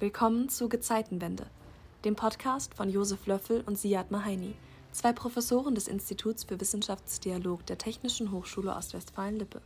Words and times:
Willkommen 0.00 0.48
zu 0.48 0.70
Gezeitenwende, 0.70 1.44
dem 2.06 2.16
Podcast 2.16 2.72
von 2.72 2.88
Josef 2.88 3.26
Löffel 3.26 3.62
und 3.66 3.76
Siad 3.76 4.10
Mahaini, 4.10 4.54
zwei 4.92 5.12
Professoren 5.12 5.74
des 5.74 5.88
Instituts 5.88 6.44
für 6.44 6.58
Wissenschaftsdialog 6.58 7.66
der 7.66 7.76
Technischen 7.76 8.32
Hochschule 8.32 8.74
Ostwestfalen-Lippe. 8.74 9.60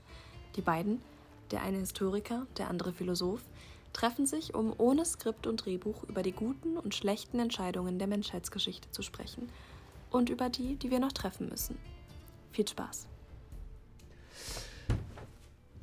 Die 0.57 0.61
beiden, 0.61 1.01
der 1.53 1.63
eine 1.63 1.79
Historiker, 1.79 2.49
der 2.59 2.69
andere 2.69 2.93
Philosoph, 2.93 3.43
treffen 3.93 4.27
sich, 4.27 4.57
um 4.57 4.75
ohne 4.77 5.05
Skript 5.05 5.47
und 5.47 5.65
Drehbuch 5.65 6.03
über 6.09 6.25
die 6.25 6.33
guten 6.33 6.79
und 6.79 6.97
schlechten 6.97 7.39
Entscheidungen 7.39 8.01
der 8.01 8.09
Menschheitsgeschichte 8.09 8.91
zu 8.91 9.03
sprechen 9.03 9.49
und 10.11 10.31
über 10.31 10.49
die, 10.49 10.75
die 10.75 10.91
wir 10.91 10.99
noch 10.99 11.13
treffen 11.13 11.49
müssen. 11.49 11.79
Viel 12.51 12.67
Spaß! 12.67 13.07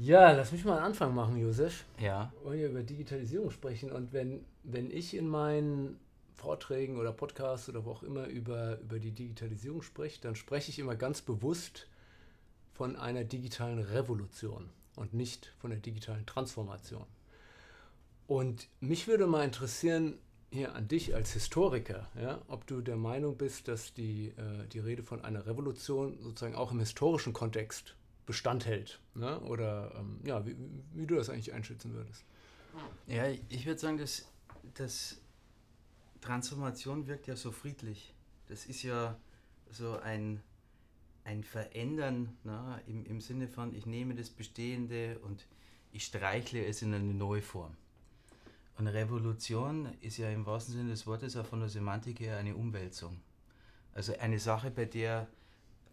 Ja, 0.01 0.31
lass 0.31 0.51
mich 0.51 0.65
mal 0.65 0.77
einen 0.77 0.85
Anfang 0.85 1.13
machen, 1.13 1.37
Josef. 1.37 1.85
Ja. 1.99 2.33
Wir 2.33 2.45
wollen 2.45 2.59
ja 2.59 2.67
über 2.69 2.81
Digitalisierung 2.81 3.51
sprechen. 3.51 3.91
Und 3.91 4.13
wenn, 4.13 4.43
wenn 4.63 4.89
ich 4.89 5.15
in 5.15 5.27
meinen 5.27 5.99
Vorträgen 6.37 6.97
oder 6.97 7.11
Podcasts 7.11 7.69
oder 7.69 7.85
wo 7.85 7.91
auch 7.91 8.01
immer 8.01 8.25
über, 8.25 8.79
über 8.79 8.97
die 8.97 9.11
Digitalisierung 9.11 9.83
spreche, 9.83 10.19
dann 10.19 10.35
spreche 10.35 10.71
ich 10.71 10.79
immer 10.79 10.95
ganz 10.95 11.21
bewusst 11.21 11.87
von 12.73 12.95
einer 12.95 13.23
digitalen 13.23 13.77
Revolution 13.77 14.71
und 14.95 15.13
nicht 15.13 15.53
von 15.59 15.69
der 15.69 15.79
digitalen 15.79 16.25
Transformation. 16.25 17.05
Und 18.25 18.69
mich 18.79 19.07
würde 19.07 19.27
mal 19.27 19.45
interessieren, 19.45 20.17
hier 20.49 20.73
an 20.73 20.87
dich 20.87 21.13
als 21.13 21.33
Historiker, 21.33 22.09
ja, 22.19 22.41
ob 22.47 22.65
du 22.65 22.81
der 22.81 22.97
Meinung 22.97 23.37
bist, 23.37 23.67
dass 23.67 23.93
die, 23.93 24.29
äh, 24.29 24.67
die 24.73 24.79
Rede 24.79 25.03
von 25.03 25.23
einer 25.23 25.45
Revolution 25.45 26.17
sozusagen 26.21 26.55
auch 26.55 26.71
im 26.71 26.79
historischen 26.79 27.33
Kontext 27.33 27.95
Bestand 28.25 28.65
hält. 28.65 28.99
Ne? 29.15 29.39
Oder 29.41 29.93
ähm, 29.97 30.19
ja, 30.23 30.45
wie, 30.45 30.55
wie, 30.93 31.05
du 31.05 31.15
das 31.15 31.29
eigentlich 31.29 31.53
einschätzen 31.53 31.93
würdest. 31.93 32.23
Ja, 33.07 33.27
ich 33.27 33.65
würde 33.65 33.79
sagen, 33.79 33.97
dass, 33.97 34.25
dass 34.75 35.19
Transformation 36.21 37.07
wirkt 37.07 37.27
ja 37.27 37.35
so 37.35 37.51
friedlich. 37.51 38.13
Das 38.47 38.65
ist 38.65 38.83
ja 38.83 39.17
so 39.69 39.97
ein, 39.99 40.41
ein 41.23 41.43
Verändern 41.43 42.37
ne? 42.43 42.81
Im, 42.87 43.05
im 43.05 43.21
Sinne 43.21 43.47
von, 43.47 43.73
ich 43.75 43.85
nehme 43.85 44.15
das 44.15 44.29
Bestehende 44.29 45.19
und 45.19 45.45
ich 45.91 46.05
streichle 46.05 46.65
es 46.65 46.81
in 46.81 46.93
eine 46.93 47.13
neue 47.13 47.41
Form. 47.41 47.75
Und 48.77 48.87
Revolution 48.87 49.89
ist 50.01 50.17
ja 50.17 50.29
im 50.29 50.45
wahrsten 50.45 50.73
Sinne 50.73 50.91
des 50.91 51.05
Wortes 51.05 51.35
auch 51.35 51.45
von 51.45 51.59
der 51.59 51.69
Semantik 51.69 52.19
her 52.19 52.37
eine 52.37 52.55
Umwälzung. 52.55 53.21
Also 53.93 54.17
eine 54.17 54.39
Sache, 54.39 54.71
bei 54.71 54.85
der 54.85 55.27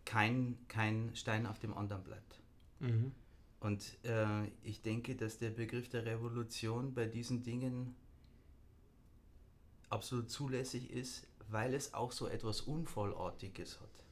kein, 0.09 0.57
kein 0.69 1.11
Stein 1.15 1.45
auf 1.45 1.59
dem 1.59 1.75
anderen 1.75 2.03
bleibt. 2.03 2.41
Mhm. 2.81 3.13
Und 3.61 3.99
äh, 4.05 4.47
ich 4.63 4.81
denke, 4.81 5.15
dass 5.15 5.37
der 5.37 5.51
Begriff 5.51 5.91
der 5.91 6.07
Revolution 6.07 6.95
bei 6.95 7.05
diesen 7.05 7.43
Dingen 7.43 7.95
absolut 9.91 10.31
zulässig 10.31 10.91
ist, 10.91 11.27
weil 11.51 11.75
es 11.75 11.93
auch 11.93 12.13
so 12.13 12.27
etwas 12.27 12.63
Unfallartiges 12.63 13.81
hat. 13.81 14.05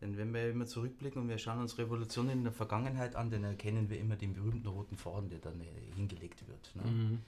Denn 0.00 0.16
wenn 0.16 0.34
wir 0.34 0.50
immer 0.50 0.66
zurückblicken 0.66 1.22
und 1.22 1.28
wir 1.28 1.38
schauen 1.38 1.60
uns 1.60 1.78
Revolutionen 1.78 2.30
in 2.30 2.42
der 2.42 2.52
Vergangenheit 2.52 3.14
an, 3.14 3.30
dann 3.30 3.44
erkennen 3.44 3.90
wir 3.90 4.00
immer 4.00 4.16
den 4.16 4.32
berühmten 4.32 4.66
roten 4.66 4.96
Faden, 4.96 5.30
der 5.30 5.38
dann 5.38 5.60
äh, 5.60 5.94
hingelegt 5.94 6.42
wird. 6.48 6.74
Ne? 6.74 6.90
Mhm. 6.90 7.18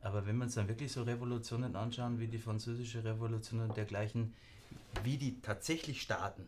Aber 0.00 0.26
wenn 0.26 0.38
wir 0.38 0.44
uns 0.44 0.54
dann 0.54 0.68
wirklich 0.68 0.90
so 0.90 1.02
Revolutionen 1.02 1.76
anschauen, 1.76 2.18
wie 2.18 2.28
die 2.28 2.38
französische 2.38 3.04
Revolution 3.04 3.60
und 3.60 3.76
dergleichen, 3.76 4.32
wie 5.04 5.18
die 5.18 5.42
tatsächlich 5.42 6.00
starten, 6.00 6.46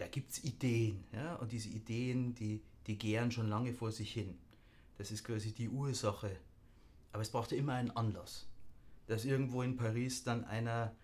da 0.00 0.06
gibt 0.06 0.30
es 0.30 0.42
Ideen. 0.44 1.04
Ja? 1.12 1.34
Und 1.36 1.52
diese 1.52 1.68
Ideen, 1.68 2.34
die, 2.34 2.62
die 2.86 2.96
gären 2.96 3.30
schon 3.30 3.48
lange 3.48 3.74
vor 3.74 3.92
sich 3.92 4.10
hin. 4.10 4.34
Das 4.96 5.10
ist 5.10 5.24
quasi 5.24 5.52
die 5.52 5.68
Ursache. 5.68 6.36
Aber 7.12 7.20
es 7.20 7.28
braucht 7.28 7.52
ja 7.52 7.58
immer 7.58 7.74
einen 7.74 7.90
Anlass. 7.90 8.46
Dass 9.08 9.26
irgendwo 9.26 9.62
in 9.62 9.76
Paris 9.76 10.24
dann 10.24 10.44
einer 10.46 10.94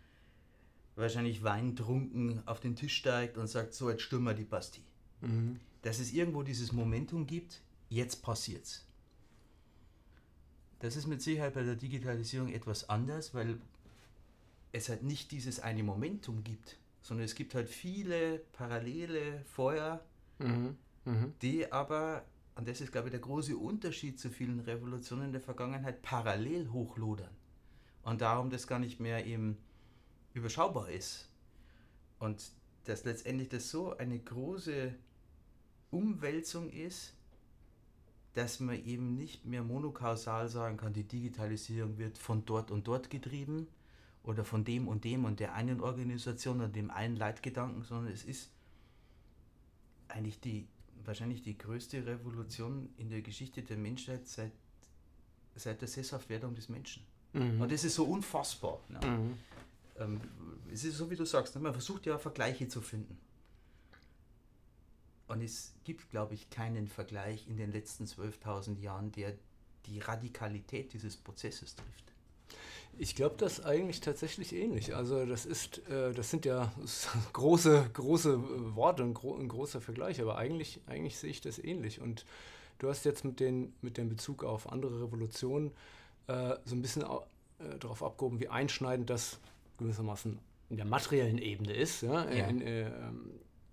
wahrscheinlich 0.94 1.42
weintrunken 1.42 2.42
auf 2.48 2.60
den 2.60 2.74
Tisch 2.74 2.96
steigt 2.96 3.36
und 3.36 3.48
sagt, 3.48 3.74
so 3.74 3.90
jetzt 3.90 4.00
stürmen 4.00 4.28
wir 4.28 4.34
die 4.34 4.44
Bastille. 4.44 4.86
Mhm. 5.20 5.60
Dass 5.82 5.98
es 5.98 6.14
irgendwo 6.14 6.42
dieses 6.42 6.72
Momentum 6.72 7.26
gibt, 7.26 7.60
jetzt 7.90 8.22
passiert's. 8.22 8.86
Das 10.78 10.96
ist 10.96 11.06
mit 11.06 11.20
Sicherheit 11.20 11.52
bei 11.52 11.64
der 11.64 11.76
Digitalisierung 11.76 12.50
etwas 12.50 12.88
anders, 12.88 13.34
weil 13.34 13.58
es 14.72 14.88
halt 14.88 15.02
nicht 15.02 15.32
dieses 15.32 15.60
eine 15.60 15.82
Momentum 15.82 16.42
gibt, 16.44 16.78
sondern 17.06 17.24
es 17.24 17.36
gibt 17.36 17.54
halt 17.54 17.68
viele 17.68 18.40
parallele 18.52 19.40
Feuer, 19.44 20.04
mhm. 20.40 20.76
Mhm. 21.04 21.34
die 21.40 21.70
aber, 21.70 22.24
und 22.56 22.66
das 22.66 22.80
ist 22.80 22.90
glaube 22.90 23.06
ich 23.06 23.12
der 23.12 23.20
große 23.20 23.56
Unterschied 23.56 24.18
zu 24.18 24.28
vielen 24.28 24.58
Revolutionen 24.58 25.30
der 25.30 25.40
Vergangenheit, 25.40 26.02
parallel 26.02 26.68
hochlodern. 26.72 27.30
Und 28.02 28.22
darum 28.22 28.50
das 28.50 28.66
gar 28.66 28.80
nicht 28.80 28.98
mehr 28.98 29.24
eben 29.24 29.56
überschaubar 30.34 30.90
ist. 30.90 31.30
Und 32.18 32.50
dass 32.84 33.04
letztendlich 33.04 33.50
das 33.50 33.70
so 33.70 33.96
eine 33.96 34.18
große 34.18 34.92
Umwälzung 35.92 36.70
ist, 36.70 37.14
dass 38.32 38.58
man 38.58 38.84
eben 38.84 39.14
nicht 39.14 39.44
mehr 39.44 39.62
monokausal 39.62 40.48
sagen 40.48 40.76
kann, 40.76 40.92
die 40.92 41.04
Digitalisierung 41.04 41.98
wird 41.98 42.18
von 42.18 42.44
dort 42.46 42.72
und 42.72 42.88
dort 42.88 43.10
getrieben, 43.10 43.68
oder 44.26 44.44
von 44.44 44.64
dem 44.64 44.88
und 44.88 45.04
dem 45.04 45.24
und 45.24 45.40
der 45.40 45.54
einen 45.54 45.80
Organisation 45.80 46.60
und 46.60 46.76
dem 46.76 46.90
einen 46.90 47.16
Leitgedanken, 47.16 47.82
sondern 47.82 48.12
es 48.12 48.24
ist 48.24 48.50
eigentlich 50.08 50.40
die 50.40 50.66
wahrscheinlich 51.04 51.42
die 51.42 51.56
größte 51.56 52.04
Revolution 52.04 52.88
in 52.96 53.08
der 53.08 53.22
Geschichte 53.22 53.62
der 53.62 53.76
Menschheit 53.76 54.26
seit, 54.26 54.52
seit 55.54 55.80
der 55.80 55.88
Sesshaftwerdung 55.88 56.54
des 56.54 56.68
Menschen. 56.68 57.04
Mhm. 57.32 57.60
Und 57.60 57.70
das 57.70 57.84
ist 57.84 57.94
so 57.94 58.04
unfassbar. 58.04 58.80
Ne? 58.88 59.06
Mhm. 59.06 59.38
Ähm, 59.98 60.20
es 60.72 60.84
ist 60.84 60.96
so, 60.96 61.10
wie 61.10 61.16
du 61.16 61.24
sagst, 61.24 61.54
ne? 61.54 61.60
man 61.60 61.72
versucht 61.72 62.06
ja 62.06 62.18
Vergleiche 62.18 62.68
zu 62.68 62.80
finden. 62.80 63.16
Und 65.28 65.42
es 65.42 65.74
gibt, 65.84 66.10
glaube 66.10 66.34
ich, 66.34 66.50
keinen 66.50 66.88
Vergleich 66.88 67.48
in 67.48 67.56
den 67.56 67.72
letzten 67.72 68.04
12.000 68.04 68.78
Jahren, 68.80 69.12
der 69.12 69.34
die 69.86 69.98
Radikalität 69.98 70.92
dieses 70.92 71.16
Prozesses 71.16 71.74
trifft. 71.74 72.12
Ich 72.98 73.14
glaube, 73.14 73.34
das 73.38 73.58
ist 73.58 73.64
eigentlich 73.64 74.00
tatsächlich 74.00 74.54
ähnlich. 74.54 74.94
Also 74.94 75.26
das 75.26 75.44
ist, 75.44 75.86
äh, 75.88 76.12
das 76.12 76.30
sind 76.30 76.44
ja 76.44 76.72
große, 77.32 77.90
große 77.92 78.74
Worte, 78.74 79.02
ein, 79.02 79.14
gro 79.14 79.36
ein, 79.36 79.48
großer 79.48 79.80
Vergleich, 79.80 80.20
aber 80.20 80.38
eigentlich, 80.38 80.80
eigentlich 80.86 81.18
sehe 81.18 81.30
ich 81.30 81.40
das 81.40 81.58
ähnlich. 81.58 82.00
Und 82.00 82.24
du 82.78 82.88
hast 82.88 83.04
jetzt 83.04 83.24
mit, 83.24 83.40
den, 83.40 83.74
mit 83.82 83.98
dem 83.98 84.08
Bezug 84.08 84.44
auf 84.44 84.72
andere 84.72 85.02
Revolutionen 85.02 85.72
äh, 86.26 86.56
so 86.64 86.74
ein 86.74 86.82
bisschen 86.82 87.02
äh, 87.02 87.78
darauf 87.78 88.02
abgehoben, 88.02 88.40
wie 88.40 88.48
einschneidend 88.48 89.10
das 89.10 89.38
gewissermaßen 89.78 90.38
in 90.70 90.76
der 90.76 90.86
materiellen 90.86 91.38
Ebene 91.38 91.74
ist. 91.74 92.02
Ja? 92.02 92.30
ja. 92.30 92.46
In, 92.46 92.60
äh, 92.62 92.90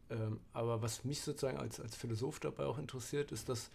ähm, 0.10 0.40
aber 0.54 0.82
was 0.82 1.04
mich 1.06 1.22
sozusagen 1.22 1.58
als, 1.58 1.80
als 1.80 1.96
Philosoph 1.96 2.40
dabei 2.40 2.66
auch 2.66 2.78
interessiert, 2.78 3.32
ist, 3.32 3.50
dass 3.50 3.72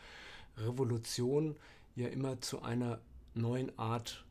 Revolution 0.57 1.57
ja 1.97 2.09
immer 2.09 2.41
zu 2.41 2.63
einer 2.63 3.01
neuen 3.35 3.77
Art 3.79 4.25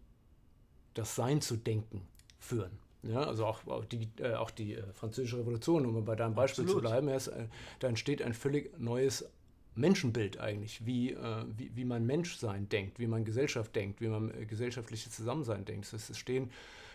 das 0.98 1.16
Sein 1.16 1.42
zu 1.42 1.56
denken 1.58 2.08
führen. 2.40 2.72
Ja, 3.04 3.22
also 3.24 3.46
auch, 3.46 3.66
auch 3.68 3.86
die, 3.86 4.10
äh, 4.20 4.34
auch 4.34 4.52
die 4.52 4.74
äh, 4.74 4.84
französische 4.94 5.38
Revolution, 5.38 5.86
um 5.86 6.04
bei 6.04 6.16
deinem 6.16 6.36
Beispiel 6.36 6.64
Absolut. 6.64 6.84
zu 6.84 6.90
bleiben, 6.90 7.08
erst, 7.08 7.30
äh, 7.30 7.48
da 7.80 7.88
entsteht 7.88 8.22
ein 8.22 8.34
völlig 8.34 8.78
neues 8.80 9.30
Menschenbild 9.76 10.40
eigentlich, 10.40 10.86
wie, 10.86 11.14
äh, 11.14 11.46
wie, 11.56 11.72
wie 11.76 11.86
man 11.86 12.06
Menschsein 12.06 12.68
denkt, 12.68 13.00
wie 13.00 13.08
man 13.08 13.24
Gesellschaft 13.24 13.76
denkt, 13.76 14.02
wie 14.02 14.08
man 14.08 14.32
äh, 14.32 14.46
gesellschaftliches 14.46 15.14
Zusammensein 15.14 15.64
denkt. 15.64 15.86
Das 15.86 15.94
heißt, 15.94 16.10
es 16.10 16.18
stehen 16.18 16.50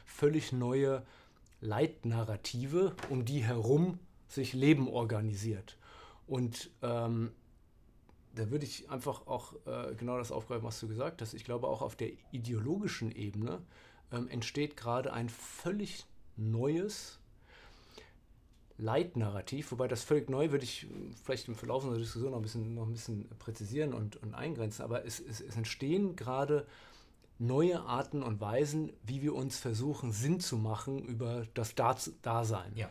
völlig 0.04 0.52
neue 0.52 1.02
Leitnarrative, 1.60 2.94
um 3.08 3.24
die 3.24 3.44
herum 3.44 3.98
sich 4.26 4.52
Leben 4.52 4.88
organisiert. 4.88 5.78
Und 6.26 6.70
ähm, 6.82 7.30
da 8.34 8.50
würde 8.50 8.64
ich 8.64 8.90
einfach 8.90 9.26
auch 9.26 9.52
genau 9.98 10.16
das 10.16 10.32
aufgreifen, 10.32 10.64
was 10.64 10.80
du 10.80 10.88
gesagt 10.88 11.20
hast. 11.20 11.34
Ich 11.34 11.44
glaube, 11.44 11.68
auch 11.68 11.82
auf 11.82 11.96
der 11.96 12.12
ideologischen 12.30 13.14
Ebene 13.14 13.60
ähm, 14.12 14.28
entsteht 14.28 14.76
gerade 14.76 15.12
ein 15.12 15.28
völlig 15.28 16.04
neues 16.36 17.18
Leitnarrativ, 18.78 19.70
wobei 19.72 19.86
das 19.86 20.02
völlig 20.02 20.28
neu 20.28 20.50
würde 20.50 20.64
ich 20.64 20.86
vielleicht 21.24 21.48
im 21.48 21.54
Verlauf 21.54 21.84
unserer 21.84 22.00
Diskussion 22.00 22.32
noch 22.32 22.38
ein 22.38 22.42
bisschen, 22.42 22.74
noch 22.74 22.86
ein 22.86 22.92
bisschen 22.92 23.28
präzisieren 23.38 23.92
und, 23.94 24.16
und 24.16 24.34
eingrenzen, 24.34 24.82
aber 24.82 25.04
es, 25.04 25.20
es, 25.20 25.40
es 25.40 25.56
entstehen 25.56 26.16
gerade 26.16 26.66
neue 27.38 27.80
Arten 27.80 28.22
und 28.22 28.40
Weisen, 28.40 28.92
wie 29.02 29.22
wir 29.22 29.34
uns 29.34 29.58
versuchen, 29.58 30.12
Sinn 30.12 30.40
zu 30.40 30.56
machen 30.56 31.04
über 31.04 31.46
das 31.54 31.74
Dasein. 31.74 32.72
Ja. 32.74 32.88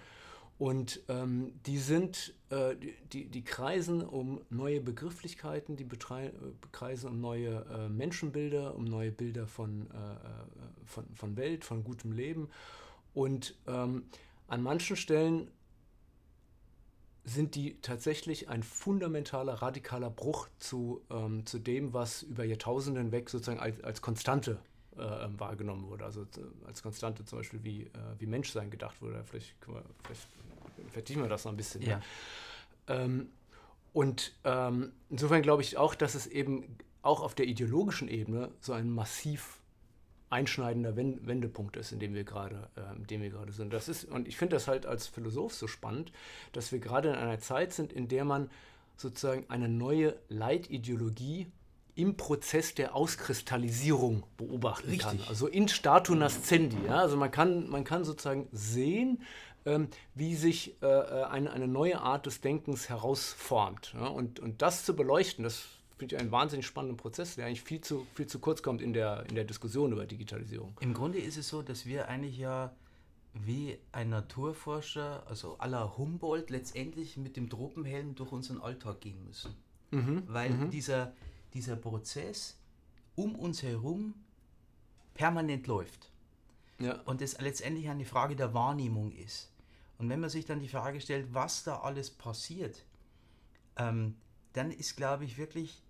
Und 0.61 1.01
ähm, 1.07 1.53
die 1.65 1.79
sind, 1.79 2.35
äh, 2.51 2.75
die, 3.11 3.25
die 3.25 3.43
kreisen 3.43 4.03
um 4.03 4.41
neue 4.51 4.79
Begrifflichkeiten, 4.79 5.75
die 5.75 5.85
äh, 5.85 6.31
kreisen 6.71 7.09
um 7.09 7.19
neue 7.19 7.65
äh, 7.65 7.89
Menschenbilder, 7.89 8.75
um 8.75 8.83
neue 8.83 9.11
Bilder 9.11 9.47
von, 9.47 9.89
äh, 9.89 9.95
äh, 9.95 10.17
von, 10.85 11.05
von 11.15 11.35
Welt, 11.35 11.65
von 11.65 11.83
gutem 11.83 12.11
Leben. 12.11 12.47
Und 13.15 13.55
ähm, 13.65 14.03
an 14.47 14.61
manchen 14.61 14.97
Stellen 14.97 15.49
sind 17.23 17.55
die 17.55 17.81
tatsächlich 17.81 18.47
ein 18.47 18.61
fundamentaler, 18.61 19.63
radikaler 19.63 20.11
Bruch 20.11 20.47
zu, 20.59 21.01
ähm, 21.09 21.43
zu 21.47 21.57
dem, 21.57 21.91
was 21.93 22.21
über 22.21 22.43
Jahrtausende 22.43 23.01
hinweg 23.01 23.31
sozusagen 23.31 23.59
als, 23.59 23.83
als 23.83 24.03
Konstante 24.03 24.59
äh, 24.95 24.99
wahrgenommen 24.99 25.87
wurde. 25.87 26.05
Also 26.05 26.27
als 26.67 26.83
Konstante 26.83 27.25
zum 27.25 27.39
Beispiel 27.39 27.63
wie, 27.63 27.81
äh, 27.85 27.89
wie 28.19 28.27
Menschsein 28.27 28.69
gedacht 28.69 29.01
wurde. 29.01 29.23
Vielleicht, 29.23 29.55
wir, 29.67 29.83
vielleicht 30.03 30.27
vertiefen 30.89 31.21
wir 31.21 31.29
das 31.29 31.45
noch 31.45 31.51
ein 31.51 31.57
bisschen. 31.57 31.81
Ja. 31.81 32.01
Ähm, 32.87 33.29
und 33.93 34.33
ähm, 34.43 34.91
insofern 35.09 35.41
glaube 35.41 35.61
ich 35.61 35.77
auch, 35.77 35.95
dass 35.95 36.15
es 36.15 36.27
eben 36.27 36.77
auch 37.01 37.21
auf 37.21 37.35
der 37.35 37.47
ideologischen 37.47 38.07
Ebene 38.07 38.51
so 38.59 38.73
ein 38.73 38.89
massiv 38.89 39.61
einschneidender 40.29 40.95
Wendepunkt 40.95 41.75
ist, 41.75 41.91
in 41.91 41.99
dem 41.99 42.13
wir 42.13 42.23
gerade, 42.23 42.69
äh, 42.77 42.95
in 42.95 43.05
dem 43.07 43.21
wir 43.21 43.29
gerade 43.29 43.51
sind. 43.51 43.73
Das 43.73 43.89
ist, 43.89 44.05
und 44.05 44.29
ich 44.29 44.37
finde 44.37 44.55
das 44.55 44.67
halt 44.67 44.85
als 44.85 45.07
Philosoph 45.07 45.53
so 45.53 45.67
spannend, 45.67 46.13
dass 46.53 46.71
wir 46.71 46.79
gerade 46.79 47.09
in 47.09 47.15
einer 47.15 47.39
Zeit 47.39 47.73
sind, 47.73 47.91
in 47.91 48.07
der 48.07 48.23
man 48.23 48.49
sozusagen 48.95 49.45
eine 49.49 49.67
neue 49.67 50.15
Leitideologie 50.29 51.47
im 51.95 52.15
Prozess 52.15 52.73
der 52.73 52.95
Auskristallisierung 52.95 54.23
beobachten 54.37 54.89
Richtig. 54.89 55.05
kann. 55.05 55.19
Also 55.27 55.47
in 55.47 55.67
statu 55.67 56.15
nascendi. 56.15 56.77
Ja? 56.87 56.99
Also 56.99 57.17
man 57.17 57.29
kann, 57.29 57.69
man 57.69 57.83
kann 57.83 58.05
sozusagen 58.05 58.47
sehen, 58.53 59.21
wie 60.15 60.35
sich 60.35 60.81
äh, 60.81 60.85
äh, 60.85 61.23
eine, 61.25 61.51
eine 61.51 61.67
neue 61.67 61.99
Art 62.01 62.25
des 62.25 62.41
Denkens 62.41 62.89
herausformt. 62.89 63.93
Und, 63.95 64.39
und 64.39 64.61
das 64.61 64.85
zu 64.85 64.95
beleuchten, 64.95 65.43
das 65.43 65.65
finde 65.97 66.15
ich 66.15 66.21
einen 66.21 66.31
wahnsinnig 66.31 66.65
spannenden 66.65 66.97
Prozess, 66.97 67.35
der 67.35 67.45
eigentlich 67.45 67.61
viel 67.61 67.81
zu, 67.81 68.07
viel 68.15 68.25
zu 68.25 68.39
kurz 68.39 68.63
kommt 68.63 68.81
in 68.81 68.93
der, 68.93 69.25
in 69.29 69.35
der 69.35 69.43
Diskussion 69.43 69.91
über 69.91 70.05
Digitalisierung. 70.05 70.75
Im 70.79 70.93
Grunde 70.93 71.19
ist 71.19 71.37
es 71.37 71.47
so, 71.47 71.61
dass 71.61 71.85
wir 71.85 72.07
eigentlich 72.07 72.37
ja 72.37 72.75
wie 73.33 73.77
ein 73.91 74.09
Naturforscher, 74.09 75.23
also 75.27 75.57
aller 75.59 75.97
Humboldt, 75.97 76.49
letztendlich 76.49 77.17
mit 77.17 77.37
dem 77.37 77.49
Tropenhelm 77.49 78.15
durch 78.15 78.31
unseren 78.31 78.61
Alltag 78.61 79.01
gehen 79.01 79.23
müssen. 79.23 79.53
Mhm, 79.91 80.23
Weil 80.25 80.49
mhm. 80.49 80.69
Dieser, 80.71 81.13
dieser 81.53 81.75
Prozess 81.75 82.57
um 83.15 83.35
uns 83.35 83.61
herum 83.61 84.15
permanent 85.13 85.67
läuft. 85.67 86.09
Ja. 86.79 86.99
Und 87.01 87.21
es 87.21 87.39
letztendlich 87.39 87.89
eine 87.89 88.05
Frage 88.05 88.35
der 88.35 88.53
Wahrnehmung 88.53 89.11
ist. 89.11 89.50
Und 90.01 90.09
wenn 90.09 90.19
man 90.19 90.31
sich 90.31 90.45
dann 90.45 90.59
die 90.59 90.67
Frage 90.67 90.99
stellt, 90.99 91.31
was 91.31 91.63
da 91.63 91.81
alles 91.81 92.09
passiert, 92.09 92.83
ähm, 93.77 94.15
dann 94.53 94.71
ist, 94.71 94.97
glaube 94.97 95.25
ich, 95.25 95.37
wirklich 95.37 95.83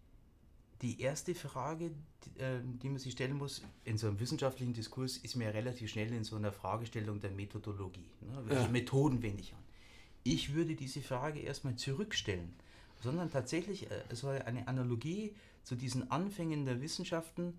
die 0.82 1.00
erste 1.00 1.34
Frage, 1.34 1.92
die, 2.26 2.42
äh, 2.42 2.60
die, 2.62 2.90
man 2.90 2.98
sich 2.98 3.14
stellen 3.14 3.38
muss, 3.38 3.62
in 3.86 3.98
so 3.98 4.08
einem 4.08 4.20
wissenschaftlichen 4.20 4.74
Diskurs, 4.74 5.16
ist 5.16 5.38
mir 5.38 5.54
relativ 5.54 5.90
schnell 5.92 6.12
in 6.12 6.26
so 6.26 6.36
einer 6.36 6.52
Fragestellung 6.52 7.22
der 7.22 7.32
Methodologie. 7.32 8.10
Ne? 8.20 8.38
Welche 8.48 8.64
ja. 8.64 8.70
Methoden 8.70 9.24
wende 9.24 9.44
ich 9.44 9.54
an? 9.54 9.64
Ich 10.24 10.54
würde 10.54 10.76
diese 10.76 11.02
Frage 11.02 11.40
erstmal 11.40 11.78
zurückstellen, 11.78 12.54
sondern 13.00 13.32
tatsächlich 13.32 13.90
äh, 13.90 14.04
so 14.12 14.28
eine 14.28 14.68
Analogie 14.68 15.34
zu 15.64 15.76
diesen 15.78 16.12
Anfängen 16.12 16.66
der 16.66 16.82
Wissenschaften 16.82 17.58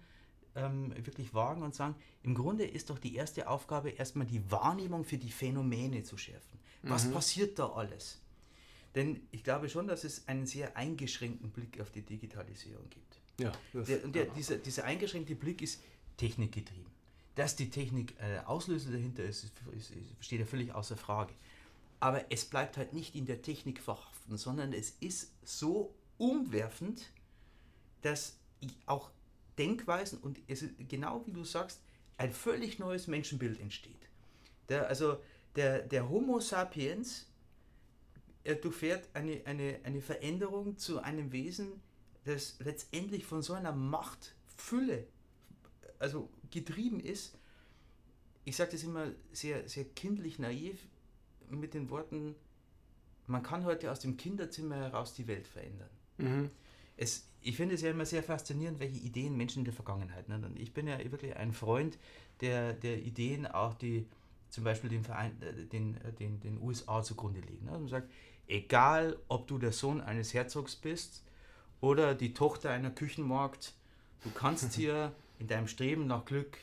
ähm, 0.54 0.94
wirklich 1.04 1.34
wagen 1.34 1.62
und 1.62 1.74
sagen, 1.74 1.94
im 2.22 2.34
Grunde 2.34 2.64
ist 2.64 2.90
doch 2.90 2.98
die 2.98 3.14
erste 3.14 3.48
Aufgabe 3.48 3.90
erstmal 3.90 4.26
die 4.26 4.50
Wahrnehmung 4.50 5.04
für 5.04 5.18
die 5.18 5.30
Phänomene 5.30 6.02
zu 6.02 6.16
schärfen. 6.16 6.58
Was 6.82 7.06
mhm. 7.06 7.12
passiert 7.12 7.58
da 7.58 7.70
alles? 7.70 8.20
Denn 8.94 9.20
ich 9.30 9.42
glaube 9.42 9.68
schon, 9.68 9.86
dass 9.86 10.04
es 10.04 10.28
einen 10.28 10.46
sehr 10.46 10.76
eingeschränkten 10.76 11.50
Blick 11.50 11.80
auf 11.80 11.90
die 11.90 12.02
Digitalisierung 12.02 12.88
gibt. 12.90 13.20
Ja, 13.38 13.52
der, 13.72 14.04
und 14.04 14.14
der, 14.14 14.26
dieser, 14.26 14.56
dieser 14.56 14.84
eingeschränkte 14.84 15.34
Blick 15.34 15.62
ist 15.62 15.80
technikgetrieben. 16.18 16.92
Dass 17.34 17.56
die 17.56 17.70
Technik 17.70 18.14
äh, 18.20 18.40
Auslöser 18.40 18.90
dahinter 18.90 19.24
ist, 19.24 19.44
ist, 19.74 19.90
ist, 19.90 19.92
steht 20.20 20.40
ja 20.40 20.46
völlig 20.46 20.74
außer 20.74 20.98
Frage. 20.98 21.32
Aber 21.98 22.30
es 22.30 22.44
bleibt 22.44 22.76
halt 22.76 22.92
nicht 22.92 23.14
in 23.14 23.24
der 23.24 23.40
Technik 23.40 23.80
verhaften, 23.80 24.36
sondern 24.36 24.72
es 24.74 24.90
ist 25.00 25.32
so 25.44 25.94
umwerfend, 26.18 27.10
dass 28.02 28.36
auch 28.86 29.10
Denkweisen 29.58 30.18
und 30.18 30.40
es 30.48 30.62
ist 30.62 30.74
genau 30.88 31.26
wie 31.26 31.32
du 31.32 31.44
sagst, 31.44 31.82
ein 32.16 32.32
völlig 32.32 32.78
neues 32.78 33.06
Menschenbild 33.06 33.60
entsteht. 33.60 34.08
Der, 34.68 34.88
also 34.88 35.18
der, 35.56 35.82
der 35.82 36.08
Homo 36.08 36.40
sapiens 36.40 37.26
er 38.44 38.56
durchfährt 38.56 39.08
eine, 39.14 39.40
eine, 39.44 39.78
eine 39.84 40.00
Veränderung 40.00 40.76
zu 40.76 41.00
einem 41.00 41.30
Wesen, 41.30 41.80
das 42.24 42.58
letztendlich 42.58 43.24
von 43.24 43.40
so 43.40 43.52
einer 43.52 43.72
Machtfülle 43.72 45.06
also 46.00 46.28
getrieben 46.50 46.98
ist. 46.98 47.38
Ich 48.44 48.56
sage 48.56 48.72
das 48.72 48.82
immer 48.82 49.12
sehr, 49.32 49.68
sehr 49.68 49.84
kindlich 49.84 50.40
naiv 50.40 50.88
mit 51.50 51.74
den 51.74 51.90
Worten, 51.90 52.34
man 53.28 53.44
kann 53.44 53.64
heute 53.64 53.92
aus 53.92 54.00
dem 54.00 54.16
Kinderzimmer 54.16 54.74
heraus 54.74 55.14
die 55.14 55.28
Welt 55.28 55.46
verändern. 55.46 55.90
Mhm 56.18 56.50
es, 56.96 57.28
ich 57.40 57.56
finde 57.56 57.74
es 57.74 57.82
ja 57.82 57.90
immer 57.90 58.06
sehr 58.06 58.22
faszinierend, 58.22 58.80
welche 58.80 58.98
Ideen 58.98 59.36
Menschen 59.36 59.60
in 59.60 59.64
der 59.64 59.74
Vergangenheit. 59.74 60.28
Ne? 60.28 60.36
Und 60.36 60.58
ich 60.58 60.72
bin 60.72 60.86
ja 60.86 60.98
wirklich 60.98 61.36
ein 61.36 61.52
Freund 61.52 61.98
der, 62.40 62.72
der 62.74 62.98
Ideen, 63.02 63.46
auch 63.46 63.74
die 63.74 64.06
zum 64.48 64.64
Beispiel 64.64 64.90
den, 64.90 65.02
Verein, 65.02 65.40
äh, 65.42 65.66
den, 65.66 65.96
äh, 66.02 66.12
den, 66.12 66.40
den 66.40 66.60
USA 66.60 67.02
zugrunde 67.02 67.40
liegen. 67.40 67.66
Ne? 67.66 67.72
Und 67.72 67.82
man 67.82 67.88
sagt, 67.88 68.10
egal 68.46 69.16
ob 69.28 69.46
du 69.46 69.58
der 69.58 69.72
Sohn 69.72 70.00
eines 70.00 70.34
Herzogs 70.34 70.76
bist 70.76 71.24
oder 71.80 72.14
die 72.14 72.34
Tochter 72.34 72.70
einer 72.70 72.90
Küchenmarkt, 72.90 73.74
du 74.22 74.30
kannst 74.30 74.72
hier 74.74 75.12
in 75.38 75.48
deinem 75.48 75.66
Streben 75.66 76.06
nach 76.06 76.24
Glück 76.24 76.58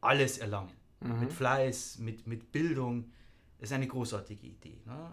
alles 0.00 0.38
erlangen. 0.38 0.72
Mhm. 1.00 1.20
Mit 1.20 1.32
Fleiß, 1.32 1.98
mit, 1.98 2.26
mit 2.26 2.52
Bildung. 2.52 3.10
Das 3.58 3.70
ist 3.70 3.74
eine 3.74 3.88
großartige 3.88 4.46
Idee. 4.46 4.78
Ne? 4.84 5.12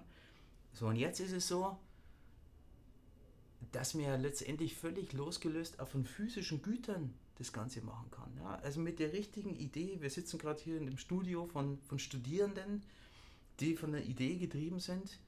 So, 0.74 0.88
und 0.88 0.98
jetzt 0.98 1.20
ist 1.20 1.32
es 1.32 1.48
so, 1.48 1.78
dass 3.72 3.94
man 3.94 4.06
ja 4.06 4.16
letztendlich 4.16 4.76
völlig 4.76 5.14
losgelöst 5.14 5.80
auch 5.80 5.88
von 5.88 6.06
physischen 6.06 6.62
Gütern 6.62 7.14
das 7.38 7.54
Ganze 7.54 7.82
machen 7.82 8.10
kann. 8.12 8.32
Ja? 8.38 8.56
Also 8.64 8.80
mit 8.80 9.00
der 9.00 9.14
richtigen 9.14 9.56
Idee, 9.56 9.98
wir 10.00 10.10
sitzen 10.10 10.38
gerade 10.38 10.62
hier 10.62 10.78
in 10.78 10.86
dem 10.86 10.98
Studio 10.98 11.46
von, 11.46 11.80
von 11.84 12.00
Studierenden, 12.00 12.84
die 13.60 13.76
von 13.76 13.92
der 13.92 14.04
Idee 14.04 14.36
getrieben 14.36 14.80
sind. 14.80 15.20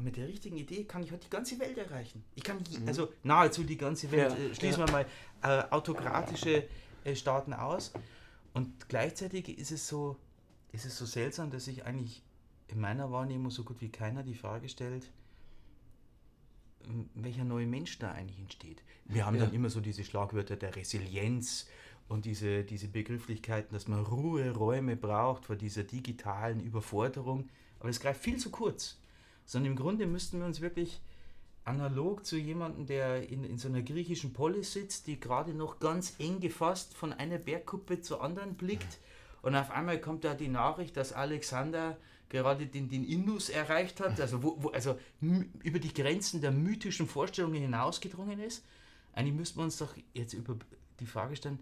Mit 0.00 0.16
der 0.16 0.28
richtigen 0.28 0.58
Idee 0.58 0.84
kann 0.84 1.02
ich 1.02 1.10
heute 1.10 1.24
die 1.24 1.30
ganze 1.30 1.58
Welt 1.58 1.78
erreichen. 1.78 2.22
Ich 2.34 2.44
kann 2.44 2.58
mhm. 2.58 2.86
also 2.86 3.08
nahezu 3.22 3.64
die 3.64 3.78
ganze 3.78 4.10
Welt, 4.10 4.32
ja, 4.32 4.36
äh, 4.36 4.54
schließen 4.54 4.80
ja. 4.80 4.86
wir 4.86 4.92
mal 4.92 5.06
äh, 5.42 5.70
autokratische 5.70 6.68
äh, 7.04 7.16
Staaten 7.16 7.54
aus. 7.54 7.92
Und 8.52 8.88
gleichzeitig 8.88 9.58
ist 9.58 9.70
es 9.70 9.88
so, 9.88 10.16
ist 10.72 10.84
es 10.84 10.98
so 10.98 11.06
seltsam, 11.06 11.50
dass 11.50 11.64
sich 11.64 11.84
eigentlich 11.84 12.22
in 12.68 12.80
meiner 12.80 13.10
Wahrnehmung 13.10 13.50
so 13.50 13.64
gut 13.64 13.80
wie 13.80 13.88
keiner 13.88 14.22
die 14.22 14.34
Frage 14.34 14.68
stellt, 14.68 15.10
welcher 17.14 17.44
neue 17.44 17.66
Mensch 17.66 17.98
da 17.98 18.12
eigentlich 18.12 18.38
entsteht. 18.38 18.82
Wir 19.06 19.26
haben 19.26 19.36
ja. 19.36 19.44
dann 19.44 19.54
immer 19.54 19.70
so 19.70 19.80
diese 19.80 20.04
Schlagwörter 20.04 20.56
der 20.56 20.76
Resilienz 20.76 21.68
und 22.08 22.24
diese, 22.24 22.64
diese 22.64 22.88
Begrifflichkeiten, 22.88 23.72
dass 23.72 23.88
man 23.88 24.00
Ruheräume 24.04 24.96
braucht 24.96 25.46
vor 25.46 25.56
dieser 25.56 25.82
digitalen 25.82 26.60
Überforderung. 26.60 27.48
Aber 27.80 27.88
es 27.88 28.00
greift 28.00 28.22
viel 28.22 28.36
zu 28.36 28.50
kurz. 28.50 28.98
Sondern 29.44 29.72
im 29.72 29.76
Grunde 29.76 30.06
müssten 30.06 30.38
wir 30.38 30.46
uns 30.46 30.60
wirklich 30.60 31.00
analog 31.64 32.24
zu 32.24 32.36
jemandem, 32.36 32.86
der 32.86 33.28
in, 33.28 33.44
in 33.44 33.58
so 33.58 33.68
einer 33.68 33.82
griechischen 33.82 34.32
Polis 34.32 34.72
sitzt, 34.72 35.08
die 35.08 35.18
gerade 35.18 35.52
noch 35.52 35.80
ganz 35.80 36.14
eng 36.18 36.40
gefasst 36.40 36.94
von 36.94 37.12
einer 37.12 37.38
Bergkuppe 37.38 38.00
zur 38.00 38.22
anderen 38.22 38.54
blickt. 38.54 38.98
Und 39.42 39.54
auf 39.56 39.70
einmal 39.70 40.00
kommt 40.00 40.24
da 40.24 40.34
die 40.34 40.48
Nachricht, 40.48 40.96
dass 40.96 41.12
Alexander 41.12 41.96
gerade 42.28 42.66
den, 42.66 42.88
den 42.88 43.04
Indus 43.04 43.48
erreicht 43.48 44.00
hat, 44.00 44.20
also, 44.20 44.42
wo, 44.42 44.56
wo, 44.58 44.68
also 44.70 44.98
über 45.20 45.78
die 45.78 45.92
Grenzen 45.92 46.40
der 46.40 46.50
mythischen 46.50 47.06
Vorstellungen 47.06 47.60
hinausgedrungen 47.60 48.40
ist. 48.40 48.64
Eigentlich 49.12 49.34
müssten 49.34 49.58
wir 49.58 49.64
uns 49.64 49.78
doch 49.78 49.94
jetzt 50.12 50.34
über 50.34 50.56
die 51.00 51.06
Frage 51.06 51.36
stellen, 51.36 51.58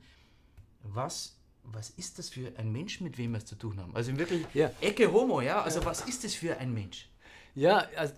was, 0.82 1.36
was 1.62 1.90
ist 1.90 2.18
das 2.18 2.28
für 2.28 2.52
ein 2.58 2.72
Mensch, 2.72 3.00
mit 3.00 3.16
wem 3.18 3.32
wir 3.32 3.38
es 3.38 3.46
zu 3.46 3.56
tun 3.56 3.78
haben? 3.78 3.94
Also 3.94 4.16
wirklich 4.18 4.44
ja. 4.54 4.70
Ecke 4.80 5.10
Homo, 5.12 5.40
ja? 5.40 5.62
Also 5.62 5.84
was 5.84 6.02
ist 6.02 6.24
das 6.24 6.34
für 6.34 6.56
ein 6.58 6.72
Mensch? 6.72 7.08
Ja, 7.54 7.86
also 7.96 8.14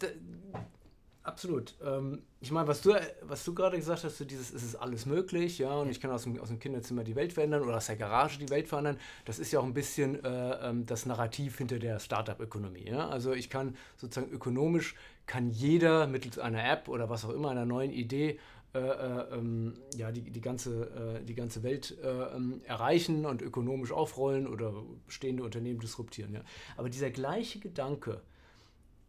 Absolut. 1.26 1.74
Ähm, 1.84 2.22
ich 2.40 2.52
meine, 2.52 2.68
was 2.68 2.82
du, 2.82 2.94
was 3.22 3.44
du 3.44 3.52
gerade 3.52 3.76
gesagt 3.76 4.04
hast, 4.04 4.16
so 4.16 4.24
dieses, 4.24 4.52
es 4.54 4.62
ist 4.62 4.76
alles 4.76 5.06
möglich, 5.06 5.58
ja, 5.58 5.72
und 5.74 5.90
ich 5.90 6.00
kann 6.00 6.12
aus 6.12 6.22
dem, 6.22 6.38
aus 6.40 6.48
dem 6.48 6.60
Kinderzimmer 6.60 7.02
die 7.02 7.16
Welt 7.16 7.32
verändern 7.32 7.62
oder 7.62 7.78
aus 7.78 7.86
der 7.86 7.96
Garage 7.96 8.38
die 8.38 8.48
Welt 8.48 8.68
verändern, 8.68 8.96
das 9.24 9.40
ist 9.40 9.50
ja 9.50 9.58
auch 9.58 9.64
ein 9.64 9.74
bisschen 9.74 10.24
äh, 10.24 10.68
ähm, 10.68 10.86
das 10.86 11.04
Narrativ 11.04 11.58
hinter 11.58 11.80
der 11.80 11.98
Startup-Ökonomie. 11.98 12.88
Ja? 12.88 13.08
Also 13.08 13.32
ich 13.32 13.50
kann 13.50 13.76
sozusagen 13.96 14.32
ökonomisch, 14.32 14.94
kann 15.26 15.50
jeder 15.50 16.06
mittels 16.06 16.38
einer 16.38 16.64
App 16.64 16.86
oder 16.86 17.10
was 17.10 17.24
auch 17.24 17.30
immer, 17.30 17.50
einer 17.50 17.66
neuen 17.66 17.90
Idee, 17.90 18.38
äh, 18.72 18.78
äh, 18.78 19.34
ähm, 19.34 19.74
ja, 19.96 20.12
die, 20.12 20.30
die, 20.30 20.40
ganze, 20.40 21.18
äh, 21.18 21.24
die 21.24 21.34
ganze 21.34 21.64
Welt 21.64 21.98
äh, 22.04 22.36
ähm, 22.36 22.60
erreichen 22.66 23.26
und 23.26 23.42
ökonomisch 23.42 23.90
aufrollen 23.90 24.46
oder 24.46 24.72
bestehende 25.06 25.42
Unternehmen 25.42 25.80
disruptieren. 25.80 26.34
Ja? 26.34 26.42
Aber 26.76 26.88
dieser 26.88 27.10
gleiche 27.10 27.58
Gedanke, 27.58 28.20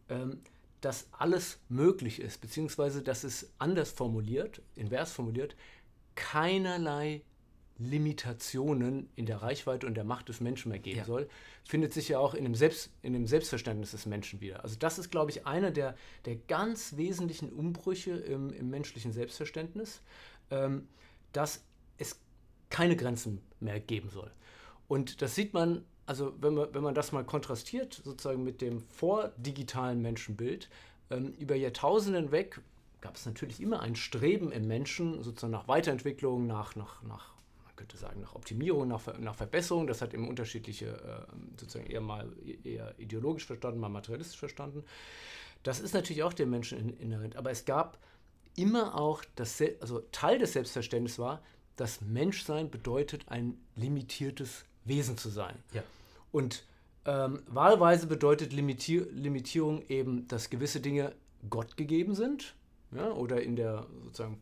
ähm, 0.08 0.40
dass 0.80 1.08
alles 1.12 1.58
möglich 1.68 2.20
ist, 2.20 2.40
beziehungsweise 2.40 3.02
dass 3.02 3.24
es 3.24 3.50
anders 3.58 3.90
formuliert, 3.90 4.62
invers 4.76 5.12
formuliert, 5.12 5.56
keinerlei 6.14 7.22
Limitationen 7.78 9.08
in 9.14 9.26
der 9.26 9.40
Reichweite 9.40 9.86
und 9.86 9.94
der 9.94 10.04
Macht 10.04 10.28
des 10.28 10.40
Menschen 10.40 10.70
mehr 10.70 10.80
geben 10.80 10.98
ja. 10.98 11.04
soll, 11.04 11.28
findet 11.64 11.92
sich 11.92 12.08
ja 12.08 12.18
auch 12.18 12.34
in 12.34 12.42
dem, 12.42 12.54
Selbst, 12.54 12.90
in 13.02 13.12
dem 13.12 13.26
Selbstverständnis 13.26 13.92
des 13.92 14.04
Menschen 14.04 14.40
wieder. 14.40 14.64
Also 14.64 14.76
das 14.76 14.98
ist, 14.98 15.10
glaube 15.10 15.30
ich, 15.30 15.46
einer 15.46 15.70
der, 15.70 15.94
der 16.24 16.36
ganz 16.36 16.96
wesentlichen 16.96 17.50
Umbrüche 17.50 18.12
im, 18.12 18.52
im 18.52 18.68
menschlichen 18.68 19.12
Selbstverständnis, 19.12 20.02
ähm, 20.50 20.88
dass 21.32 21.64
es 21.98 22.18
keine 22.68 22.96
Grenzen 22.96 23.42
mehr 23.60 23.78
geben 23.78 24.10
soll. 24.10 24.32
Und 24.88 25.22
das 25.22 25.36
sieht 25.36 25.54
man, 25.54 25.84
also 26.08 26.32
wenn 26.40 26.54
man, 26.54 26.72
wenn 26.72 26.82
man 26.82 26.94
das 26.94 27.12
mal 27.12 27.22
kontrastiert, 27.24 28.00
sozusagen 28.02 28.42
mit 28.42 28.62
dem 28.62 28.80
vordigitalen 28.80 30.00
Menschenbild, 30.00 30.70
ähm, 31.10 31.34
über 31.38 31.54
Jahrtausende 31.54 32.18
hinweg 32.18 32.60
gab 33.00 33.16
es 33.16 33.26
natürlich 33.26 33.60
immer 33.60 33.80
ein 33.80 33.94
Streben 33.94 34.50
im 34.50 34.66
Menschen, 34.66 35.22
sozusagen 35.22 35.52
nach 35.52 35.68
Weiterentwicklung, 35.68 36.46
nach, 36.46 36.74
nach, 36.76 37.02
nach 37.02 37.34
man 37.64 37.76
könnte 37.76 37.96
sagen, 37.96 38.22
nach 38.22 38.34
Optimierung, 38.34 38.88
nach, 38.88 39.18
nach 39.18 39.34
Verbesserung. 39.34 39.86
Das 39.86 40.00
hat 40.00 40.14
eben 40.14 40.28
unterschiedliche, 40.28 40.86
äh, 40.86 41.60
sozusagen 41.60 41.86
eher 41.86 42.00
mal 42.00 42.32
eher 42.64 42.94
ideologisch 42.98 43.46
verstanden, 43.46 43.78
mal 43.78 43.88
materialistisch 43.90 44.38
verstanden. 44.38 44.84
Das 45.62 45.78
ist 45.78 45.92
natürlich 45.92 46.22
auch 46.22 46.32
dem 46.32 46.50
Menschen 46.50 46.98
inhärent. 46.98 47.36
Aber 47.36 47.50
es 47.50 47.66
gab 47.66 47.98
immer 48.56 48.98
auch, 48.98 49.22
das, 49.36 49.62
also 49.80 50.00
Teil 50.10 50.38
des 50.38 50.54
Selbstverständnisses 50.54 51.18
war, 51.18 51.42
dass 51.76 52.00
Menschsein 52.00 52.70
bedeutet, 52.70 53.26
ein 53.28 53.58
limitiertes 53.76 54.64
Wesen 54.84 55.16
zu 55.18 55.28
sein. 55.28 55.54
Ja. 55.72 55.82
Und 56.32 56.64
ähm, 57.04 57.40
wahlweise 57.46 58.06
bedeutet 58.06 58.52
Limitier 58.52 59.06
Limitierung 59.12 59.82
eben, 59.88 60.28
dass 60.28 60.50
gewisse 60.50 60.80
Dinge 60.80 61.14
Gott 61.48 61.76
gegeben 61.76 62.14
sind, 62.14 62.54
ja, 62.90 63.10
oder 63.12 63.42
in 63.42 63.56
der 63.56 63.86
sozusagen 64.04 64.38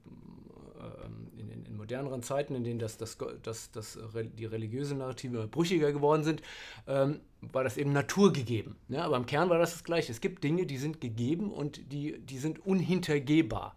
äh, 0.81 1.41
in, 1.41 1.51
in, 1.51 1.67
in, 1.67 1.77
moderneren 1.77 2.23
Zeiten, 2.23 2.55
in 2.55 2.65
denen 2.65 2.79
das, 2.79 2.97
das, 2.97 3.19
das, 3.43 3.71
das, 3.71 3.99
die 4.39 4.45
religiöse 4.45 4.95
Narrative 4.95 5.47
brüchiger 5.47 5.93
geworden 5.93 6.25
sind, 6.25 6.43
ähm, 6.87 7.21
war 7.41 7.65
das 7.65 7.77
eben 7.77 7.93
naturgegeben. 7.93 8.77
Ja, 8.89 9.05
aber 9.05 9.17
im 9.17 9.27
Kern 9.27 9.49
war 9.49 9.59
das 9.59 9.73
das 9.73 9.85
Gleiche. 9.85 10.13
Es 10.13 10.21
gibt 10.21 10.43
Dinge, 10.43 10.67
die 10.67 10.79
sind 10.79 11.01
gegeben 11.01 11.53
und 11.53 11.93
die, 11.93 12.19
die 12.19 12.39
sind 12.39 12.65
unhintergehbar. 12.65 13.77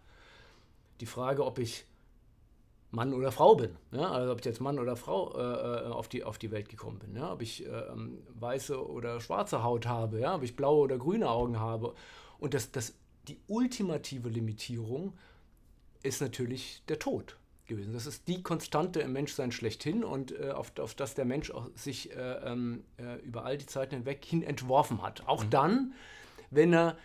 Die 1.01 1.05
Frage, 1.05 1.45
ob 1.45 1.59
ich 1.59 1.85
Mann 2.91 3.13
oder 3.13 3.31
Frau 3.31 3.55
bin. 3.55 3.75
Ja? 3.91 4.11
Also 4.11 4.31
ob 4.31 4.39
ich 4.39 4.45
jetzt 4.45 4.61
Mann 4.61 4.79
oder 4.79 4.95
Frau 4.95 5.35
äh, 5.37 5.41
äh, 5.41 5.91
auf, 5.91 6.07
die, 6.07 6.23
auf 6.23 6.37
die 6.37 6.51
Welt 6.51 6.69
gekommen 6.69 6.99
bin. 6.99 7.15
Ja? 7.15 7.33
Ob 7.33 7.41
ich 7.41 7.65
äh, 7.65 7.83
weiße 8.39 8.87
oder 8.87 9.21
schwarze 9.21 9.63
Haut 9.63 9.85
habe, 9.85 10.19
ja? 10.19 10.35
ob 10.35 10.43
ich 10.43 10.55
blaue 10.55 10.83
oder 10.83 10.97
grüne 10.97 11.29
Augen 11.29 11.59
habe. 11.59 11.93
Und 12.39 12.53
das, 12.53 12.71
das, 12.71 12.95
die 13.27 13.37
ultimative 13.47 14.29
Limitierung 14.29 15.13
ist 16.01 16.21
natürlich 16.21 16.83
der 16.87 16.99
Tod 16.99 17.37
gewesen. 17.67 17.93
Das 17.93 18.05
ist 18.05 18.27
die 18.27 18.41
Konstante 18.41 19.01
im 19.01 19.13
Menschsein 19.13 19.51
schlechthin 19.51 20.03
und 20.03 20.31
äh, 20.31 20.49
auf, 20.49 20.77
auf 20.79 20.95
das 20.95 21.13
der 21.13 21.25
Mensch 21.25 21.51
auch 21.51 21.69
sich 21.75 22.11
äh, 22.15 22.15
ähm, 22.15 22.83
äh, 22.97 23.19
über 23.21 23.45
all 23.45 23.57
die 23.57 23.67
Zeiten 23.67 23.95
hinweg 23.95 24.25
hin 24.25 24.41
entworfen 24.41 25.01
hat. 25.01 25.27
Auch 25.27 25.45
mhm. 25.45 25.49
dann, 25.51 25.93
wenn 26.49 26.73
er 26.73 26.97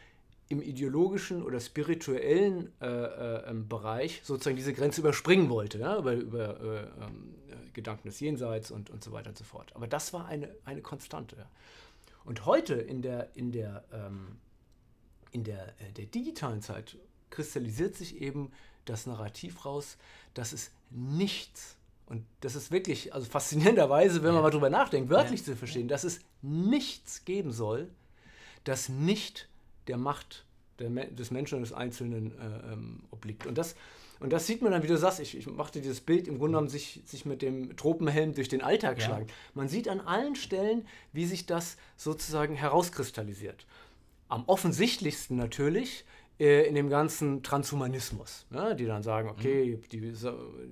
im 0.48 0.60
ideologischen 0.60 1.42
oder 1.42 1.58
spirituellen 1.60 2.72
äh, 2.80 2.86
äh, 2.86 3.50
ähm, 3.50 3.68
Bereich 3.68 4.20
sozusagen 4.24 4.56
diese 4.56 4.74
Grenze 4.74 5.00
überspringen 5.00 5.48
wollte, 5.48 5.78
ja, 5.78 5.98
über, 5.98 6.12
über 6.12 6.60
äh, 6.60 7.04
ähm, 7.04 7.34
Gedanken 7.72 8.08
des 8.08 8.20
Jenseits 8.20 8.70
und, 8.70 8.90
und 8.90 9.02
so 9.02 9.12
weiter 9.12 9.30
und 9.30 9.38
so 9.38 9.44
fort. 9.44 9.74
Aber 9.74 9.86
das 9.86 10.12
war 10.12 10.26
eine, 10.26 10.54
eine 10.64 10.82
Konstante. 10.82 11.46
Und 12.24 12.46
heute 12.46 12.74
in 12.74 13.02
der, 13.02 13.30
in 13.34 13.52
der, 13.52 13.84
ähm, 13.92 14.38
in 15.30 15.44
der, 15.44 15.68
äh, 15.80 15.92
der 15.96 16.06
digitalen 16.06 16.62
Zeit 16.62 16.96
kristallisiert 17.30 17.96
sich 17.96 18.20
eben 18.20 18.52
das 18.84 19.06
Narrativ 19.06 19.64
raus, 19.64 19.96
dass 20.34 20.52
es 20.52 20.70
nichts, 20.90 21.76
und 22.06 22.24
das 22.40 22.54
ist 22.54 22.70
wirklich, 22.70 23.14
also 23.14 23.26
faszinierenderweise, 23.26 24.22
wenn 24.22 24.34
man 24.34 24.42
mal 24.42 24.50
drüber 24.50 24.70
nachdenkt, 24.70 25.10
wörtlich 25.10 25.42
zu 25.42 25.56
verstehen, 25.56 25.88
dass 25.88 26.04
es 26.04 26.20
nichts 26.42 27.24
geben 27.24 27.50
soll, 27.50 27.88
das 28.64 28.88
nicht 28.88 29.48
der 29.86 29.96
Macht 29.96 30.44
der, 30.78 30.90
des 30.90 31.30
Menschen 31.30 31.56
und 31.56 31.62
des 31.62 31.72
Einzelnen 31.72 32.32
äh, 32.32 32.72
ähm, 32.72 33.00
obliegt. 33.10 33.46
Und 33.46 33.58
das, 33.58 33.76
und 34.20 34.32
das 34.32 34.46
sieht 34.46 34.62
man 34.62 34.72
dann, 34.72 34.82
wie 34.82 34.88
du 34.88 34.96
sagst, 34.96 35.20
ich, 35.20 35.36
ich 35.36 35.46
machte 35.46 35.80
dieses 35.80 36.00
Bild 36.00 36.28
im 36.28 36.38
Grunde 36.38 36.52
genommen 36.52 36.68
sich, 36.68 37.02
sich 37.04 37.24
mit 37.24 37.42
dem 37.42 37.76
Tropenhelm 37.76 38.34
durch 38.34 38.48
den 38.48 38.62
Alltag 38.62 38.98
ja. 38.98 39.04
schlagen. 39.04 39.26
Man 39.54 39.68
sieht 39.68 39.88
an 39.88 40.00
allen 40.00 40.36
Stellen, 40.36 40.86
wie 41.12 41.26
sich 41.26 41.46
das 41.46 41.76
sozusagen 41.96 42.54
herauskristallisiert. 42.54 43.66
Am 44.28 44.44
offensichtlichsten 44.46 45.36
natürlich 45.36 46.04
äh, 46.40 46.66
in 46.66 46.74
dem 46.74 46.88
ganzen 46.88 47.42
Transhumanismus, 47.42 48.46
ne? 48.50 48.74
die 48.74 48.86
dann 48.86 49.02
sagen, 49.02 49.28
okay, 49.28 49.76
mhm. 49.76 49.88
die 49.90 50.12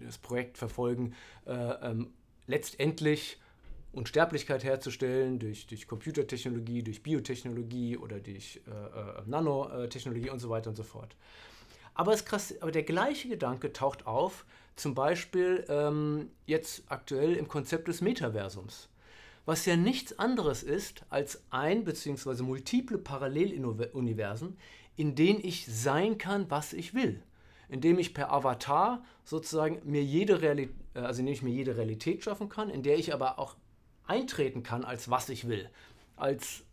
das 0.04 0.18
Projekt 0.18 0.58
verfolgen, 0.58 1.14
äh, 1.46 1.52
ähm, 1.52 2.12
letztendlich 2.46 3.38
Unsterblichkeit 3.92 4.64
herzustellen 4.64 5.38
durch, 5.38 5.66
durch 5.66 5.86
Computertechnologie, 5.86 6.82
durch 6.82 7.02
Biotechnologie 7.02 7.98
oder 7.98 8.20
durch 8.20 8.60
äh, 8.66 8.70
äh, 8.70 9.22
Nanotechnologie 9.26 10.30
und 10.30 10.38
so 10.38 10.48
weiter 10.48 10.70
und 10.70 10.76
so 10.76 10.82
fort. 10.82 11.14
Aber, 11.94 12.16
krass, 12.16 12.54
aber 12.60 12.72
der 12.72 12.84
gleiche 12.84 13.28
Gedanke 13.28 13.72
taucht 13.72 14.06
auf, 14.06 14.46
zum 14.76 14.94
Beispiel 14.94 15.64
ähm, 15.68 16.30
jetzt 16.46 16.84
aktuell 16.88 17.34
im 17.34 17.48
Konzept 17.48 17.88
des 17.88 18.00
Metaversums, 18.00 18.88
was 19.44 19.66
ja 19.66 19.76
nichts 19.76 20.18
anderes 20.18 20.62
ist 20.62 21.04
als 21.10 21.42
ein 21.50 21.84
bzw. 21.84 22.42
multiple 22.42 22.96
Paralleluniversen, 22.96 24.56
in 24.96 25.14
denen 25.14 25.40
ich 25.44 25.66
sein 25.66 26.16
kann, 26.16 26.50
was 26.50 26.72
ich 26.72 26.94
will. 26.94 27.22
Indem 27.68 27.98
ich 27.98 28.14
per 28.14 28.32
Avatar 28.32 29.02
sozusagen 29.24 29.80
mir 29.84 30.02
jede 30.02 30.40
Realität, 30.40 30.74
äh, 30.94 31.00
also 31.00 31.20
indem 31.20 31.34
ich 31.34 31.42
mir 31.42 31.54
jede 31.54 31.76
Realität 31.76 32.22
schaffen 32.22 32.48
kann, 32.48 32.70
in 32.70 32.82
der 32.82 32.98
ich 32.98 33.12
aber 33.12 33.38
auch 33.38 33.56
eintreten 34.06 34.62
kann, 34.62 34.84
als 34.84 35.10
was 35.10 35.28
ich 35.28 35.48
will. 35.48 35.68
Als 36.16 36.64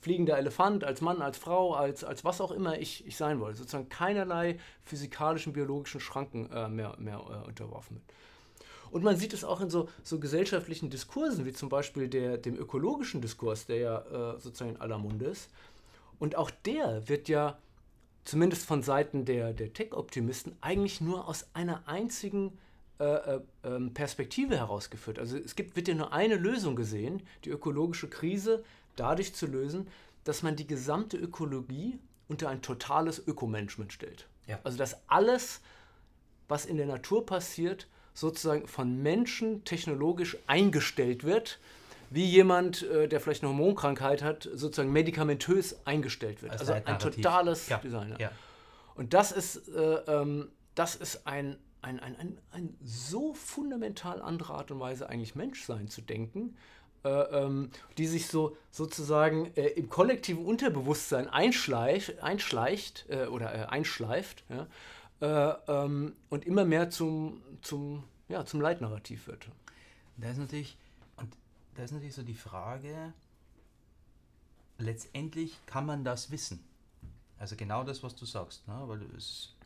fliegender 0.00 0.36
Elefant, 0.36 0.82
als 0.82 1.00
Mann, 1.00 1.22
als 1.22 1.38
Frau, 1.38 1.74
als, 1.74 2.02
als 2.02 2.24
was 2.24 2.40
auch 2.40 2.50
immer 2.50 2.78
ich, 2.78 3.06
ich 3.06 3.16
sein 3.16 3.40
wollte. 3.40 3.58
Sozusagen 3.58 3.88
keinerlei 3.88 4.58
physikalischen, 4.84 5.52
biologischen 5.52 6.00
Schranken 6.00 6.50
äh, 6.50 6.68
mehr, 6.68 6.96
mehr 6.98 7.18
äh, 7.18 7.46
unterworfen 7.46 7.96
bin. 7.96 8.04
Und 8.90 9.04
man 9.04 9.16
sieht 9.16 9.32
es 9.32 9.42
auch 9.42 9.60
in 9.62 9.70
so, 9.70 9.88
so 10.02 10.18
gesellschaftlichen 10.18 10.90
Diskursen, 10.90 11.46
wie 11.46 11.52
zum 11.52 11.70
Beispiel 11.70 12.08
der, 12.08 12.36
dem 12.36 12.56
ökologischen 12.56 13.22
Diskurs, 13.22 13.64
der 13.64 13.76
ja 13.78 13.98
äh, 14.00 14.40
sozusagen 14.40 14.72
in 14.72 14.80
aller 14.80 14.98
Munde 14.98 15.26
ist. 15.26 15.48
Und 16.18 16.36
auch 16.36 16.50
der 16.50 17.08
wird 17.08 17.28
ja 17.28 17.58
zumindest 18.24 18.66
von 18.66 18.82
Seiten 18.82 19.24
der, 19.24 19.54
der 19.54 19.72
Tech-Optimisten 19.72 20.56
eigentlich 20.60 21.00
nur 21.00 21.26
aus 21.26 21.46
einer 21.54 21.88
einzigen 21.88 22.58
Perspektive 23.94 24.56
herausgeführt. 24.56 25.18
Also 25.18 25.36
es 25.36 25.54
gibt, 25.56 25.76
wird 25.76 25.88
ja 25.88 25.94
nur 25.94 26.12
eine 26.12 26.36
Lösung 26.36 26.76
gesehen, 26.76 27.22
die 27.44 27.50
ökologische 27.50 28.08
Krise 28.08 28.64
dadurch 28.96 29.34
zu 29.34 29.46
lösen, 29.46 29.88
dass 30.24 30.42
man 30.42 30.56
die 30.56 30.66
gesamte 30.66 31.16
Ökologie 31.16 31.98
unter 32.28 32.48
ein 32.48 32.62
totales 32.62 33.26
Ökomanagement 33.26 33.92
stellt. 33.92 34.26
Ja. 34.46 34.58
Also 34.64 34.78
dass 34.78 35.08
alles, 35.08 35.60
was 36.48 36.64
in 36.66 36.76
der 36.76 36.86
Natur 36.86 37.26
passiert, 37.26 37.88
sozusagen 38.14 38.66
von 38.66 39.02
Menschen 39.02 39.64
technologisch 39.64 40.36
eingestellt 40.46 41.24
wird, 41.24 41.58
wie 42.10 42.26
jemand, 42.26 42.82
äh, 42.82 43.08
der 43.08 43.20
vielleicht 43.20 43.42
eine 43.42 43.50
Hormonkrankheit 43.50 44.22
hat, 44.22 44.48
sozusagen 44.52 44.92
medikamentös 44.92 45.76
eingestellt 45.86 46.42
wird. 46.42 46.52
Also, 46.52 46.72
also 46.72 46.86
ein 46.86 46.98
totales 46.98 47.68
ja. 47.68 47.78
Design. 47.78 48.14
Ja. 48.18 48.30
Und 48.94 49.14
das 49.14 49.32
ist, 49.32 49.68
äh, 49.68 49.80
ähm, 50.06 50.50
das 50.74 50.94
ist 50.94 51.26
ein 51.26 51.56
ein, 51.82 52.00
ein, 52.00 52.16
ein, 52.16 52.38
ein 52.52 52.76
so 52.82 53.34
fundamental 53.34 54.22
andere 54.22 54.54
Art 54.54 54.70
und 54.70 54.80
Weise 54.80 55.08
eigentlich 55.08 55.34
Menschsein 55.34 55.88
zu 55.88 56.00
denken, 56.00 56.56
äh, 57.04 57.08
ähm, 57.08 57.70
die 57.98 58.06
sich 58.06 58.28
so 58.28 58.56
sozusagen 58.70 59.52
äh, 59.56 59.66
im 59.70 59.88
kollektiven 59.88 60.46
Unterbewusstsein 60.46 61.28
einschleicht, 61.28 62.22
einschleicht 62.22 63.06
äh, 63.08 63.26
oder 63.26 63.52
äh, 63.52 63.66
einschleift 63.66 64.44
ja, 64.48 64.68
äh, 65.20 65.56
ähm, 65.66 66.14
und 66.30 66.46
immer 66.46 66.64
mehr 66.64 66.90
zum, 66.90 67.42
zum, 67.60 68.04
ja, 68.28 68.44
zum 68.44 68.60
Leitnarrativ 68.60 69.26
wird. 69.26 69.48
Da 70.16 70.30
ist 70.30 70.38
natürlich, 70.38 70.76
und 71.16 71.36
da 71.74 71.82
ist 71.82 71.90
natürlich 71.90 72.14
so 72.14 72.22
die 72.22 72.34
Frage, 72.34 73.12
letztendlich 74.78 75.58
kann 75.66 75.86
man 75.86 76.04
das 76.04 76.30
wissen. 76.30 76.64
Also 77.38 77.56
genau 77.56 77.82
das, 77.82 78.04
was 78.04 78.14
du 78.14 78.24
sagst, 78.24 78.68
ne? 78.68 78.80
weil 78.86 79.02
es 79.16 79.56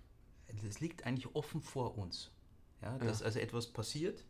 es 0.48 0.80
liegt 0.80 1.04
eigentlich 1.06 1.34
offen 1.34 1.60
vor 1.60 1.98
uns. 1.98 2.30
Ja, 2.82 2.98
dass 2.98 3.20
ja. 3.20 3.26
also 3.26 3.38
etwas 3.38 3.68
passiert, 3.68 4.24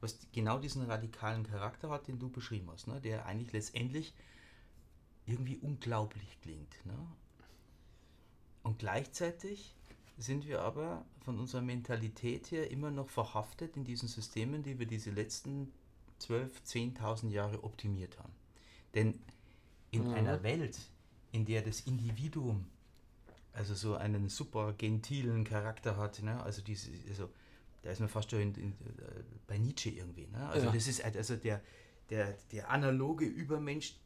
was 0.00 0.18
genau 0.32 0.58
diesen 0.58 0.82
radikalen 0.82 1.44
Charakter 1.44 1.90
hat, 1.90 2.08
den 2.08 2.18
du 2.18 2.30
beschrieben 2.30 2.70
hast, 2.70 2.86
ne? 2.86 3.00
der 3.00 3.26
eigentlich 3.26 3.52
letztendlich 3.52 4.14
irgendwie 5.26 5.56
unglaublich 5.56 6.40
klingt. 6.40 6.74
Ne? 6.86 6.96
Und 8.62 8.78
gleichzeitig 8.78 9.74
sind 10.16 10.46
wir 10.46 10.62
aber 10.62 11.04
von 11.24 11.38
unserer 11.38 11.62
Mentalität 11.62 12.50
her 12.50 12.70
immer 12.70 12.90
noch 12.90 13.08
verhaftet 13.08 13.76
in 13.76 13.84
diesen 13.84 14.08
Systemen, 14.08 14.62
die 14.62 14.78
wir 14.78 14.86
diese 14.86 15.10
letzten 15.10 15.72
12, 16.18 16.62
10.000 16.66 17.30
Jahre 17.30 17.64
optimiert 17.64 18.18
haben. 18.18 18.32
Denn 18.94 19.18
in 19.90 20.08
mhm. 20.08 20.14
einer 20.14 20.42
Welt, 20.42 20.78
in 21.32 21.44
der 21.44 21.62
das 21.62 21.80
Individuum 21.80 22.66
also 23.60 23.74
so 23.74 23.94
einen 23.94 24.30
super 24.30 24.72
gentilen 24.72 25.44
Charakter 25.44 25.98
hat. 25.98 26.22
Ne? 26.22 26.42
Also, 26.42 26.62
diese, 26.62 26.90
also 27.10 27.28
da 27.82 27.90
ist 27.90 28.00
man 28.00 28.08
fast 28.08 28.30
schon 28.30 28.40
in, 28.40 28.54
in, 28.54 28.70
äh, 28.72 29.22
bei 29.46 29.58
Nietzsche 29.58 29.90
irgendwie. 29.90 30.26
Ne? 30.26 30.48
Also 30.48 30.66
ja. 30.66 30.72
das 30.72 30.88
ist 30.88 31.04
halt 31.04 31.16
also 31.16 31.36
der, 31.36 31.60
der, 32.08 32.38
der 32.52 32.70
analoge 32.70 33.26
Übermensch, 33.26 33.96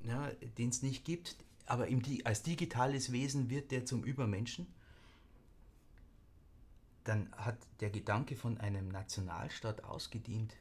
ne, 0.00 0.36
den 0.58 0.70
es 0.70 0.82
nicht 0.82 1.04
gibt, 1.04 1.36
aber 1.66 1.86
im, 1.86 2.02
als 2.24 2.42
digitales 2.42 3.12
Wesen 3.12 3.48
wird 3.48 3.70
der 3.70 3.86
zum 3.86 4.02
Übermenschen. 4.02 4.66
dann 7.04 7.30
hat 7.36 7.58
der 7.78 7.90
Gedanke 7.90 8.34
von 8.34 8.58
einem 8.58 8.88
Nationalstaat 8.88 9.84
ausgedient. 9.84 10.56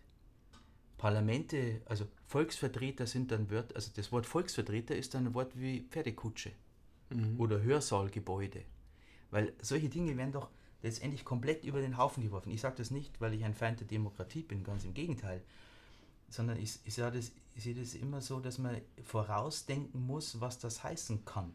Parlamente, 0.98 1.82
also 1.86 2.08
Volksvertreter 2.28 3.08
sind 3.08 3.32
dann 3.32 3.50
Wörter, 3.50 3.76
also 3.76 3.92
das 3.96 4.12
Wort 4.12 4.28
Volksvertreter 4.28 4.96
ist 4.96 5.16
dann 5.16 5.26
ein 5.26 5.34
Wort 5.34 5.60
wie 5.60 5.82
Pferdekutsche 5.90 6.52
mhm. 7.10 7.40
oder 7.40 7.62
Hörsaalgebäude. 7.62 8.64
Weil 9.32 9.54
solche 9.62 9.90
Dinge 9.90 10.16
werden 10.18 10.32
doch 10.32 10.50
letztendlich 10.82 11.26
komplett 11.26 11.64
über 11.64 11.82
den 11.82 11.98
Haufen 11.98 12.24
geworfen. 12.24 12.52
Ich 12.52 12.62
sage 12.62 12.76
das 12.78 12.92
nicht, 12.92 13.20
weil 13.20 13.34
ich 13.34 13.44
ein 13.44 13.54
Feind 13.54 13.80
der 13.80 13.88
Demokratie 13.88 14.44
bin, 14.44 14.64
ganz 14.64 14.84
im 14.84 14.94
Gegenteil. 14.94 15.42
Sondern 16.30 16.58
ich, 16.58 16.80
ich, 16.86 16.96
das, 16.96 17.32
ich 17.56 17.64
sehe 17.64 17.76
das 17.76 17.96
immer 17.96 18.22
so, 18.22 18.40
dass 18.40 18.58
man 18.58 18.82
vorausdenken 19.04 20.06
muss, 20.06 20.40
was 20.42 20.60
das 20.60 20.84
heißen 20.84 21.26
kann. 21.26 21.54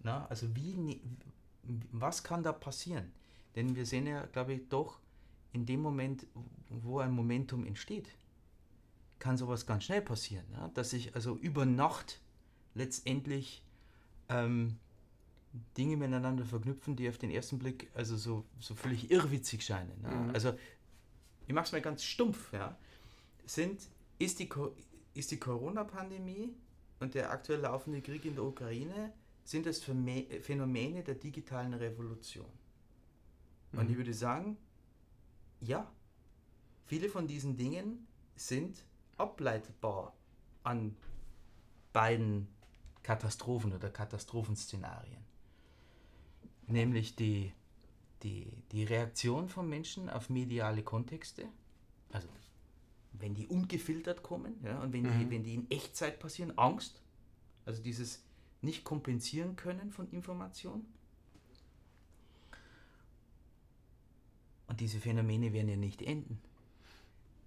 Na, 0.00 0.26
also 0.26 0.54
wie, 0.54 0.74
ne, 0.74 1.00
was 1.92 2.22
kann 2.22 2.42
da 2.42 2.52
passieren? 2.52 3.12
Denn 3.56 3.74
wir 3.74 3.86
sehen 3.86 4.06
ja, 4.06 4.26
glaube 4.26 4.54
ich, 4.54 4.68
doch 4.68 4.98
in 5.52 5.66
dem 5.66 5.80
Moment, 5.80 6.26
wo 6.68 6.98
ein 6.98 7.12
Momentum 7.12 7.64
entsteht, 7.64 8.08
kann 9.18 9.36
sowas 9.36 9.66
ganz 9.66 9.84
schnell 9.84 10.02
passieren. 10.02 10.44
Ja? 10.52 10.68
Dass 10.68 10.90
sich 10.90 11.14
also 11.14 11.36
über 11.36 11.64
Nacht 11.64 12.20
letztendlich 12.74 13.63
ähm, 14.28 14.78
Dinge 15.76 15.96
miteinander 15.96 16.44
verknüpfen, 16.44 16.96
die 16.96 17.08
auf 17.08 17.18
den 17.18 17.30
ersten 17.30 17.58
Blick 17.58 17.90
also 17.94 18.16
so, 18.16 18.44
so 18.58 18.74
völlig 18.74 19.10
irrwitzig 19.10 19.62
scheinen. 19.62 20.02
Ja? 20.02 20.10
Mhm. 20.10 20.30
Also, 20.30 20.54
ich 21.46 21.54
mache 21.54 21.66
es 21.66 21.72
mal 21.72 21.80
ganz 21.80 22.02
stumpf. 22.04 22.52
Ja? 22.52 22.76
Sind, 23.46 23.80
ist 24.18 24.40
die, 24.40 24.48
ist 25.14 25.30
die 25.30 25.38
Corona-Pandemie 25.38 26.54
und 27.00 27.14
der 27.14 27.30
aktuell 27.30 27.60
laufende 27.60 28.00
Krieg 28.02 28.24
in 28.24 28.34
der 28.34 28.44
Ukraine, 28.44 29.12
sind 29.44 29.66
das 29.66 29.82
Phänomene 29.82 31.02
der 31.04 31.14
digitalen 31.14 31.74
Revolution? 31.74 32.46
Mhm. 33.72 33.78
Und 33.78 33.90
ich 33.90 33.96
würde 33.96 34.14
sagen, 34.14 34.56
ja, 35.60 35.90
viele 36.86 37.08
von 37.08 37.26
diesen 37.26 37.56
Dingen 37.56 38.06
sind 38.36 38.84
ableitbar 39.16 40.14
an 40.62 40.96
beiden 41.92 42.48
Katastrophen 43.04 43.72
oder 43.72 43.90
Katastrophenszenarien. 43.90 45.22
Nämlich 46.66 47.14
die, 47.14 47.52
die, 48.24 48.50
die 48.72 48.82
Reaktion 48.82 49.48
von 49.48 49.68
Menschen 49.68 50.10
auf 50.10 50.30
mediale 50.30 50.82
Kontexte, 50.82 51.46
also 52.10 52.26
wenn 53.12 53.34
die 53.34 53.46
ungefiltert 53.46 54.22
kommen 54.22 54.54
ja, 54.64 54.80
und 54.80 54.92
wenn, 54.92 55.02
mhm. 55.02 55.18
die, 55.18 55.30
wenn 55.30 55.44
die 55.44 55.54
in 55.54 55.70
Echtzeit 55.70 56.18
passieren, 56.18 56.58
Angst, 56.58 57.00
also 57.66 57.80
dieses 57.82 58.24
nicht 58.62 58.82
kompensieren 58.82 59.54
können 59.56 59.92
von 59.92 60.10
Information. 60.10 60.86
Und 64.66 64.80
diese 64.80 64.98
Phänomene 64.98 65.52
werden 65.52 65.68
ja 65.68 65.76
nicht 65.76 66.00
enden. 66.00 66.40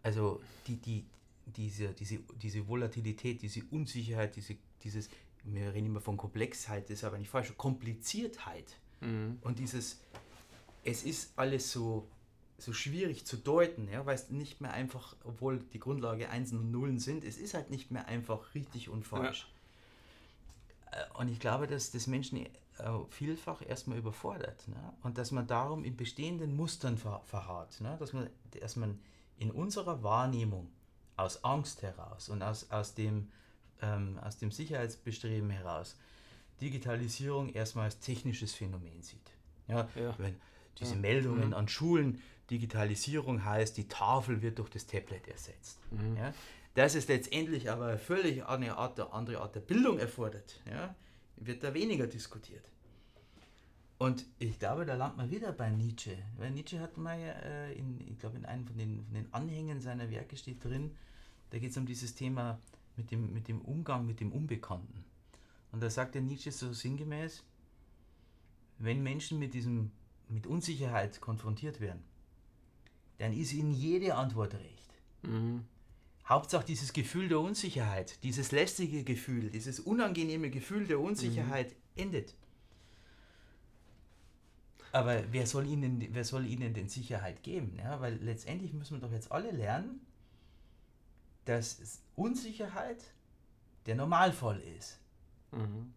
Also 0.03 0.39
die, 0.67 0.77
die, 0.77 1.05
diese, 1.47 1.93
diese, 1.93 2.19
diese 2.41 2.67
Volatilität, 2.67 3.41
diese 3.41 3.63
Unsicherheit, 3.71 4.35
diese, 4.35 4.55
dieses, 4.83 5.09
wir 5.53 5.73
reden 5.73 5.87
immer 5.87 6.01
von 6.01 6.17
Komplexheit, 6.17 6.85
das 6.85 6.99
ist 6.99 7.03
aber 7.03 7.17
nicht 7.17 7.29
falsch, 7.29 7.53
Kompliziertheit. 7.57 8.75
Mhm. 9.01 9.39
Und 9.41 9.59
dieses, 9.59 10.01
es 10.83 11.03
ist 11.03 11.33
alles 11.37 11.71
so, 11.71 12.07
so 12.57 12.73
schwierig 12.73 13.25
zu 13.25 13.37
deuten, 13.37 13.89
ja, 13.89 14.05
weil 14.05 14.15
es 14.15 14.29
nicht 14.29 14.61
mehr 14.61 14.73
einfach, 14.73 15.15
obwohl 15.23 15.59
die 15.59 15.79
Grundlage 15.79 16.29
Einsen 16.29 16.59
und 16.59 16.71
Nullen 16.71 16.99
sind, 16.99 17.23
es 17.23 17.37
ist 17.37 17.53
halt 17.53 17.69
nicht 17.69 17.91
mehr 17.91 18.07
einfach 18.07 18.55
richtig 18.55 18.89
und 18.89 19.03
falsch. 19.03 19.47
Ja. 20.91 21.13
Und 21.15 21.27
ich 21.29 21.39
glaube, 21.39 21.67
dass 21.67 21.91
das 21.91 22.07
Menschen 22.07 22.37
äh, 22.37 22.49
vielfach 23.09 23.61
erstmal 23.61 23.97
überfordert. 23.97 24.67
Ne? 24.67 24.93
Und 25.03 25.17
dass 25.17 25.31
man 25.31 25.47
darum 25.47 25.83
in 25.83 25.97
bestehenden 25.97 26.55
Mustern 26.55 26.97
ver 26.97 27.21
verharrt. 27.25 27.81
Ne? 27.81 27.97
Dass, 27.99 28.13
man, 28.13 28.29
dass 28.59 28.75
man 28.75 28.99
in 29.37 29.51
unserer 29.51 30.03
Wahrnehmung 30.03 30.69
aus 31.15 31.43
Angst 31.43 31.81
heraus 31.81 32.29
und 32.29 32.41
aus, 32.43 32.71
aus, 32.71 32.93
dem, 32.95 33.31
ähm, 33.81 34.19
aus 34.19 34.37
dem 34.37 34.51
Sicherheitsbestreben 34.51 35.49
heraus 35.49 35.97
Digitalisierung 36.61 37.49
erstmal 37.49 37.85
als 37.85 37.99
technisches 37.99 38.53
Phänomen 38.53 39.01
sieht. 39.01 39.31
Ja, 39.67 39.87
ja. 39.95 40.15
Wenn 40.17 40.35
diese 40.79 40.95
ja. 40.95 40.99
Meldungen 40.99 41.47
mhm. 41.47 41.53
an 41.53 41.67
Schulen, 41.67 42.21
Digitalisierung 42.49 43.43
heißt, 43.43 43.77
die 43.77 43.87
Tafel 43.87 44.41
wird 44.41 44.59
durch 44.59 44.69
das 44.69 44.87
Tablet 44.87 45.27
ersetzt. 45.27 45.79
Mhm. 45.91 46.17
Ja, 46.17 46.33
dass 46.75 46.93
es 46.93 47.07
letztendlich 47.07 47.71
aber 47.71 47.87
eine 47.87 47.97
völlig 47.97 48.45
andere 48.45 48.77
Art, 48.77 48.97
der, 48.99 49.11
andere 49.11 49.41
Art 49.41 49.55
der 49.55 49.61
Bildung 49.61 49.97
erfordert, 49.97 50.61
ja, 50.69 50.95
wird 51.35 51.63
da 51.63 51.73
weniger 51.73 52.05
diskutiert. 52.05 52.63
Und 53.97 54.25
ich 54.37 54.59
glaube, 54.59 54.85
da 54.85 54.93
landet 54.93 55.17
man 55.17 55.31
wieder 55.31 55.51
bei 55.51 55.71
Nietzsche. 55.71 56.15
Weil 56.37 56.51
Nietzsche 56.51 56.79
hat 56.79 56.97
mal, 56.97 57.17
äh, 57.17 57.73
in, 57.73 57.99
ich 58.07 58.19
glaube, 58.19 58.37
in 58.37 58.45
einem 58.45 58.67
von 58.67 58.77
den, 58.77 59.03
von 59.05 59.13
den 59.15 59.33
Anhängen 59.33 59.81
seiner 59.81 60.11
Werke 60.11 60.37
steht 60.37 60.63
drin, 60.63 60.95
da 61.49 61.57
geht 61.57 61.71
es 61.71 61.77
um 61.77 61.87
dieses 61.87 62.13
Thema 62.13 62.59
mit 62.97 63.11
dem, 63.11 63.33
mit 63.33 63.47
dem 63.47 63.61
Umgang 63.61 64.05
mit 64.05 64.19
dem 64.19 64.31
Unbekannten. 64.31 65.05
Und 65.71 65.81
da 65.81 65.89
sagt 65.89 66.15
der 66.15 66.21
Nietzsche 66.21 66.51
so 66.51 66.73
sinngemäß, 66.73 67.43
wenn 68.79 69.03
Menschen 69.03 69.39
mit 69.39 69.53
diesem, 69.53 69.91
mit 70.29 70.47
Unsicherheit 70.47 71.21
konfrontiert 71.21 71.79
werden, 71.79 72.03
dann 73.17 73.33
ist 73.33 73.53
ihnen 73.53 73.71
jede 73.71 74.15
Antwort 74.15 74.55
recht. 74.55 74.89
Mhm. 75.23 75.63
Hauptsache 76.27 76.65
dieses 76.65 76.93
Gefühl 76.93 77.29
der 77.29 77.39
Unsicherheit, 77.39 78.21
dieses 78.23 78.51
lästige 78.51 79.03
Gefühl, 79.03 79.49
dieses 79.49 79.79
unangenehme 79.79 80.49
Gefühl 80.49 80.85
der 80.85 80.99
Unsicherheit 80.99 81.71
mhm. 81.71 82.01
endet. 82.01 82.35
Aber 84.91 85.23
wer 85.31 85.45
soll, 85.45 85.67
ihnen, 85.67 86.05
wer 86.11 86.23
soll 86.23 86.45
ihnen 86.45 86.73
denn 86.73 86.89
Sicherheit 86.89 87.43
geben? 87.43 87.75
Ja, 87.77 88.01
weil 88.01 88.15
letztendlich 88.15 88.73
müssen 88.73 88.97
wir 88.97 89.01
doch 89.07 89.11
jetzt 89.11 89.31
alle 89.31 89.51
lernen, 89.51 90.01
dass 91.47 92.01
Unsicherheit 92.15 93.03
der 93.85 93.95
Normalfall 93.95 94.59
ist. 94.59 94.99
Mhm. 95.51 95.93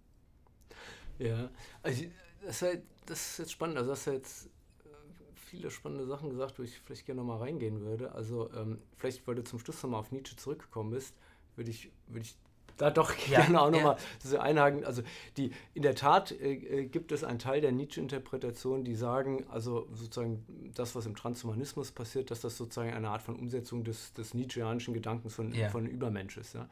Ja, 1.18 1.50
also 1.82 2.04
das 2.40 2.56
ist, 2.56 2.62
halt, 2.62 2.82
das 3.06 3.30
ist 3.32 3.38
jetzt 3.38 3.52
spannend. 3.52 3.76
Also, 3.76 3.92
hast 3.92 4.06
du 4.06 4.12
jetzt 4.12 4.46
äh, 4.46 4.88
viele 5.34 5.70
spannende 5.70 6.06
Sachen 6.06 6.30
gesagt, 6.30 6.58
wo 6.58 6.62
ich 6.62 6.78
vielleicht 6.80 7.04
gerne 7.04 7.20
nochmal 7.20 7.38
reingehen 7.38 7.80
würde. 7.80 8.12
Also, 8.12 8.50
ähm, 8.54 8.80
vielleicht, 8.96 9.26
weil 9.26 9.34
du 9.34 9.44
zum 9.44 9.58
Schluss 9.58 9.82
nochmal 9.82 10.00
auf 10.00 10.12
Nietzsche 10.12 10.36
zurückgekommen 10.36 10.92
bist, 10.92 11.14
würde 11.56 11.70
ich, 11.70 11.90
würde 12.06 12.24
ich 12.24 12.36
da 12.80 12.90
doch 12.90 13.14
ja, 13.28 13.40
gerne 13.40 13.60
auch 13.60 13.70
nochmal 13.70 13.96
ja. 14.30 14.40
einhaken. 14.40 14.84
Also 14.84 15.02
die, 15.36 15.50
in 15.74 15.82
der 15.82 15.94
Tat 15.94 16.32
äh, 16.32 16.54
äh, 16.54 16.84
gibt 16.86 17.12
es 17.12 17.24
einen 17.24 17.38
Teil 17.38 17.60
der 17.60 17.72
Nietzsche-Interpretation, 17.72 18.84
die 18.84 18.94
sagen, 18.94 19.44
also 19.50 19.86
sozusagen 19.92 20.44
das, 20.74 20.94
was 20.94 21.04
im 21.04 21.14
Transhumanismus 21.14 21.92
passiert, 21.92 22.30
dass 22.30 22.40
das 22.40 22.56
sozusagen 22.56 22.92
eine 22.92 23.10
Art 23.10 23.22
von 23.22 23.36
Umsetzung 23.36 23.84
des, 23.84 24.14
des 24.14 24.32
Nietzscheanischen 24.32 24.94
Gedankens 24.94 25.34
von, 25.34 25.52
ja. 25.52 25.68
von 25.68 25.86
Übermensch 25.86 26.38
ist. 26.38 26.54
Ja. 26.54 26.68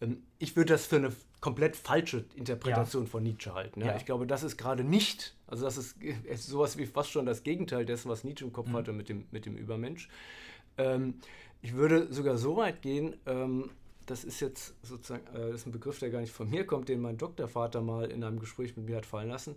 Ähm, 0.00 0.22
ich 0.38 0.54
würde 0.54 0.74
das 0.74 0.86
für 0.86 0.96
eine 0.96 1.12
komplett 1.40 1.76
falsche 1.76 2.24
Interpretation 2.36 3.06
von 3.06 3.22
Nietzsche 3.22 3.54
halten. 3.54 3.82
Ich 3.96 4.04
glaube, 4.04 4.26
das 4.26 4.42
ist 4.42 4.56
gerade 4.56 4.84
nicht, 4.84 5.36
also 5.46 5.64
das 5.64 5.76
ist, 5.76 5.96
ist 6.02 6.46
sowas 6.46 6.78
wie 6.78 6.86
fast 6.86 7.10
schon 7.10 7.26
das 7.26 7.42
Gegenteil 7.42 7.84
dessen, 7.84 8.08
was 8.08 8.24
Nietzsche 8.24 8.44
im 8.44 8.52
Kopf 8.52 8.68
mhm. 8.68 8.72
hatte 8.74 8.92
mit 8.92 9.08
dem, 9.08 9.26
mit 9.30 9.46
dem 9.46 9.56
Übermensch. 9.56 10.08
Ähm, 10.76 11.14
ich 11.62 11.74
würde 11.74 12.12
sogar 12.12 12.38
so 12.38 12.56
weit 12.56 12.82
gehen, 12.82 13.16
ähm, 13.26 13.70
das 14.10 14.24
ist 14.24 14.40
jetzt 14.40 14.74
sozusagen, 14.82 15.26
äh, 15.34 15.50
das 15.50 15.60
ist 15.60 15.66
ein 15.66 15.72
Begriff, 15.72 15.98
der 15.98 16.10
gar 16.10 16.20
nicht 16.20 16.32
von 16.32 16.48
mir 16.48 16.66
kommt, 16.66 16.88
den 16.88 17.00
mein 17.00 17.18
Doktorvater 17.18 17.80
mal 17.80 18.10
in 18.10 18.24
einem 18.24 18.40
Gespräch 18.40 18.76
mit 18.76 18.86
mir 18.86 18.96
hat 18.96 19.06
fallen 19.06 19.28
lassen. 19.28 19.56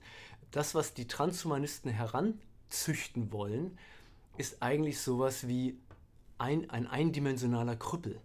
Das, 0.52 0.76
was 0.76 0.94
die 0.94 1.08
Transhumanisten 1.08 1.90
heranzüchten 1.90 3.32
wollen, 3.32 3.78
ist 4.38 4.62
eigentlich 4.62 5.00
sowas 5.00 5.48
wie 5.48 5.78
ein, 6.38 6.70
ein 6.70 6.88
eindimensionaler 6.88 7.76
Krüppel. 7.76 8.20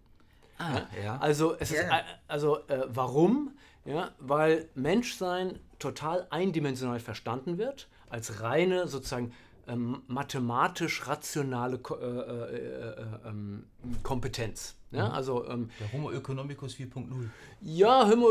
Ah, 0.57 0.81
ja? 0.95 1.03
ja. 1.03 1.17
Also, 1.17 1.55
es 1.57 1.71
yeah. 1.71 1.99
ist, 1.99 2.05
also 2.27 2.67
äh, 2.67 2.85
warum? 2.87 3.51
Ja, 3.85 4.11
weil 4.19 4.67
Menschsein 4.75 5.59
total 5.79 6.27
eindimensional 6.29 6.99
verstanden 6.99 7.57
wird, 7.57 7.87
als 8.09 8.41
reine 8.41 8.87
sozusagen 8.87 9.31
ähm, 9.67 10.01
mathematisch-rationale 10.07 11.79
Ko 11.79 11.95
äh, 11.95 12.05
äh, 12.05 12.55
äh, 12.55 13.05
ähm, 13.25 13.65
Kompetenz. 14.03 14.75
Ja, 14.91 15.09
mhm. 15.09 15.15
also, 15.15 15.45
ähm, 15.47 15.69
Der 15.79 15.91
Homo 15.91 16.11
economicus 16.11 16.75
4.0. 16.75 17.29
Ja, 17.61 18.09
Homo, 18.09 18.29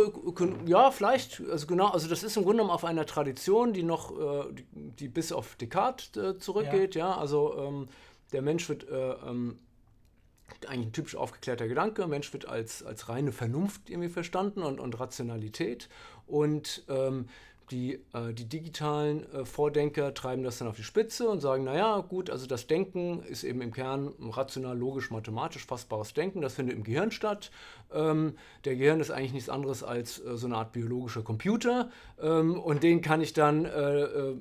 ja, 0.64 0.90
vielleicht. 0.90 1.42
Also 1.50 1.66
genau, 1.66 1.88
also 1.88 2.08
das 2.08 2.22
ist 2.22 2.36
im 2.36 2.44
Grunde 2.44 2.58
genommen 2.58 2.74
auf 2.74 2.84
einer 2.84 3.04
Tradition, 3.04 3.72
die 3.72 3.82
noch, 3.82 4.18
äh, 4.18 4.52
die, 4.52 4.64
die, 4.72 5.08
bis 5.08 5.32
auf 5.32 5.56
Descartes 5.56 6.16
äh, 6.16 6.38
zurückgeht. 6.38 6.94
Ja, 6.94 7.10
ja 7.10 7.16
also 7.18 7.58
ähm, 7.58 7.88
der 8.32 8.42
Mensch 8.42 8.68
wird 8.68 8.88
äh, 8.88 9.12
ähm, 9.12 9.58
eigentlich 10.66 10.86
ein 10.86 10.92
typisch 10.92 11.16
aufgeklärter 11.16 11.68
Gedanke. 11.68 12.06
Mensch 12.06 12.32
wird 12.32 12.46
als, 12.46 12.82
als 12.82 13.08
reine 13.08 13.32
Vernunft 13.32 13.90
irgendwie 13.90 14.08
verstanden 14.08 14.62
und, 14.62 14.80
und 14.80 14.98
Rationalität. 14.98 15.88
Und 16.26 16.84
ähm, 16.88 17.28
die, 17.70 17.94
äh, 18.12 18.32
die 18.32 18.48
digitalen 18.48 19.30
äh, 19.32 19.44
Vordenker 19.44 20.14
treiben 20.14 20.42
das 20.42 20.58
dann 20.58 20.68
auf 20.68 20.76
die 20.76 20.82
Spitze 20.82 21.28
und 21.28 21.40
sagen, 21.40 21.64
naja, 21.64 21.98
gut, 22.00 22.30
also 22.30 22.46
das 22.46 22.66
Denken 22.66 23.22
ist 23.22 23.44
eben 23.44 23.60
im 23.60 23.72
Kern 23.72 24.12
rational, 24.20 24.76
logisch, 24.76 25.10
mathematisch 25.10 25.66
fassbares 25.66 26.14
Denken, 26.14 26.40
das 26.40 26.54
findet 26.54 26.76
im 26.76 26.84
Gehirn 26.84 27.10
statt. 27.10 27.50
Ähm, 27.92 28.36
der 28.64 28.76
Gehirn 28.76 29.00
ist 29.00 29.10
eigentlich 29.10 29.32
nichts 29.32 29.48
anderes 29.48 29.82
als 29.82 30.24
äh, 30.24 30.36
so 30.36 30.46
eine 30.46 30.56
Art 30.56 30.72
biologischer 30.72 31.22
Computer 31.22 31.90
ähm, 32.20 32.58
und 32.58 32.82
den 32.82 33.00
kann 33.00 33.20
ich 33.20 33.32
dann 33.32 33.64
äh, 33.64 34.02
äh, 34.02 34.36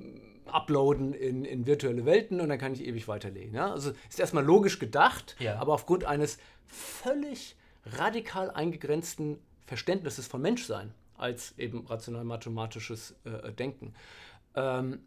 uploaden 0.46 1.14
in, 1.14 1.46
in 1.46 1.66
virtuelle 1.66 2.06
Welten 2.06 2.40
und 2.40 2.50
dann 2.50 2.60
kann 2.60 2.74
ich 2.74 2.86
ewig 2.86 3.08
weiterlegen. 3.08 3.56
Ja? 3.56 3.72
Also 3.72 3.92
ist 4.10 4.20
erstmal 4.20 4.46
logisch 4.46 4.80
gedacht, 4.80 5.36
ja. 5.40 5.58
aber 5.58 5.74
aufgrund 5.74 6.06
eines 6.06 6.38
völlig 6.68 7.56
radikal 7.86 8.52
eingegrenzten 8.52 9.40
Verständnisses 9.66 10.28
von 10.28 10.42
Menschsein 10.42 10.94
als 11.18 11.54
eben 11.58 11.86
rational-mathematisches 11.88 13.16
äh, 13.24 13.52
Denken. 13.52 13.94
Ähm, 14.56 15.00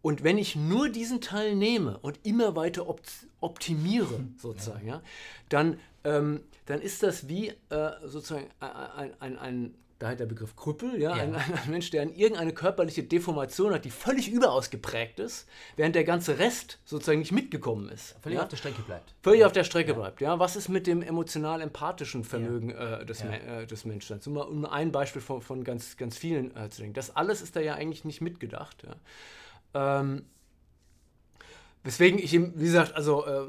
und 0.00 0.22
wenn 0.22 0.38
ich 0.38 0.54
nur 0.56 0.88
diesen 0.88 1.20
Teil 1.20 1.56
nehme 1.56 1.98
und 1.98 2.20
immer 2.24 2.54
weiter 2.56 2.88
op 2.88 3.00
optimiere, 3.40 4.20
sozusagen, 4.38 4.86
ja, 4.86 5.02
dann, 5.48 5.78
ähm, 6.04 6.40
dann 6.66 6.80
ist 6.80 7.02
das 7.02 7.28
wie 7.28 7.48
äh, 7.48 7.90
sozusagen 8.04 8.48
ein, 8.60 9.12
ein, 9.20 9.38
ein 9.38 9.74
daher 9.98 10.16
der 10.16 10.26
Begriff 10.26 10.54
Krüppel, 10.54 11.00
ja, 11.00 11.16
ja. 11.16 11.22
Ein, 11.22 11.34
ein, 11.34 11.70
Mensch, 11.70 11.90
der 11.90 12.02
irgendeine 12.04 12.52
körperliche 12.52 13.02
Deformation 13.02 13.72
hat, 13.72 13.84
die 13.84 13.90
völlig 13.90 14.30
überausgeprägt 14.30 15.18
ist, 15.18 15.48
während 15.76 15.94
der 15.94 16.04
ganze 16.04 16.38
Rest 16.38 16.78
sozusagen 16.84 17.18
nicht 17.18 17.32
mitgekommen 17.32 17.88
ist. 17.88 18.16
Völlig 18.22 18.36
ja? 18.36 18.42
auf 18.42 18.48
der 18.48 18.56
Strecke 18.56 18.82
bleibt. 18.82 19.14
Völlig 19.22 19.40
ja. 19.40 19.46
auf 19.46 19.52
der 19.52 19.64
Strecke 19.64 19.94
bleibt, 19.94 20.20
ja. 20.20 20.38
Was 20.38 20.56
ist 20.56 20.68
mit 20.68 20.86
dem 20.86 21.02
emotional-empathischen 21.02 22.24
Vermögen 22.24 22.70
äh, 22.70 23.04
des, 23.04 23.22
äh, 23.22 23.66
des 23.66 23.84
Menschen? 23.84 24.20
Um, 24.26 24.36
um 24.36 24.64
ein 24.64 24.92
Beispiel 24.92 25.22
von, 25.22 25.40
von 25.42 25.64
ganz, 25.64 25.96
ganz 25.96 26.16
vielen 26.16 26.56
äh, 26.56 26.70
zu 26.70 26.80
denken. 26.80 26.94
Das 26.94 27.14
alles 27.16 27.42
ist 27.42 27.56
da 27.56 27.60
ja 27.60 27.74
eigentlich 27.74 28.04
nicht 28.04 28.20
mitgedacht, 28.20 28.84
ja. 28.84 30.00
Ähm, 30.00 30.24
weswegen 31.82 32.18
ich, 32.18 32.32
wie 32.32 32.64
gesagt, 32.64 32.94
also 32.94 33.26
äh, 33.26 33.46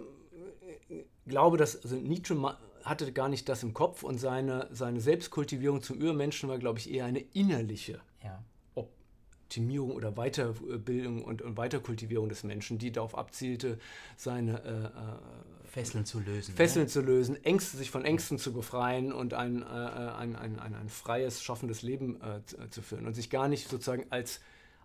glaube, 1.30 1.58
dass 1.58 1.82
also 1.82 1.96
Nietzsche 1.96 2.36
hatte 2.84 3.12
gar 3.12 3.30
nicht 3.30 3.50
das 3.50 3.64
im 3.64 3.74
Kopf 3.74 4.04
und 4.04 4.20
seine, 4.20 4.68
seine 4.72 5.02
Selbstkultivierung 5.02 5.82
zum 5.82 5.98
Übermenschen 5.98 6.50
war, 6.50 6.58
glaube 6.58 6.80
ich, 6.80 6.92
eher 6.92 7.06
eine 7.06 7.20
innerliche 7.20 8.02
ja. 8.24 8.44
Optimierung 8.76 9.92
oder 9.92 10.12
Weiterbildung 10.12 11.24
und, 11.24 11.42
und 11.42 11.58
Weiterkultivierung 11.58 12.30
des 12.30 12.44
Menschen, 12.44 12.78
die 12.78 12.92
darauf 12.92 13.18
abzielte, 13.18 13.80
seine 14.16 14.64
äh, 14.64 14.86
äh 14.86 15.70
Fesseln 15.70 16.06
zu 16.06 16.20
lösen. 16.20 16.56
Fesseln 16.56 16.86
ne? 16.86 16.90
zu 16.90 17.02
lösen, 17.02 17.44
Ängste, 17.44 17.78
sich 17.78 17.92
von 17.92 18.04
Ängsten 18.04 18.40
zu 18.40 18.52
befreien 18.52 19.14
und 19.14 19.34
ein, 19.34 19.62
äh, 19.62 19.66
ein, 19.66 20.36
ein, 20.36 20.60
ein, 20.60 20.74
ein, 20.74 20.90
freies, 20.90 21.44
schaffendes 21.44 21.84
Leben 21.84 22.20
äh, 22.22 22.44
zu, 22.46 22.58
äh, 22.58 22.70
zu, 22.70 22.82
führen 22.82 23.06
und 23.06 23.14
sich 23.14 23.30
gar 23.30 23.48
nicht 23.48 23.70
sozusagen 23.70 24.08
als, 24.10 24.40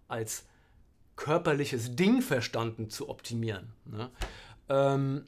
als 0.09 0.45
körperliches 1.17 1.97
Ding 1.97 2.23
verstanden 2.23 2.91
zu 2.91 3.09
optimieren. 3.09 3.73
Ne? 3.87 4.11
Ähm, 4.69 5.27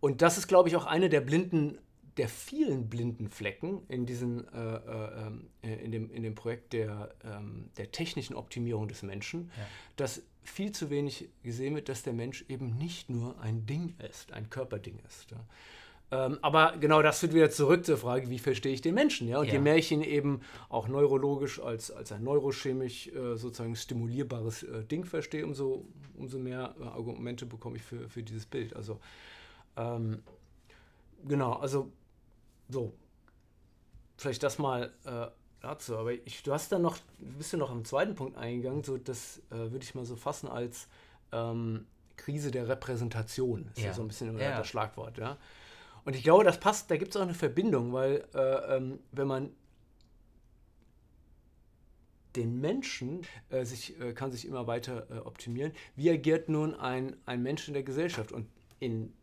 und 0.00 0.20
das 0.20 0.36
ist, 0.36 0.48
glaube 0.48 0.68
ich, 0.68 0.76
auch 0.76 0.86
eine 0.86 1.08
der 1.08 1.22
blinden 1.22 1.78
der 2.16 2.28
vielen 2.28 2.88
blinden 2.88 3.28
Flecken 3.28 3.82
in, 3.88 4.06
diesen, 4.06 4.46
äh, 4.52 4.76
äh, 4.76 5.30
äh, 5.62 5.84
in, 5.84 5.90
dem, 5.90 6.10
in 6.10 6.22
dem 6.22 6.34
Projekt 6.34 6.72
der, 6.72 7.14
ähm, 7.24 7.70
der 7.76 7.90
technischen 7.90 8.36
Optimierung 8.36 8.88
des 8.88 9.02
Menschen, 9.02 9.50
ja. 9.56 9.66
dass 9.96 10.22
viel 10.44 10.72
zu 10.72 10.90
wenig 10.90 11.28
gesehen 11.42 11.74
wird, 11.74 11.88
dass 11.88 12.02
der 12.02 12.12
Mensch 12.12 12.44
eben 12.48 12.76
nicht 12.76 13.10
nur 13.10 13.40
ein 13.40 13.66
Ding 13.66 13.94
ist, 14.08 14.32
ein 14.32 14.50
Körperding 14.50 14.98
ist. 15.06 15.30
Ja. 15.30 15.44
Ähm, 16.10 16.38
aber 16.42 16.76
genau 16.78 17.02
das 17.02 17.18
führt 17.18 17.34
wieder 17.34 17.50
zurück 17.50 17.84
zur 17.84 17.96
Frage, 17.96 18.30
wie 18.30 18.38
verstehe 18.38 18.72
ich 18.72 18.80
den 18.80 18.94
Menschen? 18.94 19.26
Ja? 19.26 19.40
Und 19.40 19.46
ja. 19.46 19.54
je 19.54 19.58
mehr 19.58 19.76
ich 19.76 19.90
ihn 19.90 20.02
eben 20.02 20.40
auch 20.68 20.86
neurologisch 20.86 21.60
als, 21.60 21.90
als 21.90 22.12
ein 22.12 22.22
neurochemisch 22.22 23.08
äh, 23.08 23.36
sozusagen 23.36 23.74
stimulierbares 23.74 24.62
äh, 24.62 24.84
Ding 24.84 25.04
verstehe, 25.04 25.44
umso, 25.44 25.86
umso 26.16 26.38
mehr 26.38 26.74
äh, 26.78 26.84
Argumente 26.84 27.46
bekomme 27.46 27.76
ich 27.76 27.82
für, 27.82 28.08
für 28.08 28.22
dieses 28.22 28.46
Bild. 28.46 28.76
Also 28.76 29.00
ähm, 29.76 30.22
genau, 31.26 31.54
also 31.54 31.90
so, 32.74 32.92
vielleicht 34.16 34.42
das 34.42 34.58
mal 34.58 34.92
äh, 35.04 35.26
dazu. 35.60 35.96
Aber 35.96 36.12
ich, 36.12 36.42
du 36.42 36.52
hast 36.52 36.70
dann 36.72 36.82
noch, 36.82 36.98
bist 37.18 37.52
du 37.52 37.56
noch 37.56 37.70
am 37.70 37.84
zweiten 37.84 38.14
Punkt 38.14 38.36
eingegangen, 38.36 38.84
so 38.84 38.98
das 38.98 39.38
äh, 39.50 39.56
würde 39.56 39.82
ich 39.82 39.94
mal 39.94 40.04
so 40.04 40.16
fassen 40.16 40.48
als 40.48 40.88
ähm, 41.32 41.86
Krise 42.16 42.50
der 42.50 42.68
Repräsentation. 42.68 43.68
Ist 43.74 43.78
ja, 43.78 43.86
ja 43.86 43.94
so 43.94 44.02
ein 44.02 44.08
bisschen 44.08 44.38
ja. 44.38 44.58
das 44.58 44.66
Schlagwort, 44.66 45.18
ja. 45.18 45.38
Und 46.04 46.14
ich 46.14 46.22
glaube, 46.22 46.44
das 46.44 46.60
passt, 46.60 46.90
da 46.90 46.98
gibt 46.98 47.14
es 47.14 47.16
auch 47.16 47.24
eine 47.24 47.34
Verbindung, 47.34 47.94
weil 47.94 48.26
äh, 48.34 48.76
ähm, 48.76 48.98
wenn 49.12 49.26
man 49.26 49.50
den 52.36 52.60
Menschen 52.60 53.22
äh, 53.48 53.64
sich, 53.64 53.98
äh, 54.00 54.12
kann 54.12 54.32
sich 54.32 54.46
immer 54.46 54.66
weiter 54.66 55.06
äh, 55.10 55.18
optimieren. 55.18 55.72
Wie 55.94 56.10
agiert 56.10 56.48
nun 56.48 56.74
ein, 56.74 57.16
ein 57.26 57.42
Mensch 57.42 57.68
in 57.68 57.74
der 57.74 57.84
Gesellschaft? 57.84 58.32
Und 58.32 58.48
in 58.80 59.14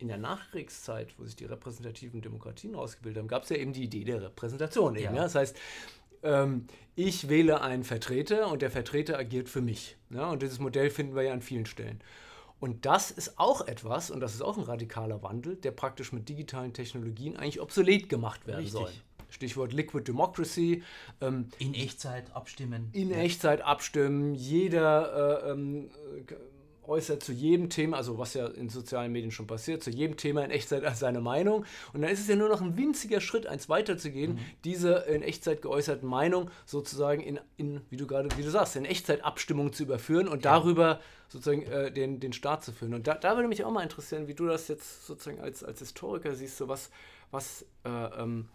in 0.00 0.08
der 0.08 0.18
Nachkriegszeit, 0.18 1.08
wo 1.18 1.24
sich 1.24 1.36
die 1.36 1.44
repräsentativen 1.44 2.20
Demokratien 2.20 2.74
ausgebildet 2.74 3.20
haben, 3.20 3.28
gab 3.28 3.44
es 3.44 3.50
ja 3.50 3.56
eben 3.56 3.72
die 3.72 3.84
Idee 3.84 4.04
der 4.04 4.22
Repräsentation. 4.22 4.96
Eben, 4.96 5.04
ja. 5.04 5.14
Ja? 5.14 5.22
Das 5.24 5.34
heißt, 5.34 5.56
ähm, 6.22 6.66
ich 6.94 7.28
wähle 7.28 7.60
einen 7.60 7.84
Vertreter 7.84 8.50
und 8.50 8.62
der 8.62 8.70
Vertreter 8.70 9.18
agiert 9.18 9.48
für 9.48 9.60
mich. 9.60 9.96
Ja? 10.10 10.30
Und 10.30 10.42
dieses 10.42 10.58
Modell 10.58 10.90
finden 10.90 11.14
wir 11.14 11.22
ja 11.22 11.32
an 11.32 11.42
vielen 11.42 11.66
Stellen. 11.66 12.00
Und 12.60 12.84
das 12.84 13.10
ist 13.10 13.38
auch 13.38 13.66
etwas, 13.66 14.10
und 14.10 14.20
das 14.20 14.34
ist 14.34 14.42
auch 14.42 14.58
ein 14.58 14.64
radikaler 14.64 15.22
Wandel, 15.22 15.56
der 15.56 15.70
praktisch 15.70 16.12
mit 16.12 16.28
digitalen 16.28 16.74
Technologien 16.74 17.36
eigentlich 17.36 17.60
obsolet 17.60 18.08
gemacht 18.08 18.46
werden 18.46 18.64
Richtig. 18.64 18.72
soll. 18.72 18.90
Stichwort 19.30 19.72
Liquid 19.72 20.04
Democracy. 20.04 20.82
Ähm, 21.20 21.48
in 21.58 21.72
Echtzeit 21.72 22.34
abstimmen. 22.34 22.90
In 22.92 23.10
ja. 23.10 23.18
Echtzeit 23.18 23.62
abstimmen. 23.62 24.34
Jeder 24.34 25.44
äh, 25.44 25.50
ähm, 25.52 25.90
äußert 26.90 27.22
zu 27.22 27.32
jedem 27.32 27.70
Thema, 27.70 27.96
also 27.96 28.18
was 28.18 28.34
ja 28.34 28.46
in 28.46 28.68
sozialen 28.68 29.12
Medien 29.12 29.30
schon 29.30 29.46
passiert, 29.46 29.82
zu 29.82 29.90
jedem 29.90 30.16
Thema 30.16 30.44
in 30.44 30.50
Echtzeit 30.50 30.84
seine 30.96 31.20
Meinung. 31.20 31.64
Und 31.92 32.02
dann 32.02 32.10
ist 32.10 32.20
es 32.20 32.28
ja 32.28 32.36
nur 32.36 32.48
noch 32.48 32.60
ein 32.60 32.76
winziger 32.76 33.20
Schritt, 33.20 33.46
eins 33.46 33.68
weiterzugehen, 33.68 34.34
mhm. 34.34 34.38
diese 34.64 34.94
in 35.08 35.22
Echtzeit 35.22 35.62
geäußerten 35.62 36.08
Meinung 36.08 36.50
sozusagen 36.66 37.22
in, 37.22 37.40
in 37.56 37.80
wie 37.88 37.96
du 37.96 38.06
gerade, 38.06 38.28
wie 38.36 38.42
du 38.42 38.50
sagst, 38.50 38.76
in 38.76 38.84
Echtzeitabstimmung 38.84 39.72
zu 39.72 39.84
überführen 39.84 40.28
und 40.28 40.44
ja. 40.44 40.52
darüber 40.52 41.00
sozusagen 41.28 41.62
äh, 41.62 41.92
den, 41.92 42.18
den 42.18 42.32
Staat 42.32 42.64
zu 42.64 42.72
führen. 42.72 42.92
Und 42.92 43.06
da, 43.06 43.14
da 43.14 43.36
würde 43.36 43.48
mich 43.48 43.64
auch 43.64 43.70
mal 43.70 43.82
interessieren, 43.82 44.26
wie 44.26 44.34
du 44.34 44.46
das 44.46 44.66
jetzt 44.66 45.06
sozusagen 45.06 45.40
als, 45.40 45.62
als 45.62 45.78
Historiker 45.78 46.34
siehst, 46.34 46.56
so 46.58 46.66
was, 46.66 46.90
was 47.30 47.64
äh, 47.84 47.88
ähm, 47.88 48.48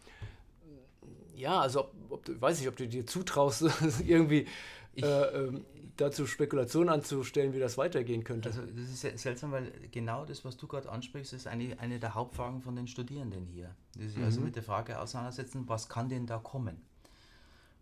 ja, 1.36 1.60
also 1.60 1.82
ob, 1.82 1.94
ob, 2.10 2.42
weiß 2.42 2.62
ich, 2.62 2.68
ob 2.68 2.76
du 2.76 2.88
dir 2.88 3.06
zutraust, 3.06 3.66
irgendwie 4.06 4.46
ich, 4.94 5.04
äh, 5.04 5.08
ähm, 5.08 5.66
dazu 5.98 6.28
Spekulationen 6.28 6.90
anzustellen, 6.90 7.54
wie 7.54 7.60
das 7.60 7.78
weitergehen 7.78 8.24
könnte. 8.24 8.50
Also 8.50 8.62
das 8.62 8.90
ist 8.90 9.22
seltsam, 9.22 9.52
weil 9.52 9.72
genau 9.92 10.26
das, 10.26 10.44
was 10.44 10.58
du 10.58 10.68
gerade 10.68 10.90
ansprichst, 10.92 11.34
ist 11.34 11.48
eine, 11.48 11.80
eine 11.80 12.00
der 12.00 12.16
Hauptfragen 12.16 12.62
von 12.62 12.76
den 12.76 12.88
Studierenden 12.88 13.46
hier. 13.46 13.76
Die 13.96 14.08
sich 14.08 14.18
also 14.18 14.20
mhm. 14.20 14.26
also 14.26 14.42
mit 14.42 14.56
der 14.56 14.64
Frage 14.64 15.00
auseinandersetzen, 15.00 15.68
was 15.68 15.90
kann 15.90 16.10
denn 16.10 16.26
da 16.26 16.38
kommen? 16.38 16.78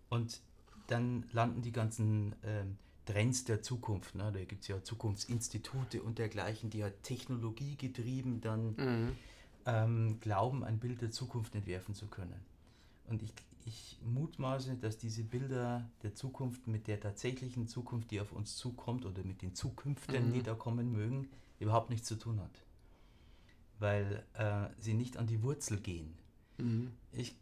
Und 0.10 0.42
dann 0.88 1.26
landen 1.32 1.62
die 1.62 1.72
ganzen 1.72 2.34
äh, 2.44 2.66
Trends 3.06 3.46
der 3.46 3.62
Zukunft. 3.62 4.16
Ne? 4.16 4.32
Da 4.32 4.44
gibt 4.44 4.62
es 4.62 4.68
ja 4.68 4.82
Zukunftsinstitute 4.84 6.02
und 6.02 6.20
dergleichen, 6.20 6.70
die 6.70 6.80
ja 6.80 6.90
technologiegetrieben 6.90 8.42
dann 8.42 8.76
mhm. 8.76 9.16
ähm, 9.66 10.18
glauben, 10.20 10.64
ein 10.64 10.80
Bild 10.80 11.02
der 11.02 11.12
Zukunft 11.12 11.56
entwerfen 11.56 11.96
zu 11.96 12.08
können. 12.08 12.40
Und 13.08 13.24
ich, 13.24 13.34
ich 13.66 14.00
mutmaße, 14.04 14.76
dass 14.76 14.98
diese 14.98 15.24
Bilder 15.24 15.90
der 16.02 16.16
Zukunft 16.16 16.68
mit 16.68 16.88
der 16.88 17.00
tatsächlichen 17.00 17.68
Zukunft, 17.68 18.12
die 18.12 18.20
auf 18.20 18.32
uns 18.32 18.56
zukommt, 18.56 19.06
oder 19.06 19.24
mit 19.24 19.42
den 19.42 19.56
Zukünften, 19.56 20.30
mhm. 20.30 20.34
die 20.34 20.44
da 20.44 20.54
kommen 20.54 20.92
mögen, 20.92 21.30
überhaupt 21.60 21.90
nichts 21.90 22.08
zu 22.08 22.16
tun 22.16 22.40
hat. 22.40 22.64
Weil 23.80 24.24
äh, 24.34 24.70
sie 24.80 24.94
nicht 24.94 25.18
an 25.18 25.28
die 25.28 25.42
Wurzel 25.42 25.80
gehen. 25.80 26.14
Mhm. 26.58 26.92
Ich, 27.12 27.36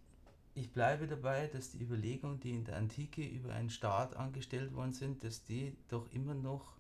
ich 0.55 0.71
bleibe 0.71 1.07
dabei, 1.07 1.47
dass 1.47 1.71
die 1.71 1.81
Überlegungen, 1.81 2.39
die 2.39 2.51
in 2.51 2.63
der 2.63 2.77
Antike 2.77 3.25
über 3.25 3.53
einen 3.53 3.69
Staat 3.69 4.15
angestellt 4.15 4.73
worden 4.73 4.93
sind, 4.93 5.23
dass 5.23 5.43
die 5.43 5.75
doch 5.89 6.11
immer 6.11 6.33
noch 6.33 6.75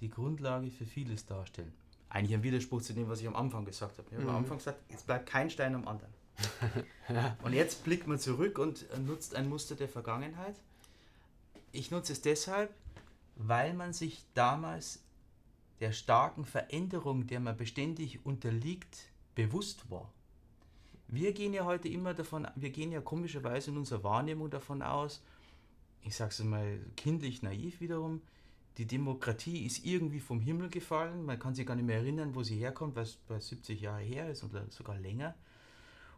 die 0.00 0.10
Grundlage 0.10 0.70
für 0.70 0.86
vieles 0.86 1.26
darstellen. 1.26 1.72
Eigentlich 2.08 2.34
ein 2.34 2.42
Widerspruch 2.42 2.82
zu 2.82 2.92
dem, 2.92 3.08
was 3.08 3.20
ich 3.20 3.26
am 3.26 3.36
Anfang 3.36 3.64
gesagt 3.64 3.98
habe. 3.98 4.08
Ich 4.10 4.14
habe 4.14 4.24
mhm. 4.24 4.30
am 4.30 4.36
Anfang 4.36 4.58
gesagt, 4.58 4.80
es 4.88 5.02
bleibt 5.02 5.26
kein 5.26 5.50
Stein 5.50 5.74
am 5.74 5.86
anderen. 5.88 6.12
Und 7.42 7.52
jetzt 7.52 7.84
blickt 7.84 8.06
man 8.06 8.18
zurück 8.18 8.58
und 8.58 8.86
nutzt 9.06 9.34
ein 9.34 9.48
Muster 9.48 9.74
der 9.76 9.88
Vergangenheit. 9.88 10.56
Ich 11.72 11.90
nutze 11.90 12.12
es 12.12 12.22
deshalb, 12.22 12.74
weil 13.36 13.74
man 13.74 13.92
sich 13.92 14.24
damals 14.34 15.02
der 15.80 15.92
starken 15.92 16.44
Veränderung, 16.44 17.26
der 17.26 17.40
man 17.40 17.56
beständig 17.56 18.24
unterliegt, 18.24 19.08
bewusst 19.34 19.90
war. 19.90 20.10
Wir 21.08 21.32
gehen 21.32 21.52
ja 21.52 21.64
heute 21.64 21.88
immer 21.88 22.14
davon, 22.14 22.48
wir 22.54 22.70
gehen 22.70 22.92
ja 22.92 23.00
komischerweise 23.00 23.70
in 23.70 23.76
unserer 23.76 24.02
Wahrnehmung 24.02 24.50
davon 24.50 24.82
aus, 24.82 25.22
ich 26.02 26.16
sage 26.16 26.30
es 26.30 26.42
mal 26.42 26.78
kindlich 26.96 27.42
naiv 27.42 27.80
wiederum, 27.80 28.22
die 28.78 28.86
Demokratie 28.86 29.64
ist 29.64 29.84
irgendwie 29.84 30.20
vom 30.20 30.40
Himmel 30.40 30.68
gefallen, 30.68 31.24
man 31.24 31.38
kann 31.38 31.54
sich 31.54 31.66
gar 31.66 31.76
nicht 31.76 31.86
mehr 31.86 31.98
erinnern, 31.98 32.34
wo 32.34 32.42
sie 32.42 32.56
herkommt, 32.56 32.96
was 32.96 33.16
bei 33.28 33.38
70 33.38 33.80
Jahre 33.80 34.02
her 34.02 34.30
ist 34.30 34.42
oder 34.42 34.64
sogar 34.70 34.98
länger. 34.98 35.34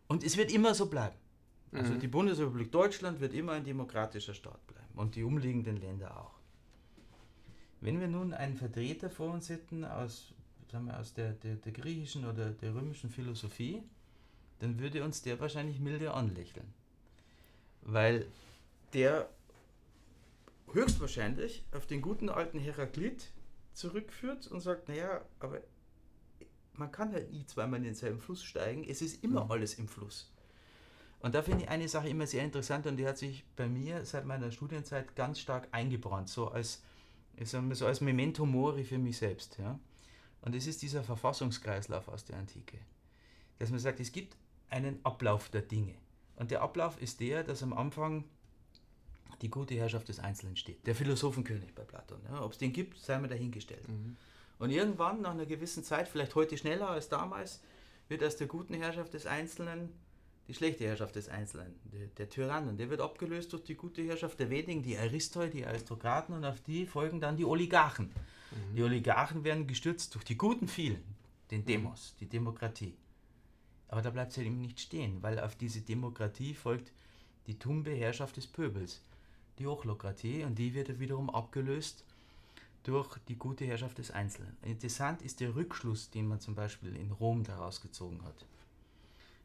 Und 0.09 0.25
es 0.25 0.37
wird 0.37 0.53
immer 0.53 0.75
so 0.75 0.87
bleiben. 0.87 1.16
Also 1.73 1.92
mhm. 1.92 2.01
die 2.01 2.09
Bundesrepublik 2.09 2.71
Deutschland 2.73 3.21
wird 3.21 3.35
immer 3.35 3.53
ein 3.53 3.64
demokratischer 3.64 4.35
Staat 4.35 4.64
bleiben 4.66 4.95
und 4.95 5.14
die 5.14 5.23
umliegenden 5.23 5.77
Länder 5.77 6.16
auch. 6.16 6.37
Wenn 7.81 8.01
wir 8.01 8.09
nun 8.09 8.33
einen 8.33 8.57
Vertreter 8.57 9.11
vor 9.11 9.33
uns 9.33 9.49
hätten 9.49 9.85
aus, 9.85 10.33
sagen 10.71 10.87
wir, 10.87 10.99
aus 10.99 11.12
der, 11.12 11.33
der, 11.33 11.57
der 11.57 11.73
griechischen 11.73 12.27
oder 12.27 12.51
der 12.51 12.75
römischen 12.75 13.11
Philosophie, 13.11 13.83
dann 14.61 14.79
würde 14.79 15.05
uns 15.05 15.23
der 15.23 15.38
wahrscheinlich 15.40 15.81
milde 15.81 16.14
anlächeln. 16.14 16.73
Weil 17.83 18.27
der 18.95 19.29
höchstwahrscheinlich 20.73 21.64
auf 21.73 21.87
den 21.87 22.01
guten 22.01 22.29
alten 22.29 22.59
Heraklit 22.59 23.31
zurückführt 23.73 24.47
und 24.47 24.61
sagt, 24.61 24.88
naja, 24.88 25.21
aber 25.38 25.61
man 26.79 26.93
kann 26.93 27.12
halt 27.12 27.31
nie 27.31 27.47
zweimal 27.47 27.79
in 27.79 27.85
denselben 27.85 28.19
Fluss 28.19 28.43
steigen, 28.43 28.85
es 28.85 29.03
ist 29.03 29.23
immer 29.23 29.45
mhm. 29.45 29.51
alles 29.51 29.75
im 29.75 29.89
Fluss. 29.89 30.31
Und 31.21 31.35
da 31.35 31.43
finde 31.43 31.65
ich 31.65 31.71
eine 31.71 31.89
Sache 31.89 32.09
immer 32.09 32.27
sehr 32.27 32.45
interessant 32.45 32.87
und 32.87 32.97
die 32.97 33.07
hat 33.07 33.19
sich 33.19 33.45
bei 33.57 33.67
mir 33.67 34.05
seit 34.05 34.27
meiner 34.27 34.51
Studienzeit 34.51 35.17
ganz 35.17 35.41
stark 35.41 35.69
eingebrannt, 35.73 36.29
so 36.29 36.49
als, 36.49 36.83
so 37.43 37.87
als 37.87 38.01
Memento 38.01 38.47
Mori 38.47 38.85
für 38.85 38.99
mich 38.99 39.19
selbst. 39.19 39.59
Ja? 39.59 39.79
Und 40.43 40.55
es 40.55 40.67
ist 40.67 40.83
dieser 40.83 41.03
Verfassungskreislauf 41.03 42.09
aus 42.09 42.25
der 42.25 42.37
Antike. 42.37 42.79
Dass 43.59 43.71
man 43.71 43.79
sagt, 43.79 43.99
es 44.01 44.12
gibt 44.12 44.37
einen 44.69 45.05
Ablauf 45.05 45.49
der 45.49 45.62
Dinge. 45.62 45.95
Und 46.37 46.51
der 46.51 46.62
Ablauf 46.62 47.01
ist 47.01 47.21
der, 47.21 47.43
dass 47.43 47.62
am 47.62 47.73
Anfang 47.73 48.25
die 49.43 49.51
gute 49.51 49.75
Herrschaft 49.75 50.09
des 50.09 50.21
Einzelnen 50.21 50.57
steht. 50.57 50.87
Der 50.87 50.95
Philosophenkönig 50.95 51.75
bei 51.75 51.83
Platon. 51.83 52.21
Ja, 52.29 52.43
Ob 52.43 52.53
es 52.53 52.59
den 52.59 52.73
gibt, 52.73 52.99
sei 52.99 53.19
mir 53.19 53.29
dahingestellt. 53.29 53.89
Mhm. 53.89 54.17
Und 54.59 54.71
irgendwann, 54.71 55.21
nach 55.21 55.33
einer 55.33 55.47
gewissen 55.47 55.85
Zeit, 55.85 56.09
vielleicht 56.09 56.35
heute 56.35 56.57
schneller 56.57 56.88
als 56.88 57.09
damals, 57.09 57.61
wird 58.09 58.25
aus 58.25 58.37
der 58.37 58.47
guten 58.47 58.75
Herrschaft 58.75 59.14
des 59.14 59.27
Einzelnen 59.27 59.92
die 60.49 60.55
schlechte 60.55 60.85
Herrschaft 60.85 61.16
des 61.16 61.29
Einzelnen, 61.29 61.75
der, 61.85 62.07
der 62.07 62.29
Tyrann. 62.29 62.69
Und 62.69 62.79
der 62.79 62.88
wird 62.88 63.01
abgelöst 63.01 63.53
durch 63.53 63.64
die 63.64 63.75
gute 63.75 64.03
Herrschaft 64.03 64.38
der 64.38 64.49
wenigen, 64.49 64.83
die 64.83 64.97
Aristoi, 64.97 65.51
die 65.51 65.66
Aristokraten, 65.66 66.35
und 66.35 66.45
auf 66.45 66.61
die 66.61 66.87
folgen 66.87 67.21
dann 67.21 67.37
die 67.37 67.45
Oligarchen. 67.45 68.07
Mhm. 68.07 68.77
Die 68.77 68.83
Oligarchen 68.83 69.45
werden 69.45 69.66
gestürzt 69.66 70.14
durch 70.14 70.25
die 70.25 70.38
guten 70.38 70.69
vielen, 70.69 71.03
den 71.51 71.62
mhm. 71.62 71.66
Demos, 71.66 72.14
die 72.21 72.29
Demokratie. 72.29 72.95
Aber 73.88 74.03
da 74.03 74.11
bleibt 74.11 74.33
es 74.33 74.37
halt 74.37 74.47
eben 74.47 74.61
nicht 74.61 74.81
stehen, 74.81 75.23
weil 75.23 75.40
auf 75.40 75.57
diese 75.57 75.81
Demokratie 75.81 76.55
folgt 76.55 76.92
die 77.47 77.59
tumbe 77.59 77.90
Herrschaft 77.90 78.37
des 78.37 78.47
Pöbels 78.47 79.03
die 79.59 79.66
Hochlokratie 79.66 80.45
und 80.45 80.59
die 80.59 80.75
wird 80.75 81.01
wiederum 81.01 81.31
abgelöst 81.31 82.05
durch 82.87 83.18
die 83.29 83.37
gute 83.37 83.64
Herrschaft 83.64 83.99
des 83.99 84.11
Einzelnen. 84.11 84.57
Interessant 84.62 85.22
ist 85.22 85.40
der 85.40 85.55
Rückschluss, 85.55 86.11
den 86.11 86.27
man 86.27 86.40
zum 86.40 86.55
Beispiel 86.55 86.94
in 86.96 87.12
Rom 87.12 87.44
daraus 87.44 87.81
gezogen 87.81 88.22
hat. 88.25 88.46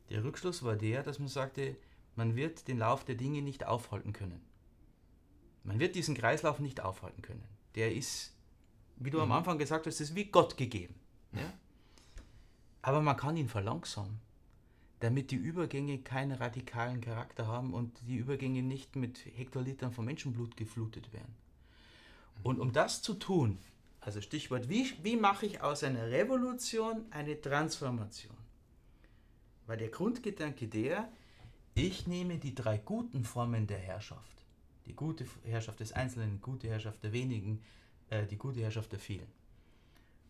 Der 0.10 0.23
Rückschluss 0.23 0.63
war 0.63 0.75
der, 0.75 1.04
dass 1.04 1.19
man 1.19 1.27
sagte, 1.27 1.75
man 2.15 2.36
wird 2.36 2.67
den 2.67 2.77
Lauf 2.77 3.06
der 3.06 3.15
Dinge 3.15 3.41
nicht 3.41 3.65
aufhalten 3.65 4.13
können. 4.13 4.41
Man 5.63 5.80
wird 5.80 5.95
diesen 5.95 6.15
Kreislauf 6.15 6.60
nicht 6.60 6.82
aufhalten 6.82 7.21
können. 7.21 7.43
Der 7.75 7.93
ist, 7.93 8.34
wie 8.97 9.10
du 9.10 9.17
mhm. 9.17 9.23
am 9.23 9.32
Anfang 9.34 9.58
gesagt 9.58 9.88
hast, 9.88 10.01
ist 10.01 10.15
wie 10.15 10.25
Gott 10.25 10.58
gegeben. 10.58 10.95
Ja? 11.34 11.54
Aber 12.82 13.01
man 13.01 13.17
kann 13.17 13.38
ihn 13.38 13.47
verlangsamen 13.47 14.19
damit 15.01 15.32
die 15.32 15.36
Übergänge 15.36 15.97
keinen 15.97 16.32
radikalen 16.32 17.01
Charakter 17.01 17.47
haben 17.47 17.73
und 17.73 17.99
die 18.08 18.17
Übergänge 18.17 18.62
nicht 18.62 18.95
mit 18.95 19.25
Hektolitern 19.36 19.91
von 19.91 20.06
Menschenblut 20.06 20.56
geflutet 20.56 21.12
werden. 21.12 21.34
Und 22.43 22.60
um 22.60 22.71
das 22.71 23.01
zu 23.01 23.13
tun, 23.13 23.60
also 23.99 24.21
Stichwort, 24.21 24.69
wie, 24.69 24.91
wie 25.04 25.15
mache 25.15 25.45
ich 25.45 25.62
aus 25.62 25.84
einer 25.84 26.10
Revolution 26.10 27.06
eine 27.12 27.39
Transformation? 27.39 28.36
War 29.67 29.77
der 29.77 29.89
Grundgedanke 29.89 30.67
der, 30.67 31.10
ich 31.75 32.08
nehme 32.08 32.38
die 32.38 32.56
drei 32.56 32.77
guten 32.77 33.23
Formen 33.23 33.67
der 33.67 33.77
Herrschaft, 33.77 34.43
die 34.86 34.93
gute 34.93 35.25
Herrschaft 35.43 35.80
des 35.80 35.93
Einzelnen, 35.93 36.32
die 36.32 36.41
gute 36.41 36.67
Herrschaft 36.67 37.04
der 37.04 37.13
wenigen, 37.13 37.62
äh, 38.10 38.25
die 38.25 38.38
gute 38.38 38.60
Herrschaft 38.60 38.91
der 38.91 38.99
vielen. 38.99 39.32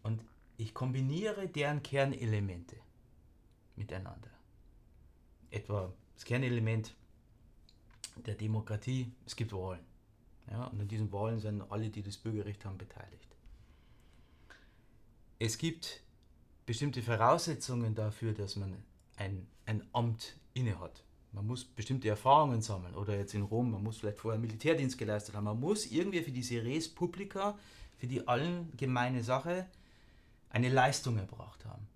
Und 0.04 0.24
ich 0.58 0.74
kombiniere 0.74 1.48
deren 1.48 1.82
Kernelemente 1.82 2.76
miteinander 3.76 4.30
etwa 5.52 5.92
das 6.16 6.26
Kernelement 6.26 6.96
der 8.26 8.36
Demokratie, 8.36 9.12
es 9.26 9.36
gibt 9.36 9.54
Wahlen. 9.54 9.91
Ja, 10.50 10.66
und 10.66 10.80
in 10.80 10.88
diesen 10.88 11.12
Wahlen 11.12 11.40
sind 11.40 11.62
alle, 11.70 11.90
die 11.90 12.02
das 12.02 12.18
Bürgerrecht 12.18 12.66
haben, 12.66 12.78
beteiligt. 12.78 13.36
Es 15.40 15.58
gibt 15.58 16.02
bestimmte 16.66 17.02
Voraussetzungen 17.02 17.96
dafür, 17.96 18.34
dass 18.34 18.56
man 18.56 18.84
ein, 19.18 19.48
ein 19.66 19.84
Amt 19.94 20.36
innehat. 20.54 21.04
Man 21.34 21.48
muss 21.48 21.64
bestimmte 21.64 22.10
Erfahrungen 22.10 22.62
sammeln 22.62 22.94
oder 22.96 23.18
jetzt 23.18 23.34
in 23.34 23.44
Rom, 23.44 23.72
man 23.72 23.84
muss 23.84 24.00
vielleicht 24.00 24.20
vorher 24.20 24.40
Militärdienst 24.40 24.98
geleistet 24.98 25.36
haben. 25.36 25.46
Man 25.46 25.60
muss 25.60 25.86
irgendwie 25.86 26.22
für 26.22 26.32
diese 26.32 26.62
Res 26.64 26.90
Publica, 26.90 27.58
für 27.98 28.08
die 28.08 28.28
allen 28.28 28.76
gemeine 28.76 29.24
Sache, 29.24 29.68
eine 30.50 30.70
Leistung 30.70 31.18
erbracht 31.18 31.64
haben. 31.66 31.88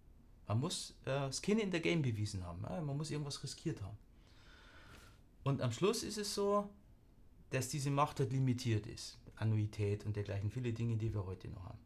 Man 0.47 0.59
muss 0.59 0.93
äh, 1.05 1.31
Skin 1.31 1.59
in 1.59 1.71
the 1.71 1.81
Game 1.81 2.01
bewiesen 2.01 2.45
haben. 2.45 2.63
Ja? 2.63 2.79
Man 2.81 2.95
muss 2.95 3.11
irgendwas 3.11 3.43
riskiert 3.43 3.81
haben. 3.81 3.97
Und 5.43 5.61
am 5.61 5.71
Schluss 5.71 6.03
ist 6.03 6.17
es 6.17 6.33
so, 6.33 6.69
dass 7.51 7.69
diese 7.69 7.91
Macht 7.91 8.19
halt 8.19 8.31
limitiert 8.31 8.85
ist. 8.87 9.17
Annuität 9.35 10.05
und 10.05 10.15
dergleichen, 10.15 10.49
viele 10.49 10.73
Dinge, 10.73 10.97
die 10.97 11.13
wir 11.13 11.25
heute 11.25 11.47
noch 11.49 11.65
haben. 11.65 11.79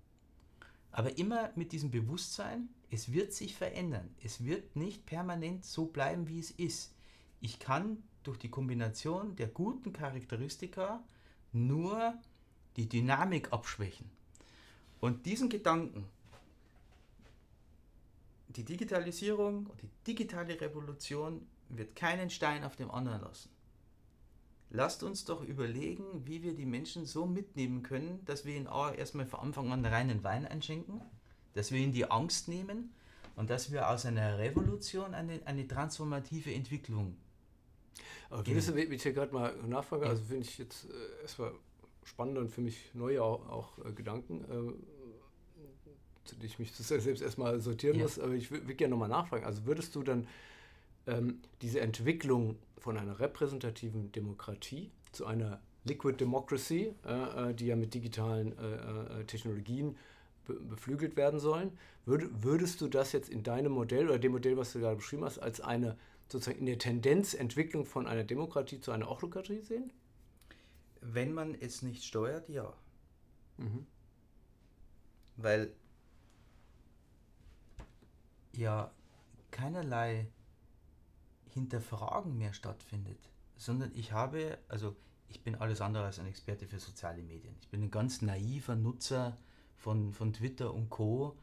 Aber 0.92 1.18
immer 1.18 1.52
mit 1.56 1.72
diesem 1.72 1.92
Bewusstsein, 1.92 2.70
es 2.92 3.12
wird 3.12 3.34
sich 3.34 3.56
verändern. 3.56 4.10
Es 4.24 4.44
wird 4.44 4.76
nicht 4.76 5.06
permanent 5.06 5.66
so 5.66 5.86
bleiben, 5.86 6.28
wie 6.28 6.40
es 6.40 6.52
ist. 6.52 6.94
Ich 7.42 7.60
kann 7.60 8.04
durch 8.24 8.38
die 8.38 8.50
Kombination 8.50 9.36
der 9.36 9.48
guten 9.48 9.94
Charakteristika 9.94 11.04
nur 11.52 12.14
die 12.76 12.90
Dynamik 12.90 13.54
abschwächen. 13.54 14.10
Und 15.00 15.26
diesen 15.26 15.50
Gedanken, 15.50 16.06
die 18.50 18.66
Digitalisierung 18.66 19.68
und 19.68 19.82
die 19.82 19.90
digitale 20.06 20.60
Revolution 20.60 21.48
wird 21.70 21.96
keinen 21.96 22.30
Stein 22.30 22.64
auf 22.64 22.76
dem 22.76 22.92
anderen 22.92 23.22
lassen. 23.22 23.50
Lasst 24.72 25.02
uns 25.04 25.26
doch 25.26 25.44
überlegen, 25.44 26.04
wie 26.26 26.44
wir 26.44 26.54
die 26.54 26.66
Menschen 26.66 27.06
so 27.06 27.26
mitnehmen 27.26 27.82
können, 27.82 28.24
dass 28.26 28.46
wir 28.46 28.56
ihnen 28.56 28.68
auch 28.68 28.94
erstmal 28.94 29.26
von 29.26 29.40
Anfang 29.40 29.72
an 29.72 29.84
reinen 29.84 30.24
Wein 30.24 30.46
einschenken, 30.46 31.02
dass 31.54 31.72
wir 31.72 31.80
ihnen 31.80 31.92
die 31.92 32.10
Angst 32.10 32.48
nehmen 32.48 32.94
und 33.36 33.50
dass 33.50 33.72
wir 33.72 33.90
aus 33.90 34.06
einer 34.06 34.38
Revolution 34.38 35.16
eine, 35.16 35.42
eine 35.46 35.68
transformative 35.68 36.54
Entwicklung. 36.54 37.18
Aber 38.30 38.44
gewisse, 38.44 38.76
wenn 38.76 38.92
ich 38.92 39.02
hier 39.02 39.14
gerade 39.14 39.34
mal 39.34 39.56
nachfrage, 39.68 40.06
also 40.06 40.22
finde 40.24 40.44
ich 40.44 40.60
jetzt 40.60 40.86
äh, 40.86 41.22
erstmal 41.24 41.52
spannende 42.04 42.42
und 42.42 42.52
für 42.52 42.62
mich 42.62 42.94
neue 42.94 43.24
auch, 43.24 43.50
auch 43.50 43.86
äh, 43.86 43.92
Gedanken. 43.92 44.44
Äh, 44.44 44.74
die 46.42 46.46
ich 46.46 46.60
mich 46.60 46.72
selbst 46.76 47.24
erstmal 47.24 47.60
sortieren 47.60 47.98
ja. 47.98 48.04
muss, 48.04 48.20
aber 48.20 48.34
ich 48.34 48.52
würde 48.52 48.76
gerne 48.76 48.92
nochmal 48.92 49.10
nachfragen. 49.10 49.46
Also 49.46 49.66
würdest 49.66 49.96
du 49.96 50.04
dann 50.04 50.28
ähm, 51.10 51.42
diese 51.62 51.82
Entwicklung 51.82 52.58
von 52.78 52.98
einer 52.98 53.20
repräsentativen 53.20 54.12
Demokratie 54.12 54.92
zu 55.12 55.26
einer 55.26 55.60
Liquid 55.84 56.18
Democracy, 56.18 56.94
äh, 57.06 57.50
äh 57.50 57.54
die 57.54 57.68
ja 57.68 57.76
mit 57.76 57.94
digitalen 57.94 58.58
äh, 58.58 59.22
äh, 59.22 59.26
Technologien 59.26 59.98
be 60.46 60.54
beflügelt 60.54 61.16
werden 61.16 61.40
sollen, 61.40 61.78
würd, 62.06 62.44
würdest 62.44 62.82
du 62.82 62.88
das 62.88 63.12
jetzt 63.12 63.30
in 63.30 63.44
deinem 63.44 63.72
Modell 63.72 64.08
oder 64.10 64.20
dem 64.20 64.32
Modell, 64.32 64.58
was 64.58 64.74
du 64.74 64.80
gerade 64.80 64.96
beschrieben 64.96 65.24
hast, 65.24 65.40
als 65.40 65.62
eine 65.62 65.98
sozusagen 66.28 66.60
in 66.60 66.66
der 66.66 66.78
Tendenz 66.78 67.34
Entwicklung 67.34 67.86
von 67.86 68.08
einer 68.08 68.24
Demokratie 68.24 68.80
zu 68.80 68.92
einer 68.92 69.08
Autokratie 69.08 69.62
sehen? 69.62 69.92
Wenn 71.02 71.34
man 71.34 71.56
es 71.56 71.82
nicht 71.82 72.04
steuert, 72.04 72.50
ja. 72.50 72.74
Mhm. 73.58 73.86
Weil 75.38 75.72
ja 78.54 78.92
keinerlei 79.52 80.28
Hinterfragen 81.60 82.38
mehr 82.38 82.54
stattfindet, 82.54 83.20
sondern 83.58 83.92
ich 83.94 84.12
habe, 84.12 84.58
also 84.70 84.96
ich 85.28 85.44
bin 85.44 85.56
alles 85.56 85.82
andere 85.82 86.06
als 86.06 86.20
ein 86.20 86.26
Experte 86.26 86.68
für 86.68 86.80
soziale 86.80 87.22
Medien. 87.22 87.56
Ich 87.62 87.68
bin 87.68 87.84
ein 87.84 87.92
ganz 87.92 88.22
naiver 88.22 88.76
Nutzer 88.76 89.38
von, 89.76 90.14
von 90.14 90.34
Twitter 90.34 90.74
und 90.74 90.90
Co. 90.90 91.38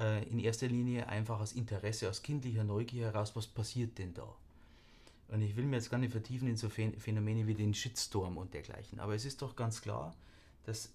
Äh, 0.00 0.26
in 0.28 0.38
erster 0.38 0.68
Linie 0.68 1.08
einfach 1.08 1.38
aus 1.38 1.52
Interesse, 1.52 2.08
aus 2.08 2.22
kindlicher 2.22 2.64
Neugier 2.64 3.06
heraus, 3.06 3.36
was 3.36 3.46
passiert 3.46 3.98
denn 3.98 4.14
da? 4.14 4.34
Und 5.28 5.42
ich 5.42 5.56
will 5.56 5.64
mir 5.64 5.76
jetzt 5.76 5.90
gar 5.90 5.98
nicht 5.98 6.12
vertiefen 6.12 6.48
in 6.48 6.56
so 6.56 6.70
Phänomene 6.70 7.46
wie 7.46 7.54
den 7.54 7.74
Shitstorm 7.74 8.38
und 8.38 8.54
dergleichen. 8.54 8.98
Aber 8.98 9.14
es 9.14 9.26
ist 9.26 9.42
doch 9.42 9.56
ganz 9.56 9.82
klar, 9.82 10.16
dass 10.64 10.90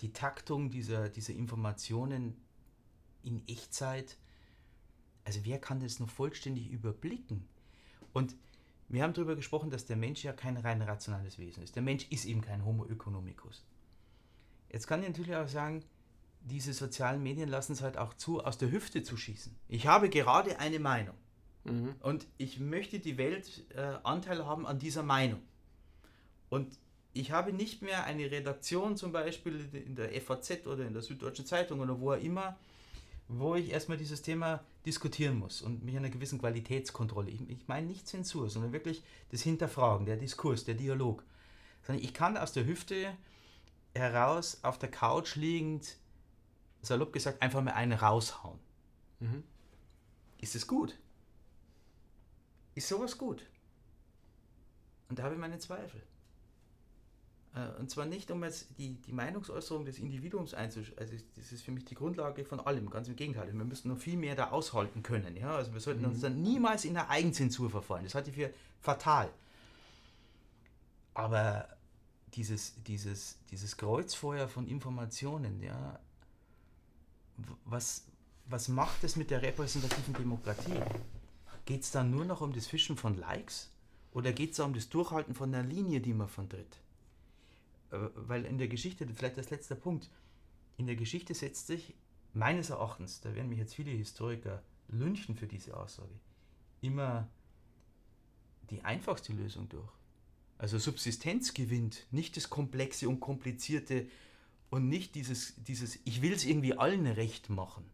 die 0.00 0.12
Taktung 0.12 0.70
dieser, 0.70 1.08
dieser 1.08 1.32
Informationen 1.32 2.36
in 3.22 3.46
Echtzeit 3.46 4.18
also 5.26 5.40
wer 5.44 5.58
kann 5.58 5.80
das 5.80 5.98
noch 5.98 6.08
vollständig 6.08 6.70
überblicken? 6.70 7.48
Und 8.16 8.34
wir 8.88 9.02
haben 9.02 9.12
darüber 9.12 9.36
gesprochen, 9.36 9.68
dass 9.68 9.84
der 9.84 9.96
Mensch 9.96 10.24
ja 10.24 10.32
kein 10.32 10.56
rein 10.56 10.80
rationales 10.80 11.38
Wesen 11.38 11.62
ist. 11.62 11.76
Der 11.76 11.82
Mensch 11.82 12.06
ist 12.08 12.24
eben 12.24 12.40
kein 12.40 12.64
Homo 12.64 12.86
economicus. 12.86 13.62
Jetzt 14.72 14.86
kann 14.86 15.02
ich 15.02 15.08
natürlich 15.08 15.36
auch 15.36 15.48
sagen, 15.48 15.84
diese 16.40 16.72
sozialen 16.72 17.22
Medien 17.22 17.50
lassen 17.50 17.72
es 17.72 17.82
halt 17.82 17.98
auch 17.98 18.14
zu, 18.14 18.42
aus 18.42 18.56
der 18.56 18.70
Hüfte 18.70 19.02
zu 19.02 19.18
schießen. 19.18 19.54
Ich 19.68 19.86
habe 19.86 20.08
gerade 20.08 20.58
eine 20.60 20.78
Meinung. 20.78 21.14
Mhm. 21.64 21.94
Und 22.00 22.26
ich 22.38 22.58
möchte 22.58 23.00
die 23.00 23.18
Welt 23.18 23.66
äh, 23.74 23.98
Anteil 24.02 24.46
haben 24.46 24.66
an 24.66 24.78
dieser 24.78 25.02
Meinung. 25.02 25.42
Und 26.48 26.78
ich 27.12 27.32
habe 27.32 27.52
nicht 27.52 27.82
mehr 27.82 28.04
eine 28.04 28.30
Redaktion 28.30 28.96
zum 28.96 29.12
Beispiel 29.12 29.68
in 29.74 29.94
der 29.94 30.18
FAZ 30.22 30.66
oder 30.66 30.86
in 30.86 30.94
der 30.94 31.02
Süddeutschen 31.02 31.44
Zeitung 31.44 31.80
oder 31.80 32.00
wo 32.00 32.12
auch 32.12 32.22
immer, 32.22 32.56
wo 33.28 33.54
ich 33.54 33.70
erstmal 33.70 33.98
dieses 33.98 34.22
Thema 34.22 34.64
diskutieren 34.84 35.38
muss 35.38 35.62
und 35.62 35.84
mich 35.84 35.96
einer 35.96 36.10
gewissen 36.10 36.38
Qualitätskontrolle, 36.38 37.30
ich, 37.30 37.48
ich 37.48 37.66
meine 37.66 37.86
nicht 37.86 38.06
Zensur, 38.06 38.48
sondern 38.48 38.72
wirklich 38.72 39.02
das 39.30 39.42
Hinterfragen, 39.42 40.06
der 40.06 40.16
Diskurs, 40.16 40.64
der 40.64 40.74
Dialog. 40.74 41.24
Sondern 41.82 42.04
ich 42.04 42.14
kann 42.14 42.36
aus 42.36 42.52
der 42.52 42.66
Hüfte 42.66 43.16
heraus 43.94 44.58
auf 44.62 44.78
der 44.78 44.90
Couch 44.90 45.36
liegend, 45.36 45.96
salopp 46.82 47.12
gesagt, 47.12 47.42
einfach 47.42 47.62
mal 47.62 47.72
einen 47.72 47.92
raushauen. 47.92 48.58
Mhm. 49.20 49.42
Ist 50.38 50.54
es 50.54 50.66
gut? 50.66 50.98
Ist 52.74 52.88
sowas 52.88 53.18
gut? 53.18 53.44
Und 55.08 55.18
da 55.18 55.24
habe 55.24 55.34
ich 55.34 55.40
meine 55.40 55.58
Zweifel. 55.58 56.02
Äh, 57.56 57.80
und 57.80 57.90
zwar 57.90 58.04
nicht, 58.04 58.30
um 58.30 58.44
jetzt 58.44 58.68
die, 58.78 58.94
die 58.94 59.12
Meinungsäußerung 59.12 59.84
des 59.84 59.98
Individuums 59.98 60.54
einzuschränken. 60.54 61.02
Also 61.02 61.24
das 61.36 61.52
ist 61.52 61.62
für 61.62 61.72
mich 61.72 61.84
die 61.84 61.94
Grundlage 61.94 62.44
von 62.44 62.60
allem, 62.60 62.90
ganz 62.90 63.08
im 63.08 63.16
Gegenteil. 63.16 63.46
Wir 63.46 63.64
müssen 63.64 63.88
noch 63.88 63.98
viel 63.98 64.16
mehr 64.16 64.36
da 64.36 64.50
aushalten 64.50 65.02
können. 65.02 65.36
Ja? 65.36 65.56
Also 65.56 65.72
wir 65.72 65.80
sollten 65.80 66.02
mhm. 66.02 66.10
uns 66.10 66.20
dann 66.20 66.42
niemals 66.42 66.84
in 66.84 66.96
eine 66.96 67.08
Eigenzensur 67.08 67.70
verfallen. 67.70 68.04
Das 68.04 68.14
halte 68.14 68.30
ich 68.30 68.36
für 68.36 68.50
fatal. 68.80 69.30
Aber 71.14 71.68
dieses, 72.34 72.74
dieses, 72.84 73.38
dieses 73.50 73.76
Kreuzfeuer 73.78 74.48
von 74.48 74.68
Informationen, 74.68 75.62
ja, 75.62 75.98
was, 77.64 78.04
was 78.44 78.68
macht 78.68 79.02
es 79.02 79.16
mit 79.16 79.30
der 79.30 79.40
repräsentativen 79.40 80.12
Demokratie? 80.12 80.80
Geht 81.64 81.82
es 81.82 81.90
dann 81.90 82.10
nur 82.10 82.26
noch 82.26 82.42
um 82.42 82.52
das 82.52 82.66
Fischen 82.66 82.98
von 82.98 83.16
Likes? 83.16 83.70
Oder 84.12 84.32
geht 84.32 84.52
es 84.52 84.60
um 84.60 84.74
das 84.74 84.88
Durchhalten 84.90 85.34
von 85.34 85.54
einer 85.54 85.66
Linie, 85.66 86.00
die 86.00 86.12
man 86.12 86.28
vertritt? 86.28 86.78
Äh, 87.90 87.98
weil 88.14 88.44
in 88.44 88.58
der 88.58 88.68
Geschichte, 88.68 89.06
vielleicht 89.14 89.38
als 89.38 89.50
letzter 89.50 89.74
Punkt, 89.74 90.10
in 90.76 90.86
der 90.86 90.96
Geschichte 90.96 91.34
setzt 91.34 91.66
sich 91.66 91.94
meines 92.32 92.70
Erachtens, 92.70 93.20
da 93.20 93.34
werden 93.34 93.48
mich 93.48 93.58
jetzt 93.58 93.74
viele 93.74 93.90
Historiker 93.90 94.62
lynchen 94.88 95.36
für 95.36 95.46
diese 95.46 95.76
Aussage, 95.76 96.14
immer 96.80 97.28
die 98.70 98.84
einfachste 98.84 99.32
Lösung 99.32 99.68
durch. 99.68 99.90
Also 100.58 100.78
Subsistenz 100.78 101.54
gewinnt, 101.54 102.06
nicht 102.10 102.36
das 102.36 102.50
Komplexe 102.50 103.08
und 103.08 103.20
Komplizierte 103.20 104.08
und 104.70 104.88
nicht 104.88 105.14
dieses, 105.14 105.54
dieses 105.62 105.98
ich 106.04 106.22
will 106.22 106.32
es 106.32 106.44
irgendwie 106.44 106.74
allen 106.74 107.06
recht 107.06 107.50
machen. 107.50 107.84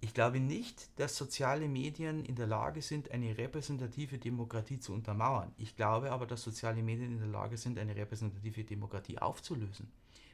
Ich 0.00 0.12
glaube 0.12 0.40
nicht, 0.40 0.88
dass 1.00 1.16
soziale 1.16 1.68
Medien 1.68 2.24
in 2.24 2.36
der 2.36 2.46
Lage 2.46 2.82
sind, 2.82 3.10
eine 3.10 3.36
repräsentative 3.36 4.18
Demokratie 4.18 4.78
zu 4.78 4.92
untermauern. 4.92 5.52
Ich 5.56 5.74
glaube 5.74 6.12
aber, 6.12 6.26
dass 6.26 6.42
soziale 6.42 6.82
Medien 6.82 7.12
in 7.12 7.18
der 7.18 7.28
Lage 7.28 7.56
sind, 7.56 7.78
eine 7.78 7.96
repräsentative 7.96 8.64
Demokratie 8.64 9.18
aufzulösen. 9.18 9.90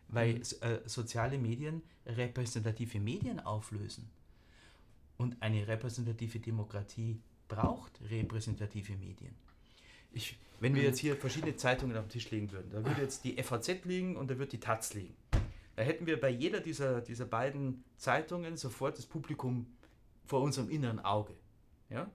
Weil 0.08 0.34
mhm. 0.34 0.42
äh, 0.60 0.80
soziale 0.86 1.38
Medien 1.38 1.82
repräsentative 2.06 2.98
Medien 2.98 3.40
auflösen. 3.40 4.10
Und 5.16 5.40
eine 5.40 5.66
repräsentative 5.68 6.40
Demokratie 6.40 7.20
braucht 7.46 8.00
repräsentative 8.10 8.96
Medien. 8.96 9.34
Ich, 10.10 10.36
wenn 10.58 10.74
wir 10.74 10.82
mhm. 10.82 10.88
jetzt 10.88 10.98
hier 10.98 11.16
verschiedene 11.16 11.54
Zeitungen 11.54 11.96
auf 11.96 12.06
den 12.06 12.10
Tisch 12.10 12.30
legen 12.30 12.50
würden, 12.50 12.70
da 12.70 12.84
würde 12.84 13.00
jetzt 13.02 13.24
die 13.24 13.40
FAZ 13.40 13.84
liegen 13.84 14.16
und 14.16 14.30
da 14.30 14.38
würde 14.38 14.50
die 14.50 14.60
Taz 14.60 14.94
liegen. 14.94 15.14
Da 15.82 15.86
hätten 15.88 16.06
wir 16.06 16.20
bei 16.20 16.30
jeder 16.30 16.60
dieser, 16.60 17.00
dieser 17.00 17.24
beiden 17.24 17.82
Zeitungen 17.96 18.56
sofort 18.56 18.98
das 18.98 19.04
Publikum 19.04 19.66
vor 20.24 20.40
unserem 20.40 20.70
inneren 20.70 21.00
Auge. 21.00 21.34
Ja? 21.90 22.08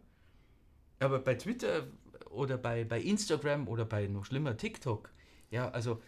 Aber 0.99 1.19
bei 1.19 1.36
Twitter 1.36 1.86
oder 2.30 2.58
bei, 2.58 2.86
bei 2.86 3.01
Instagram 3.01 3.67
oder 3.67 3.84
bei 3.84 4.08
noch 4.08 4.23
schlimmer 4.23 4.56
TikTok, 4.56 5.12
ja, 5.51 5.69
also 5.71 6.01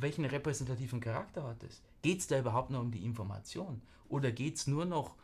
welchen 0.00 0.24
repräsentativen 0.24 0.98
Charakter 0.98 1.44
hat 1.44 1.62
es? 1.62 1.80
Geht 2.02 2.18
es 2.18 2.26
da 2.26 2.40
überhaupt 2.40 2.70
noch 2.70 2.80
um 2.80 2.90
die 2.90 3.04
Information? 3.04 3.82
Oder 4.08 4.32
geht 4.32 4.56
es 4.56 4.66
nur 4.66 4.84
noch 4.84 5.14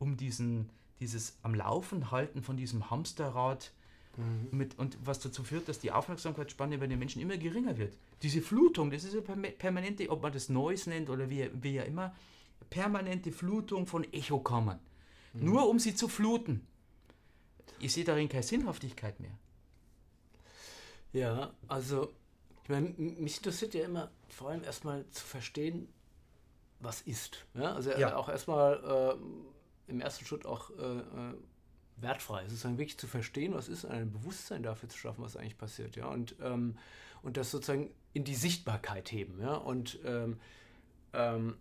um 0.00 0.16
diesen, 0.16 0.68
dieses 0.98 1.38
am 1.42 1.54
Laufen 1.54 2.10
halten 2.10 2.42
von 2.42 2.56
diesem 2.56 2.90
Hamsterrad 2.90 3.72
Mhm. 4.16 4.48
Mit, 4.56 4.78
und 4.78 4.96
was 5.04 5.20
dazu 5.20 5.42
führt, 5.42 5.68
dass 5.68 5.78
die 5.78 5.92
Aufmerksamkeitsspanne 5.92 6.78
bei 6.78 6.86
den 6.86 6.98
Menschen 6.98 7.20
immer 7.20 7.36
geringer 7.36 7.76
wird. 7.78 7.96
Diese 8.22 8.40
Flutung, 8.40 8.90
das 8.90 9.04
ist 9.04 9.14
eine 9.28 9.50
permanente, 9.52 10.08
ob 10.10 10.22
man 10.22 10.32
das 10.32 10.48
Noise 10.48 10.90
nennt 10.90 11.10
oder 11.10 11.30
wie, 11.30 11.50
wie 11.54 11.74
ja 11.74 11.82
immer, 11.82 12.14
permanente 12.70 13.32
Flutung 13.32 13.86
von 13.86 14.04
Echokammern. 14.12 14.78
Mhm. 15.32 15.44
Nur 15.44 15.68
um 15.68 15.78
sie 15.78 15.94
zu 15.94 16.08
fluten. 16.08 16.66
Ich 17.80 17.92
sehe 17.92 18.04
darin 18.04 18.28
keine 18.28 18.42
Sinnhaftigkeit 18.42 19.20
mehr. 19.20 19.36
Ja, 21.12 21.52
also, 21.68 22.12
ich 22.62 22.68
meine, 22.68 22.88
mich 22.96 23.36
interessiert 23.36 23.74
ja 23.74 23.84
immer 23.84 24.10
vor 24.28 24.50
allem 24.50 24.64
erstmal 24.64 25.08
zu 25.10 25.24
verstehen, 25.24 25.88
was 26.80 27.02
ist. 27.02 27.46
Ja? 27.54 27.74
Also 27.74 27.90
ja. 27.90 28.16
auch 28.16 28.28
erstmal 28.28 29.16
äh, 29.88 29.90
im 29.90 30.00
ersten 30.00 30.24
Schritt 30.24 30.46
auch 30.46 30.70
äh, 30.70 30.98
äh 30.98 31.34
wertfrei. 31.96 32.44
Dann 32.62 32.78
wirklich 32.78 32.98
zu 32.98 33.06
verstehen, 33.06 33.54
was 33.54 33.68
ist, 33.68 33.84
ein 33.84 34.12
Bewusstsein 34.12 34.62
dafür 34.62 34.88
zu 34.88 34.98
schaffen, 34.98 35.22
was 35.22 35.36
eigentlich 35.36 35.58
passiert, 35.58 35.96
ja. 35.96 36.06
Und, 36.06 36.36
ähm, 36.42 36.76
und 37.22 37.36
das 37.36 37.50
sozusagen 37.50 37.90
in 38.12 38.24
die 38.24 38.34
Sichtbarkeit 38.34 39.10
heben, 39.12 39.40
ja. 39.40 39.54
Und 39.54 39.98
ähm, 40.04 40.38
ähm, 41.12 41.56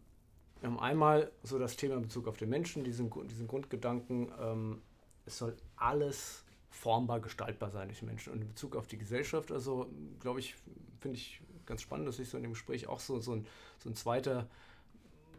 einmal 0.79 1.31
so 1.43 1.59
das 1.59 1.75
Thema 1.75 1.95
in 1.95 2.03
Bezug 2.03 2.27
auf 2.27 2.37
den 2.37 2.49
Menschen, 2.49 2.83
diesen, 2.83 3.11
diesen 3.27 3.47
Grundgedanken, 3.47 4.31
ähm, 4.39 4.81
es 5.25 5.37
soll 5.37 5.55
alles 5.75 6.43
formbar 6.69 7.19
gestaltbar 7.19 7.71
sein 7.71 7.87
durch 7.87 8.01
Menschen. 8.01 8.33
Und 8.33 8.41
in 8.41 8.47
Bezug 8.47 8.75
auf 8.75 8.87
die 8.87 8.97
Gesellschaft, 8.97 9.51
also 9.51 9.89
glaube 10.19 10.39
ich, 10.39 10.55
finde 10.99 11.17
ich 11.17 11.41
ganz 11.65 11.81
spannend, 11.81 12.07
dass 12.07 12.17
sich 12.17 12.29
so 12.29 12.37
in 12.37 12.43
dem 12.43 12.53
Gespräch 12.53 12.87
auch 12.87 12.99
so, 12.99 13.19
so, 13.19 13.33
ein, 13.33 13.47
so 13.79 13.89
ein 13.89 13.95
zweiter 13.95 14.49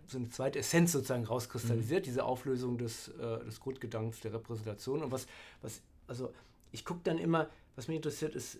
so 0.06 0.18
eine 0.18 0.28
zweite 0.30 0.58
Essenz 0.58 0.92
sozusagen 0.92 1.24
rauskristallisiert, 1.24 2.02
mhm. 2.02 2.04
diese 2.04 2.24
Auflösung 2.24 2.78
des, 2.78 3.08
äh, 3.08 3.44
des 3.44 3.60
Grundgedankens 3.60 4.20
der 4.20 4.32
Repräsentation. 4.34 5.02
Und 5.02 5.12
was, 5.12 5.26
was 5.62 5.80
also 6.06 6.32
ich 6.72 6.84
gucke 6.84 7.00
dann 7.04 7.18
immer, 7.18 7.48
was 7.76 7.88
mich 7.88 7.96
interessiert 7.96 8.34
ist, 8.34 8.58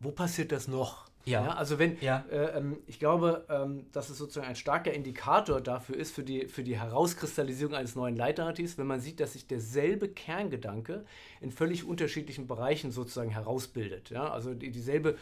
wo 0.00 0.10
passiert 0.10 0.52
das 0.52 0.68
noch? 0.68 1.08
Ja. 1.24 1.44
ja 1.44 1.54
also 1.54 1.78
wenn, 1.78 2.00
ja. 2.00 2.24
Äh, 2.30 2.58
ähm, 2.58 2.78
ich 2.86 2.98
glaube, 2.98 3.44
ähm, 3.48 3.86
dass 3.92 4.10
es 4.10 4.18
sozusagen 4.18 4.46
ein 4.46 4.56
starker 4.56 4.92
Indikator 4.92 5.60
dafür 5.60 5.96
ist, 5.96 6.14
für 6.14 6.22
die, 6.22 6.46
für 6.46 6.62
die 6.62 6.78
Herauskristallisierung 6.78 7.74
eines 7.74 7.96
neuen 7.96 8.16
Leitartis, 8.16 8.78
wenn 8.78 8.86
man 8.86 9.00
sieht, 9.00 9.20
dass 9.20 9.32
sich 9.32 9.46
derselbe 9.46 10.08
Kerngedanke 10.08 11.04
in 11.40 11.50
völlig 11.50 11.84
unterschiedlichen 11.84 12.46
Bereichen 12.46 12.92
sozusagen 12.92 13.30
herausbildet. 13.30 14.10
Ja? 14.10 14.30
Also 14.30 14.54
die, 14.54 14.70
dieselbe 14.70 15.16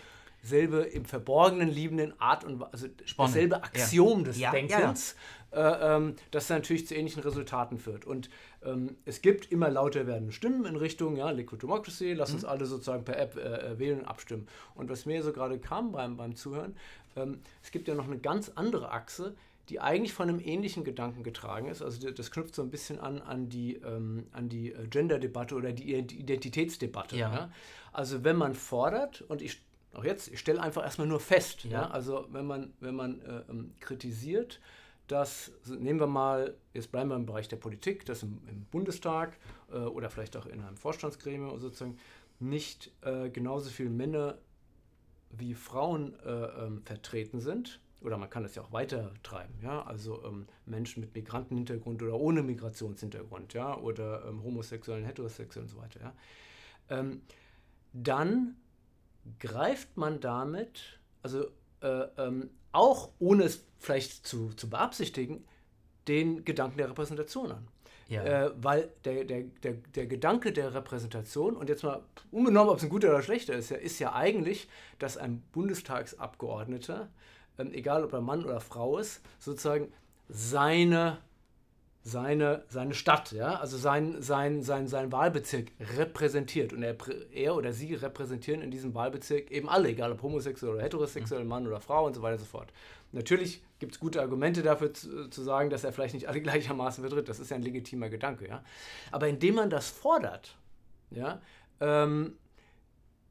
selbe 0.46 0.78
im 0.78 1.04
Verborgenen 1.04 1.68
liebenden 1.68 2.18
Art 2.20 2.44
und 2.44 2.62
also 2.62 2.86
Spannend. 3.04 3.34
dasselbe 3.34 3.62
Axiom 3.62 4.20
ja. 4.20 4.24
des 4.24 4.38
ja, 4.38 4.50
Denkens, 4.50 5.16
ja, 5.52 5.92
äh, 5.92 5.96
ähm, 5.96 6.16
das 6.30 6.48
natürlich 6.48 6.86
zu 6.86 6.94
ähnlichen 6.94 7.22
Resultaten 7.22 7.78
führt. 7.78 8.04
Und 8.04 8.30
ähm, 8.64 8.96
es 9.04 9.22
gibt 9.22 9.50
immer 9.52 9.70
lauter 9.70 10.06
werdende 10.06 10.32
Stimmen 10.32 10.64
in 10.64 10.76
Richtung, 10.76 11.16
ja, 11.16 11.30
Liquid 11.30 11.62
Democracy, 11.62 12.12
lass 12.12 12.32
uns 12.32 12.42
mhm. 12.42 12.48
alle 12.48 12.66
sozusagen 12.66 13.04
per 13.04 13.18
App 13.18 13.36
äh, 13.36 13.40
äh, 13.40 13.78
wählen 13.78 14.00
und 14.00 14.06
abstimmen. 14.06 14.46
Und 14.74 14.90
was 14.90 15.06
mir 15.06 15.22
so 15.22 15.32
gerade 15.32 15.58
kam 15.58 15.92
beim, 15.92 16.16
beim 16.16 16.34
Zuhören, 16.34 16.76
ähm, 17.16 17.40
es 17.62 17.70
gibt 17.70 17.88
ja 17.88 17.94
noch 17.94 18.06
eine 18.06 18.18
ganz 18.18 18.52
andere 18.54 18.90
Achse, 18.90 19.34
die 19.68 19.80
eigentlich 19.80 20.12
von 20.12 20.28
einem 20.28 20.40
ähnlichen 20.40 20.84
Gedanken 20.84 21.24
getragen 21.24 21.68
ist. 21.68 21.82
Also 21.82 22.10
das 22.10 22.30
knüpft 22.30 22.54
so 22.54 22.62
ein 22.62 22.70
bisschen 22.70 23.00
an 23.00 23.20
an 23.20 23.48
die, 23.48 23.76
ähm, 23.76 24.26
die 24.42 24.72
äh, 24.72 24.86
Gender-Debatte 24.86 25.54
oder 25.56 25.72
die 25.72 25.94
Identitätsdebatte. 25.94 27.16
Ja. 27.16 27.32
Ja? 27.32 27.50
Also 27.92 28.22
wenn 28.22 28.36
man 28.36 28.54
fordert, 28.54 29.22
und 29.22 29.42
ich 29.42 29.62
auch 29.96 30.04
jetzt, 30.04 30.28
ich 30.28 30.40
stelle 30.40 30.60
einfach 30.60 30.82
erstmal 30.82 31.06
nur 31.06 31.20
fest, 31.20 31.64
ja. 31.64 31.70
ja. 31.70 31.90
also 31.90 32.26
wenn 32.30 32.46
man, 32.46 32.72
wenn 32.80 32.94
man 32.94 33.20
äh, 33.22 33.42
ähm, 33.48 33.74
kritisiert, 33.80 34.60
dass, 35.06 35.52
nehmen 35.66 36.00
wir 36.00 36.06
mal, 36.06 36.54
jetzt 36.74 36.90
bleiben 36.90 37.10
wir 37.10 37.16
im 37.16 37.26
Bereich 37.26 37.48
der 37.48 37.56
Politik, 37.56 38.04
dass 38.06 38.22
im, 38.22 38.40
im 38.48 38.64
Bundestag 38.64 39.38
äh, 39.70 39.76
oder 39.76 40.10
vielleicht 40.10 40.36
auch 40.36 40.46
in 40.46 40.60
einem 40.60 40.76
Vorstandsgremium 40.76 41.58
sozusagen 41.60 41.98
nicht 42.40 42.92
äh, 43.02 43.30
genauso 43.30 43.70
viele 43.70 43.90
Männer 43.90 44.38
wie 45.30 45.54
Frauen 45.54 46.14
äh, 46.24 46.30
ähm, 46.30 46.82
vertreten 46.82 47.40
sind. 47.40 47.80
Oder 48.02 48.18
man 48.18 48.28
kann 48.28 48.42
das 48.42 48.54
ja 48.54 48.62
auch 48.62 48.72
weiter 48.72 49.12
treiben, 49.22 49.54
ja, 49.62 49.82
also 49.82 50.22
ähm, 50.24 50.46
Menschen 50.66 51.00
mit 51.00 51.14
Migrantenhintergrund 51.14 52.02
oder 52.02 52.14
ohne 52.14 52.42
Migrationshintergrund, 52.42 53.54
ja, 53.54 53.76
oder 53.76 54.26
ähm, 54.28 54.44
homosexuellen, 54.44 55.04
heterosexuellen 55.04 55.68
und 55.68 55.74
so 55.74 55.80
weiter, 55.80 56.00
ja. 56.00 56.14
Ähm, 56.90 57.22
dann 57.94 58.56
greift 59.38 59.96
man 59.96 60.20
damit, 60.20 60.98
also 61.22 61.46
äh, 61.80 62.06
ähm, 62.18 62.50
auch 62.72 63.10
ohne 63.18 63.44
es 63.44 63.64
vielleicht 63.78 64.26
zu, 64.26 64.50
zu 64.50 64.68
beabsichtigen, 64.68 65.44
den 66.08 66.44
Gedanken 66.44 66.78
der 66.78 66.90
Repräsentation 66.90 67.52
an. 67.52 67.68
Ja. 68.08 68.22
Äh, 68.22 68.50
weil 68.56 68.92
der, 69.04 69.24
der, 69.24 69.42
der, 69.62 69.72
der 69.72 70.06
Gedanke 70.06 70.52
der 70.52 70.74
Repräsentation, 70.74 71.56
und 71.56 71.68
jetzt 71.68 71.82
mal 71.82 72.02
unbenommen, 72.30 72.70
ob 72.70 72.78
es 72.78 72.84
ein 72.84 72.88
guter 72.88 73.08
oder 73.08 73.22
schlechter 73.22 73.54
ist, 73.54 73.70
ja, 73.70 73.76
ist 73.76 73.98
ja 73.98 74.14
eigentlich, 74.14 74.68
dass 74.98 75.16
ein 75.16 75.42
Bundestagsabgeordneter, 75.52 77.08
ähm, 77.58 77.72
egal 77.72 78.04
ob 78.04 78.12
er 78.12 78.20
Mann 78.20 78.44
oder 78.44 78.60
Frau 78.60 78.98
ist, 78.98 79.22
sozusagen 79.40 79.92
seine 80.28 81.18
seine, 82.06 82.62
seine 82.68 82.94
Stadt, 82.94 83.32
ja, 83.32 83.56
also 83.56 83.76
sein, 83.76 84.22
sein, 84.22 84.62
sein, 84.62 84.86
sein 84.86 85.10
Wahlbezirk 85.10 85.72
repräsentiert. 85.98 86.72
Und 86.72 86.84
er, 86.84 86.94
er 87.32 87.56
oder 87.56 87.72
sie 87.72 87.94
repräsentieren 87.94 88.62
in 88.62 88.70
diesem 88.70 88.94
Wahlbezirk 88.94 89.50
eben 89.50 89.68
alle, 89.68 89.88
egal 89.88 90.12
ob 90.12 90.22
homosexuell 90.22 90.74
oder 90.74 90.84
heterosexuell, 90.84 91.42
mhm. 91.42 91.48
Mann 91.48 91.66
oder 91.66 91.80
Frau 91.80 92.06
und 92.06 92.14
so 92.14 92.22
weiter 92.22 92.34
und 92.34 92.40
so 92.40 92.46
fort. 92.46 92.72
Natürlich 93.10 93.60
gibt 93.80 93.94
es 93.94 93.98
gute 93.98 94.20
Argumente 94.20 94.62
dafür 94.62 94.94
zu, 94.94 95.28
zu, 95.30 95.42
sagen, 95.42 95.68
dass 95.68 95.82
er 95.82 95.92
vielleicht 95.92 96.14
nicht 96.14 96.28
alle 96.28 96.40
gleichermaßen 96.42 97.02
vertritt. 97.02 97.28
Das 97.28 97.40
ist 97.40 97.50
ja 97.50 97.56
ein 97.56 97.62
legitimer 97.62 98.08
Gedanke, 98.08 98.46
ja. 98.48 98.62
Aber 99.10 99.26
indem 99.26 99.56
man 99.56 99.68
das 99.68 99.90
fordert, 99.90 100.56
ja, 101.10 101.40
ähm, 101.80 102.34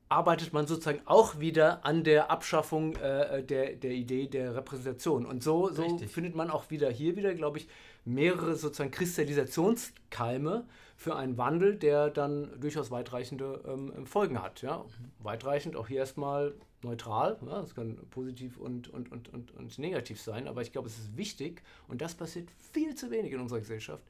arbeitet 0.10 0.52
man 0.52 0.68
sozusagen 0.68 1.02
auch 1.06 1.40
wieder 1.40 1.86
an 1.86 2.04
der 2.04 2.30
Abschaffung 2.30 2.98
äh, 2.98 3.42
der, 3.42 3.76
der 3.78 3.92
Idee 3.92 4.28
der 4.28 4.54
Repräsentation. 4.54 5.26
Und 5.26 5.44
so, 5.44 5.70
so 5.70 5.98
findet 6.00 6.36
man 6.36 6.52
auch 6.52 6.70
wieder 6.70 6.92
hier 6.92 7.16
wieder, 7.16 7.34
glaube 7.34 7.60
ich, 7.60 7.70
mehrere 8.06 8.56
sozusagen 8.56 8.92
Kristallisationskeime 8.92 10.66
für 10.96 11.16
einen 11.16 11.38
Wandel, 11.38 11.76
der 11.76 12.10
dann 12.10 12.60
durchaus 12.60 12.92
weitreichende 12.92 13.62
ähm, 13.68 14.06
Folgen 14.06 14.42
hat. 14.42 14.62
Ja? 14.62 14.86
Weitreichend 15.20 15.76
auch 15.76 15.88
hier 15.88 16.00
erstmal 16.00 16.54
neutral. 16.84 17.38
Ja? 17.46 17.62
Das 17.62 17.76
kann 17.76 17.98
positiv 18.12 18.58
und, 18.58 18.88
und, 18.88 19.12
und, 19.12 19.34
und, 19.34 19.52
und 19.52 19.80
negativ 19.80 20.22
sein, 20.22 20.48
aber 20.48 20.62
ich 20.62 20.72
glaube, 20.72 20.88
es 20.88 20.98
ist 20.98 21.18
wichtig 21.18 21.62
und 21.88 22.02
das 22.02 22.16
passiert 22.16 22.50
viel 22.72 22.96
zu 22.96 23.12
wenig 23.12 23.34
in 23.34 23.42
unserer 23.42 23.60
Gesellschaft 23.60 24.04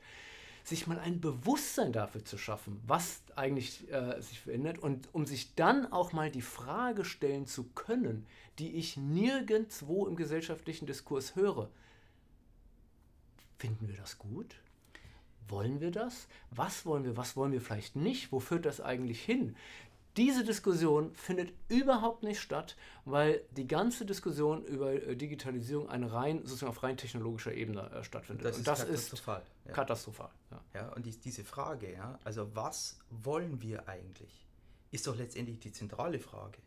sich 0.68 0.88
mal 0.88 1.00
ein 1.00 1.22
Bewusstsein 1.22 1.94
dafür 1.94 2.26
zu 2.26 2.38
schaffen, 2.38 2.82
was 2.88 3.22
eigentlich 3.36 3.90
äh, 3.92 4.20
sich 4.20 4.40
verändert 4.40 4.80
und 4.80 5.08
um 5.14 5.28
sich 5.28 5.54
dann 5.54 5.92
auch 5.92 6.12
mal 6.12 6.32
die 6.32 6.42
Frage 6.42 7.06
stellen 7.06 7.46
zu 7.46 7.66
können, 7.76 8.26
die 8.58 8.76
ich 8.76 8.98
nirgendwo 8.98 10.08
im 10.08 10.16
gesellschaftlichen 10.16 10.88
Diskurs 10.88 11.36
höre. 11.36 11.70
Finden 13.58 13.88
wir 13.88 13.96
das 13.96 14.18
gut? 14.18 14.56
Wollen 15.48 15.80
wir 15.80 15.92
das? 15.92 16.28
Was 16.52 16.86
wollen 16.86 17.04
wir? 17.04 17.18
Was 17.18 17.36
wollen 17.36 17.52
wir 17.52 17.62
vielleicht 17.62 17.96
nicht? 17.96 18.32
Wo 18.32 18.40
führt 18.40 18.66
das 18.66 18.82
eigentlich 18.82 19.24
hin? 19.24 19.56
Diese 20.18 20.46
Diskussion 20.46 21.14
findet 21.14 21.52
überhaupt 21.68 22.24
nicht 22.24 22.40
statt, 22.40 22.78
weil 23.04 23.42
die 23.52 23.68
ganze 23.68 24.06
Diskussion 24.06 24.64
über 24.64 24.94
äh, 24.94 25.16
Digitalisierung 25.18 25.90
eine 25.90 26.14
rein, 26.14 26.40
sozusagen 26.46 26.70
auf 26.70 26.84
rein 26.84 26.96
technologischer 26.96 27.54
Ebene 27.54 27.92
äh, 27.92 28.04
stattfindet. 28.04 28.46
Das 28.46 28.58
und 28.58 28.66
das 28.66 28.80
ist 28.80 28.86
katastrophal. 28.88 29.42
Ist 29.42 29.68
ja. 29.68 29.74
katastrophal. 29.74 30.30
Ja. 30.52 30.62
ja, 30.74 30.94
und 30.94 31.06
die, 31.06 31.12
diese 31.20 31.44
Frage, 31.44 31.92
ja, 31.92 32.18
also 32.24 32.56
was 32.56 32.98
wollen 33.10 33.62
wir 33.62 33.90
eigentlich, 33.90 34.46
ist 34.92 35.06
doch 35.06 35.18
letztendlich 35.18 35.60
die 35.60 35.74
zentrale 35.74 36.20
Frage. 36.20 36.60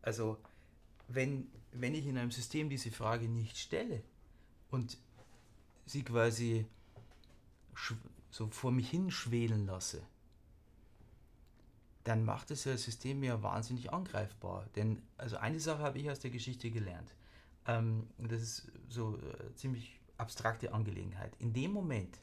Also, 0.00 0.38
wenn, 1.08 1.50
wenn 1.72 1.94
ich 1.94 2.06
in 2.06 2.16
einem 2.18 2.30
System 2.30 2.70
diese 2.70 2.92
Frage 2.92 3.28
nicht 3.28 3.58
stelle 3.58 4.04
und 4.70 4.96
sie 5.86 6.02
quasi 6.02 6.66
so 8.30 8.48
vor 8.48 8.72
mich 8.72 8.90
hinschwelen 8.90 9.66
lasse, 9.66 10.02
dann 12.04 12.24
macht 12.24 12.50
das 12.50 12.62
System 12.62 13.22
ja 13.24 13.42
wahnsinnig 13.42 13.92
angreifbar. 13.92 14.66
Denn 14.76 15.02
also 15.16 15.36
eine 15.38 15.58
Sache 15.58 15.82
habe 15.82 15.98
ich 15.98 16.10
aus 16.10 16.20
der 16.20 16.30
Geschichte 16.30 16.70
gelernt. 16.70 17.12
Ähm, 17.66 18.06
das 18.18 18.42
ist 18.42 18.72
so 18.88 19.16
äh, 19.16 19.54
ziemlich 19.54 19.98
abstrakte 20.18 20.72
Angelegenheit. 20.72 21.32
In 21.38 21.52
dem 21.52 21.72
Moment, 21.72 22.20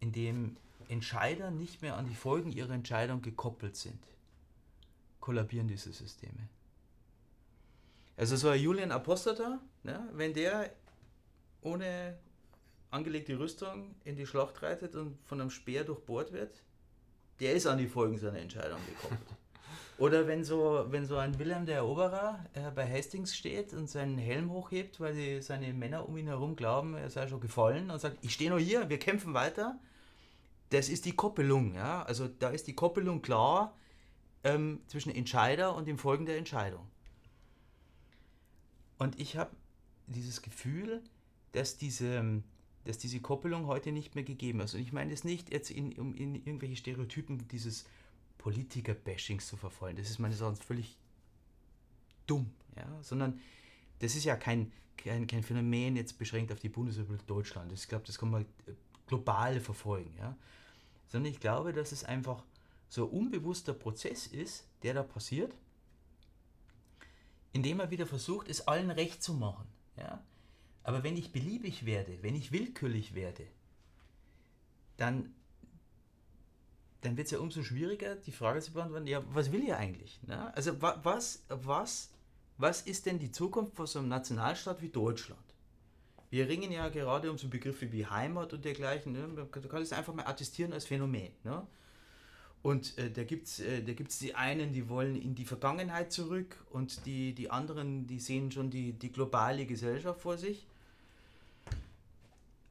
in 0.00 0.12
dem 0.12 0.56
Entscheider 0.88 1.50
nicht 1.50 1.82
mehr 1.82 1.96
an 1.96 2.06
die 2.06 2.14
Folgen 2.14 2.52
ihrer 2.52 2.72
Entscheidung 2.72 3.22
gekoppelt 3.22 3.76
sind, 3.76 4.02
kollabieren 5.20 5.68
diese 5.68 5.92
Systeme. 5.92 6.48
Also 8.16 8.36
so 8.36 8.48
ein 8.48 8.60
Julian 8.60 8.92
Apostata, 8.92 9.60
ne, 9.82 10.08
wenn 10.12 10.32
der 10.32 10.70
ohne 11.62 12.16
angelegte 12.94 13.38
Rüstung 13.38 13.94
in 14.04 14.16
die 14.16 14.26
Schlacht 14.26 14.62
reitet 14.62 14.94
und 14.94 15.18
von 15.26 15.40
einem 15.40 15.50
Speer 15.50 15.84
durchbohrt 15.84 16.32
wird, 16.32 16.62
der 17.40 17.54
ist 17.54 17.66
an 17.66 17.78
die 17.78 17.88
Folgen 17.88 18.18
seiner 18.18 18.38
Entscheidung 18.38 18.78
gekommen. 18.86 19.18
Oder 19.98 20.26
wenn 20.26 20.42
so, 20.42 20.86
wenn 20.88 21.06
so 21.06 21.18
ein 21.18 21.38
Wilhelm 21.38 21.66
der 21.66 21.76
Eroberer 21.76 22.44
äh, 22.54 22.70
bei 22.72 22.90
Hastings 22.90 23.36
steht 23.36 23.72
und 23.72 23.88
seinen 23.88 24.18
Helm 24.18 24.50
hochhebt, 24.50 24.98
weil 24.98 25.14
die, 25.14 25.40
seine 25.40 25.72
Männer 25.72 26.08
um 26.08 26.16
ihn 26.16 26.26
herum 26.26 26.56
glauben, 26.56 26.94
er 26.94 27.10
sei 27.10 27.28
schon 27.28 27.40
gefallen 27.40 27.90
und 27.90 28.00
sagt, 28.00 28.18
ich 28.22 28.32
stehe 28.32 28.50
noch 28.50 28.58
hier, 28.58 28.88
wir 28.88 28.98
kämpfen 28.98 29.34
weiter. 29.34 29.78
Das 30.70 30.88
ist 30.88 31.04
die 31.04 31.12
Koppelung, 31.14 31.74
ja. 31.74 32.02
Also 32.02 32.26
da 32.26 32.50
ist 32.50 32.66
die 32.66 32.74
Koppelung 32.74 33.22
klar 33.22 33.76
ähm, 34.42 34.80
zwischen 34.88 35.14
Entscheider 35.14 35.76
und 35.76 35.86
dem 35.86 35.98
Folgen 35.98 36.26
der 36.26 36.38
Entscheidung. 36.38 36.86
Und 38.98 39.20
ich 39.20 39.36
habe 39.36 39.50
dieses 40.06 40.42
Gefühl, 40.42 41.02
dass 41.52 41.76
diese, 41.76 42.42
dass 42.84 42.98
diese 42.98 43.20
Koppelung 43.20 43.66
heute 43.66 43.92
nicht 43.92 44.14
mehr 44.14 44.24
gegeben 44.24 44.60
ist. 44.60 44.74
Und 44.74 44.80
ich 44.80 44.92
meine 44.92 45.12
es 45.12 45.24
nicht 45.24 45.52
jetzt, 45.52 45.70
in, 45.70 45.92
um 45.98 46.14
in 46.14 46.34
irgendwelche 46.34 46.76
Stereotypen 46.76 47.48
dieses 47.48 47.86
Politiker-Bashings 48.38 49.46
zu 49.46 49.56
verfolgen. 49.56 49.96
Das 49.96 50.10
ist 50.10 50.18
meines 50.18 50.40
Erachtens 50.40 50.64
völlig 50.64 50.98
dumm, 52.26 52.50
ja? 52.76 52.86
sondern 53.02 53.40
das 54.00 54.14
ist 54.14 54.24
ja 54.24 54.36
kein, 54.36 54.70
kein, 54.98 55.26
kein 55.26 55.42
Phänomen 55.42 55.96
jetzt 55.96 56.18
beschränkt 56.18 56.52
auf 56.52 56.60
die 56.60 56.68
Bundesrepublik 56.68 57.26
Deutschland. 57.26 57.72
Ich 57.72 57.88
glaube, 57.88 58.04
das 58.06 58.18
kann 58.18 58.30
man 58.30 58.42
äh, 58.42 58.72
global 59.06 59.60
verfolgen. 59.60 60.14
Ja? 60.18 60.36
Sondern 61.08 61.32
ich 61.32 61.40
glaube, 61.40 61.72
dass 61.72 61.92
es 61.92 62.04
einfach 62.04 62.44
so 62.88 63.06
ein 63.06 63.10
unbewusster 63.10 63.72
Prozess 63.72 64.26
ist, 64.26 64.66
der 64.82 64.94
da 64.94 65.02
passiert, 65.02 65.54
indem 67.52 67.80
er 67.80 67.90
wieder 67.90 68.06
versucht, 68.06 68.48
es 68.48 68.66
allen 68.68 68.90
recht 68.90 69.22
zu 69.22 69.32
machen. 69.32 69.66
Ja? 69.96 70.22
Aber 70.84 71.02
wenn 71.02 71.16
ich 71.16 71.32
beliebig 71.32 71.86
werde, 71.86 72.18
wenn 72.22 72.34
ich 72.34 72.52
willkürlich 72.52 73.14
werde, 73.14 73.46
dann, 74.98 75.34
dann 77.00 77.16
wird 77.16 77.26
es 77.26 77.32
ja 77.32 77.38
umso 77.38 77.62
schwieriger, 77.62 78.14
die 78.14 78.32
Frage 78.32 78.60
zu 78.60 78.72
beantworten, 78.72 79.06
ja, 79.06 79.24
was 79.32 79.50
will 79.50 79.64
ihr 79.64 79.78
eigentlich? 79.78 80.20
Ne? 80.26 80.54
Also 80.54 80.80
was, 80.80 81.44
was, 81.48 82.10
was 82.58 82.82
ist 82.82 83.06
denn 83.06 83.18
die 83.18 83.32
Zukunft 83.32 83.74
von 83.74 83.86
so 83.86 83.98
einem 83.98 84.08
Nationalstaat 84.08 84.82
wie 84.82 84.90
Deutschland? 84.90 85.40
Wir 86.30 86.48
ringen 86.48 86.70
ja 86.70 86.88
gerade 86.90 87.30
um 87.30 87.38
so 87.38 87.48
Begriffe 87.48 87.90
wie 87.90 88.06
Heimat 88.06 88.52
und 88.52 88.64
dergleichen. 88.64 89.12
Ne? 89.12 89.26
Man 89.26 89.50
kann 89.50 89.82
es 89.82 89.92
einfach 89.92 90.14
mal 90.14 90.26
attestieren 90.26 90.72
als 90.72 90.84
Phänomen. 90.84 91.32
Ne? 91.44 91.66
Und 92.60 92.98
äh, 92.98 93.10
da 93.10 93.24
gibt 93.24 93.46
es 93.46 93.60
äh, 93.60 93.82
die 93.82 94.34
einen, 94.34 94.72
die 94.72 94.88
wollen 94.88 95.16
in 95.16 95.34
die 95.34 95.44
Vergangenheit 95.44 96.12
zurück 96.12 96.56
und 96.70 97.06
die, 97.06 97.34
die 97.34 97.50
anderen, 97.50 98.06
die 98.06 98.18
sehen 98.18 98.50
schon 98.50 98.70
die, 98.70 98.92
die 98.92 99.12
globale 99.12 99.64
Gesellschaft 99.66 100.20
vor 100.20 100.36
sich. 100.36 100.66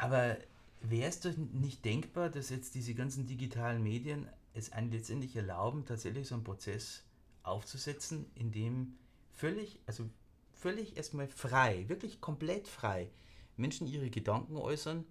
Aber 0.04 0.38
wäre 0.82 1.08
es 1.08 1.22
doch 1.22 1.32
nicht 1.38 1.86
denkbar, 1.86 2.30
dass 2.30 2.50
jetzt 2.50 2.76
diese 2.76 2.94
ganzen 2.94 3.26
digitalen 3.26 3.82
Medien 3.82 4.28
es 4.54 4.74
einen 4.74 4.92
letztendlich 4.92 5.34
erlauben, 5.34 5.86
tatsächlich 5.86 6.28
so 6.28 6.36
einen 6.36 6.44
Prozess 6.44 7.04
aufzusetzen, 7.42 8.26
in 8.36 8.52
dem 8.52 8.98
völlig, 9.32 9.80
also 9.86 10.10
völlig 10.52 10.98
erstmal 10.98 11.30
frei, 11.30 11.88
wirklich 11.88 12.20
komplett 12.20 12.68
frei 12.68 13.12
Menschen 13.56 13.88
ihre 13.88 14.10
Gedanken 14.10 14.58
äußern, 14.58 15.06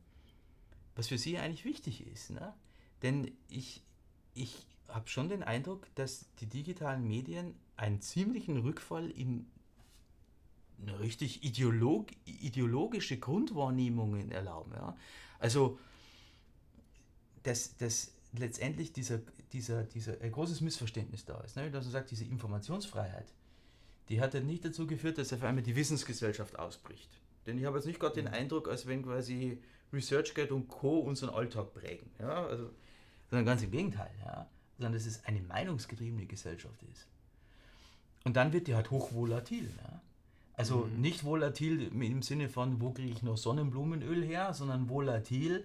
was 0.95 1.09
für 1.09 1.17
sie 1.17 1.39
eigentlich 1.39 1.65
wichtig 1.65 2.07
ist. 2.07 2.29
Ne? 2.29 2.53
Denn 3.01 3.33
ich, 3.49 3.83
ich 4.35 4.67
habe 4.89 5.09
schon 5.09 5.31
den 5.31 5.43
Eindruck, 5.43 5.87
dass 5.95 6.27
die 6.41 6.47
digitalen 6.47 7.09
Medien 7.09 7.55
einen 7.77 8.03
ziemlichen 8.03 8.59
Rückfall 8.59 9.11
in 9.11 9.47
eine 10.83 11.01
richtig 11.01 11.45
ideolog, 11.45 12.09
ideologische 12.25 13.19
Grundwahrnehmungen 13.19 14.31
erlauben. 14.31 14.73
Ja? 14.75 14.97
Also, 15.39 15.79
dass, 17.43 17.77
dass 17.77 18.13
letztendlich 18.33 18.93
dieser, 18.93 19.21
dieser, 19.53 19.85
dieser 19.85 20.21
ein 20.21 20.33
großes 20.33 20.61
Missverständnis 20.61 21.25
da 21.25 21.41
ist. 21.41 21.57
Ne? 21.57 21.71
Dass 21.71 21.85
man 21.85 21.93
sagt, 21.93 22.11
diese 22.11 22.25
Informationsfreiheit, 22.25 23.33
die 24.09 24.21
hat 24.21 24.35
ja 24.35 24.41
nicht 24.41 24.65
dazu 24.65 24.87
geführt, 24.87 25.19
dass 25.19 25.33
auf 25.33 25.43
einmal 25.43 25.63
die 25.63 25.77
Wissensgesellschaft 25.77 26.59
ausbricht. 26.59 27.11
Denn 27.47 27.59
ich 27.59 27.65
habe 27.65 27.77
jetzt 27.79 27.87
nicht 27.87 28.01
gerade 28.01 28.15
den 28.15 28.27
mhm. 28.27 28.35
Eindruck, 28.35 28.69
als 28.69 28.87
wenn 28.87 29.03
quasi 29.03 29.59
ResearchGate 29.93 30.55
und 30.55 30.69
Co. 30.69 31.01
unseren 31.01 31.31
Alltag 31.31 31.75
prägen. 31.75 32.11
Ja? 32.19 32.47
Also, 32.47 32.71
sondern 33.31 33.47
ganz 33.47 33.63
im 33.63 33.71
Gegenteil. 33.71 34.11
Ja? 34.25 34.49
Sondern 34.79 34.95
dass 34.95 35.07
es 35.07 35.25
eine 35.25 35.41
meinungsgetriebene 35.41 36.27
Gesellschaft 36.27 36.83
ist. 36.91 37.07
Und 38.25 38.37
dann 38.37 38.53
wird 38.53 38.69
die 38.69 38.75
halt 38.75 38.91
hochvolatil. 38.91 39.71
Ja? 39.83 40.01
Also 40.55 40.87
mhm. 40.87 41.01
nicht 41.01 41.25
volatil 41.25 41.89
im 41.89 42.23
Sinne 42.23 42.49
von, 42.49 42.81
wo 42.81 42.91
kriege 42.91 43.11
ich 43.11 43.23
noch 43.23 43.37
Sonnenblumenöl 43.37 44.23
her, 44.23 44.53
sondern 44.53 44.89
volatil 44.89 45.65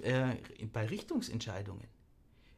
äh, 0.00 0.36
bei 0.72 0.86
Richtungsentscheidungen. 0.86 1.86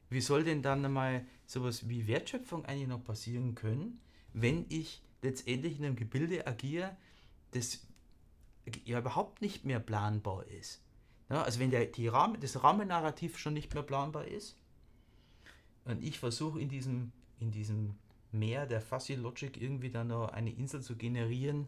Wie 0.08 0.20
soll 0.20 0.44
denn 0.44 0.62
dann 0.62 0.92
mal 0.92 1.26
sowas 1.46 1.88
wie 1.88 2.06
Wertschöpfung 2.06 2.64
eigentlich 2.64 2.88
noch 2.88 3.02
passieren 3.02 3.54
können, 3.54 4.00
wenn 4.32 4.66
ich 4.68 5.02
letztendlich 5.22 5.78
in 5.78 5.84
einem 5.84 5.96
Gebilde 5.96 6.46
agiere, 6.46 6.96
das 7.50 7.86
ja 8.84 9.00
überhaupt 9.00 9.42
nicht 9.42 9.64
mehr 9.64 9.80
planbar 9.80 10.46
ist? 10.46 10.82
Ja, 11.30 11.42
also 11.42 11.58
wenn 11.58 11.70
der, 11.70 11.86
die 11.86 12.06
Rahmen, 12.06 12.38
das 12.40 12.62
Rahmennarrativ 12.62 13.38
schon 13.38 13.54
nicht 13.54 13.74
mehr 13.74 13.82
planbar 13.82 14.26
ist 14.26 14.56
und 15.84 16.02
ich 16.04 16.18
versuche 16.18 16.60
in 16.60 16.68
diesem, 16.68 17.12
in 17.40 17.50
diesem 17.50 17.96
mehr 18.34 18.66
der 18.66 18.80
Fuzzy 18.80 19.14
Logic 19.14 19.60
irgendwie 19.60 19.90
dann 19.90 20.08
noch 20.08 20.28
eine 20.28 20.50
Insel 20.50 20.82
zu 20.82 20.96
generieren, 20.96 21.66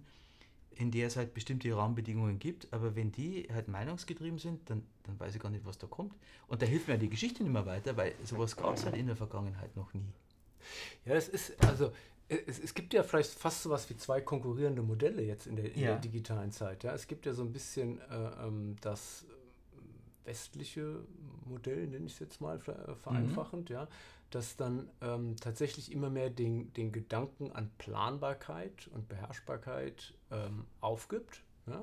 in 0.77 0.91
der 0.91 1.07
es 1.07 1.17
halt 1.17 1.33
bestimmte 1.33 1.75
Rahmenbedingungen 1.75 2.39
gibt, 2.39 2.73
aber 2.73 2.95
wenn 2.95 3.11
die 3.11 3.49
halt 3.51 3.69
meinungsgetrieben 3.69 4.39
sind, 4.39 4.69
dann, 4.69 4.83
dann 5.05 5.19
weiß 5.19 5.35
ich 5.35 5.41
gar 5.41 5.49
nicht, 5.49 5.65
was 5.65 5.79
da 5.79 5.87
kommt. 5.87 6.15
Und 6.49 6.61
da 6.61 6.67
hilft 6.67 6.89
mir 6.89 6.99
die 6.99 7.09
Geschichte 7.09 7.43
nicht 7.43 7.53
mehr 7.53 7.65
weiter, 7.65 7.97
weil 7.97 8.15
sowas 8.25 8.57
gab 8.57 8.77
es 8.77 8.85
halt 8.85 8.97
in 8.97 9.07
der 9.07 9.17
Vergangenheit 9.17 9.75
noch 9.75 9.95
nie. 9.95 10.13
Ja, 11.07 11.15
es 11.15 11.29
ist, 11.29 11.65
also 11.65 11.93
es, 12.29 12.59
es 12.59 12.75
gibt 12.75 12.93
ja 12.93 13.03
vielleicht 13.03 13.31
fast 13.31 13.63
so 13.63 13.71
was 13.71 13.89
wie 13.89 13.97
zwei 13.97 14.21
konkurrierende 14.21 14.83
Modelle 14.83 15.23
jetzt 15.23 15.47
in 15.47 15.57
der, 15.57 15.73
in 15.73 15.81
ja. 15.81 15.89
der 15.93 15.99
digitalen 15.99 16.53
Zeit. 16.53 16.85
Ja? 16.85 16.93
Es 16.93 17.07
gibt 17.07 17.25
ja 17.25 17.33
so 17.33 17.43
ein 17.43 17.53
bisschen 17.53 18.01
äh, 18.11 18.47
ähm, 18.47 18.77
das 18.81 19.25
westliche 20.25 21.05
Modell, 21.47 21.87
nenne 21.87 22.07
ich 22.07 22.15
es 22.15 22.19
jetzt 22.19 22.41
mal 22.41 22.59
vereinfachend, 22.59 23.71
mhm. 23.71 23.75
ja, 23.75 23.89
das 24.31 24.57
dann 24.57 24.89
ähm, 25.01 25.37
tatsächlich 25.41 25.93
immer 25.93 26.11
mehr 26.11 26.31
den, 26.31 26.73
den 26.75 26.93
Gedanken 26.93 27.53
an 27.53 27.71
Planbarkeit 27.79 28.89
und 28.93 29.09
Beherrschbarkeit 29.09 30.15
ähm, 30.31 30.65
aufgibt. 30.81 31.43
Ja? 31.67 31.83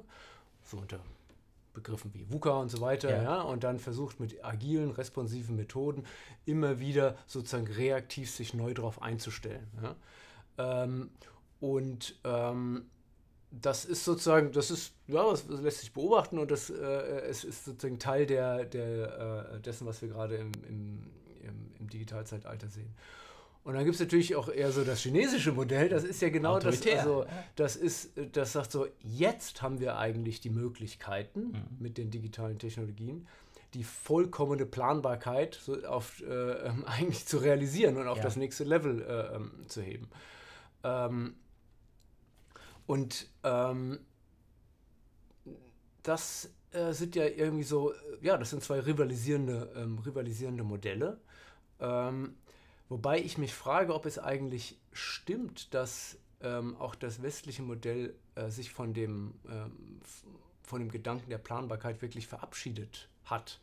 So 0.64 0.78
unter 0.78 1.00
Begriffen 1.74 2.14
wie 2.14 2.30
VUCA 2.30 2.60
und 2.60 2.70
so 2.70 2.82
weiter, 2.82 3.10
ja. 3.10 3.24
ja. 3.24 3.42
und 3.42 3.64
dann 3.64 3.80
versucht 3.80 4.20
mit 4.20 4.44
agilen, 4.46 4.92
responsiven 4.92 5.56
Methoden 5.56 6.06
immer 6.46 6.80
wieder 6.80 7.18
sozusagen 7.26 7.68
reaktiv 7.68 8.30
sich 8.30 8.54
neu 8.54 8.74
darauf 8.74 9.02
einzustellen. 9.02 9.68
Ja? 9.82 10.84
Ähm, 10.84 11.10
und 11.60 12.20
ähm, 12.24 12.86
das 13.50 13.86
ist 13.86 14.04
sozusagen, 14.04 14.52
das 14.52 14.72
ist, 14.72 14.94
ja, 15.08 15.30
das, 15.30 15.48
das 15.48 15.62
lässt 15.62 15.80
sich 15.80 15.94
beobachten 15.94 16.40
und 16.40 16.50
das 16.50 16.70
äh, 16.70 17.22
es 17.28 17.44
ist 17.44 17.66
sozusagen 17.66 18.00
Teil 18.00 18.26
der, 18.26 18.66
der, 18.66 19.52
äh, 19.54 19.60
dessen, 19.62 19.86
was 19.86 20.02
wir 20.02 20.10
gerade 20.10 20.36
im, 20.36 20.52
im, 20.68 21.04
im, 21.44 21.74
im 21.80 21.90
Digitalzeitalter 21.90 22.70
sehen. 22.70 22.94
Und 23.64 23.76
dann 23.76 23.86
gibt 23.86 23.96
es 23.96 24.02
natürlich 24.02 24.36
auch 24.36 24.50
eher 24.50 24.72
so 24.72 24.84
das 24.84 25.00
chinesische 25.00 25.54
Modell, 25.54 25.88
das 25.88 26.04
ist 26.04 26.22
ja 26.22 26.30
genau 26.30 26.60
das, 26.60 26.86
also 26.86 27.26
das 27.56 27.78
ist, 27.78 28.12
das 28.34 28.52
sagt 28.52 28.74
so, 28.74 28.88
jetzt 29.00 29.62
haben 29.62 29.80
wir 29.80 29.98
eigentlich 29.98 30.42
die 30.42 30.50
Möglichkeiten 30.50 31.52
mhm. 31.52 31.64
mit 31.80 31.98
den 31.98 32.12
digitalen 32.12 32.60
Technologien, 32.60 33.26
die 33.74 33.86
vollkommene 33.86 34.66
Planbarkeit 34.66 35.56
so 35.56 35.82
auf, 35.86 36.22
äh, 36.24 36.72
eigentlich 36.86 37.26
zu 37.26 37.38
realisieren 37.38 37.98
und 37.98 38.08
auf 38.08 38.18
ja. 38.18 38.24
das 38.24 38.36
nächste 38.36 38.66
Level 38.66 39.02
äh, 39.02 39.36
ähm, 39.36 39.52
zu 39.68 39.82
heben. 39.82 40.10
Ähm, 40.84 41.36
und 42.86 43.30
ähm, 43.44 44.00
das 46.04 46.50
äh, 46.72 46.92
sind 46.92 47.16
ja 47.16 47.26
irgendwie 47.26 47.64
so, 47.64 47.94
ja, 48.22 48.38
das 48.38 48.50
sind 48.50 48.62
zwei 48.62 48.82
rivalisierende, 48.82 49.72
ähm, 49.78 50.00
rivalisierende 50.00 50.66
Modelle. 50.66 51.22
Ähm, 51.84 52.36
wobei 52.90 53.20
ich 53.20 53.38
mich 53.38 53.54
frage, 53.54 53.94
ob 53.94 54.06
es 54.06 54.18
eigentlich 54.18 54.80
stimmt, 54.94 55.74
dass 55.74 56.18
ähm, 56.42 56.76
auch 56.78 56.96
das 56.96 57.22
westliche 57.22 57.62
Modell 57.62 58.16
äh, 58.36 58.50
sich 58.50 58.72
von 58.72 58.94
dem, 58.94 59.34
ähm, 59.48 60.00
von 60.64 60.80
dem 60.80 60.90
Gedanken 60.90 61.30
der 61.30 61.38
Planbarkeit 61.38 62.02
wirklich 62.02 62.28
verabschiedet 62.28 63.10
hat. 63.26 63.60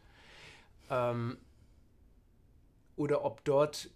Ähm, 0.90 1.38
oder 2.96 3.24
ob 3.24 3.42
dort 3.44 3.90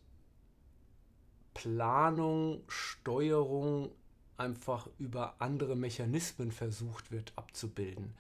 Planung, 1.53 2.65
Steuerung 2.69 3.93
einfach 4.37 4.89
über 4.99 5.35
andere 5.39 5.77
Mechanismen 5.77 6.51
versucht 6.51 7.13
wird 7.13 7.33
abzubilden. 7.37 8.15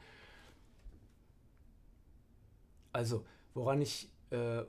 Also, 2.92 3.24
woran 3.54 3.82
ich, 3.82 4.08
äh, 4.30 4.62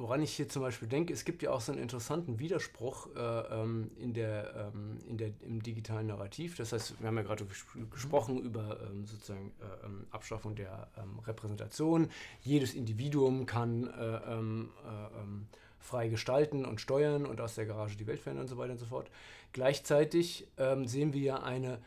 woran 0.00 0.22
ich 0.22 0.32
hier 0.32 0.48
zum 0.48 0.62
Beispiel 0.62 0.88
denke, 0.88 1.12
es 1.12 1.24
gibt 1.24 1.42
ja 1.42 1.50
auch 1.50 1.60
so 1.60 1.72
einen 1.72 1.80
interessanten 1.80 2.38
Widerspruch 2.38 3.08
äh, 3.14 3.20
ähm, 3.20 3.90
in 3.98 4.14
der, 4.14 4.72
ähm, 4.74 4.98
in 5.06 5.18
der, 5.18 5.30
im 5.42 5.62
digitalen 5.62 6.06
Narrativ. 6.06 6.56
Das 6.56 6.72
heißt, 6.72 7.00
wir 7.00 7.06
haben 7.06 7.16
ja 7.16 7.22
gerade 7.22 7.46
gesprochen 7.90 8.42
über 8.42 8.78
ähm, 8.82 9.06
sozusagen 9.06 9.52
äh, 9.60 9.86
ähm, 9.86 10.06
Abschaffung 10.10 10.54
der 10.54 10.88
ähm, 10.96 11.18
Repräsentation. 11.20 12.08
Jedes 12.42 12.74
Individuum 12.74 13.46
kann 13.46 13.86
äh, 13.88 14.32
ähm, 14.32 14.70
äh, 14.84 15.84
frei 15.84 16.08
gestalten 16.08 16.64
und 16.64 16.80
steuern 16.80 17.26
und 17.26 17.40
aus 17.40 17.54
der 17.54 17.66
Garage 17.66 17.96
die 17.96 18.06
Welt 18.06 18.20
verändern 18.20 18.44
und 18.44 18.48
so 18.48 18.58
weiter 18.58 18.72
und 18.72 18.78
so 18.78 18.86
fort. 18.86 19.10
Gleichzeitig 19.52 20.46
sehen 20.84 21.12
wir 21.12 21.20
ja 21.20 21.42
eine 21.42 21.78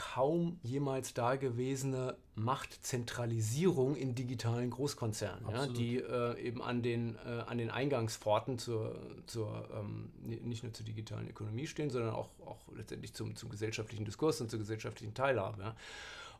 kaum 0.00 0.58
jemals 0.62 1.12
dagewesene 1.12 2.16
Machtzentralisierung 2.34 3.96
in 3.96 4.14
digitalen 4.14 4.70
Großkonzernen, 4.70 5.46
ja, 5.50 5.66
die 5.66 5.98
äh, 5.98 6.40
eben 6.40 6.62
an 6.62 6.82
den, 6.82 7.16
äh, 7.16 7.42
an 7.46 7.58
den 7.58 7.70
Eingangspforten 7.70 8.58
zur, 8.58 8.98
zur 9.26 9.68
ähm, 9.74 10.10
nicht 10.24 10.62
nur 10.62 10.72
zur 10.72 10.86
digitalen 10.86 11.28
Ökonomie 11.28 11.66
stehen, 11.66 11.90
sondern 11.90 12.14
auch, 12.14 12.30
auch 12.46 12.60
letztendlich 12.74 13.12
zum, 13.12 13.36
zum 13.36 13.50
gesellschaftlichen 13.50 14.06
Diskurs 14.06 14.40
und 14.40 14.50
zur 14.50 14.58
gesellschaftlichen 14.58 15.12
Teilhabe. 15.12 15.62
Ja, 15.62 15.76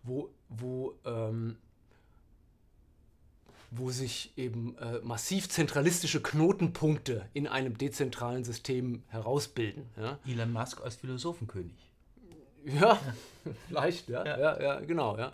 wo, 0.04 0.30
wo 0.48 0.94
ähm, 1.04 1.58
wo 3.72 3.90
sich 3.90 4.32
eben 4.36 4.76
äh, 4.78 5.00
massiv 5.02 5.48
zentralistische 5.48 6.20
Knotenpunkte 6.20 7.28
in 7.34 7.46
einem 7.46 7.78
dezentralen 7.78 8.42
System 8.42 9.04
herausbilden. 9.08 9.84
Ja? 9.96 10.18
Elon 10.26 10.50
Musk 10.52 10.80
als 10.80 10.96
Philosophenkönig. 10.96 11.89
Ja, 12.64 12.98
vielleicht, 13.68 14.08
ja, 14.08 14.24
ja, 14.24 14.38
ja, 14.38 14.62
ja 14.62 14.80
genau, 14.80 15.16
ja. 15.16 15.32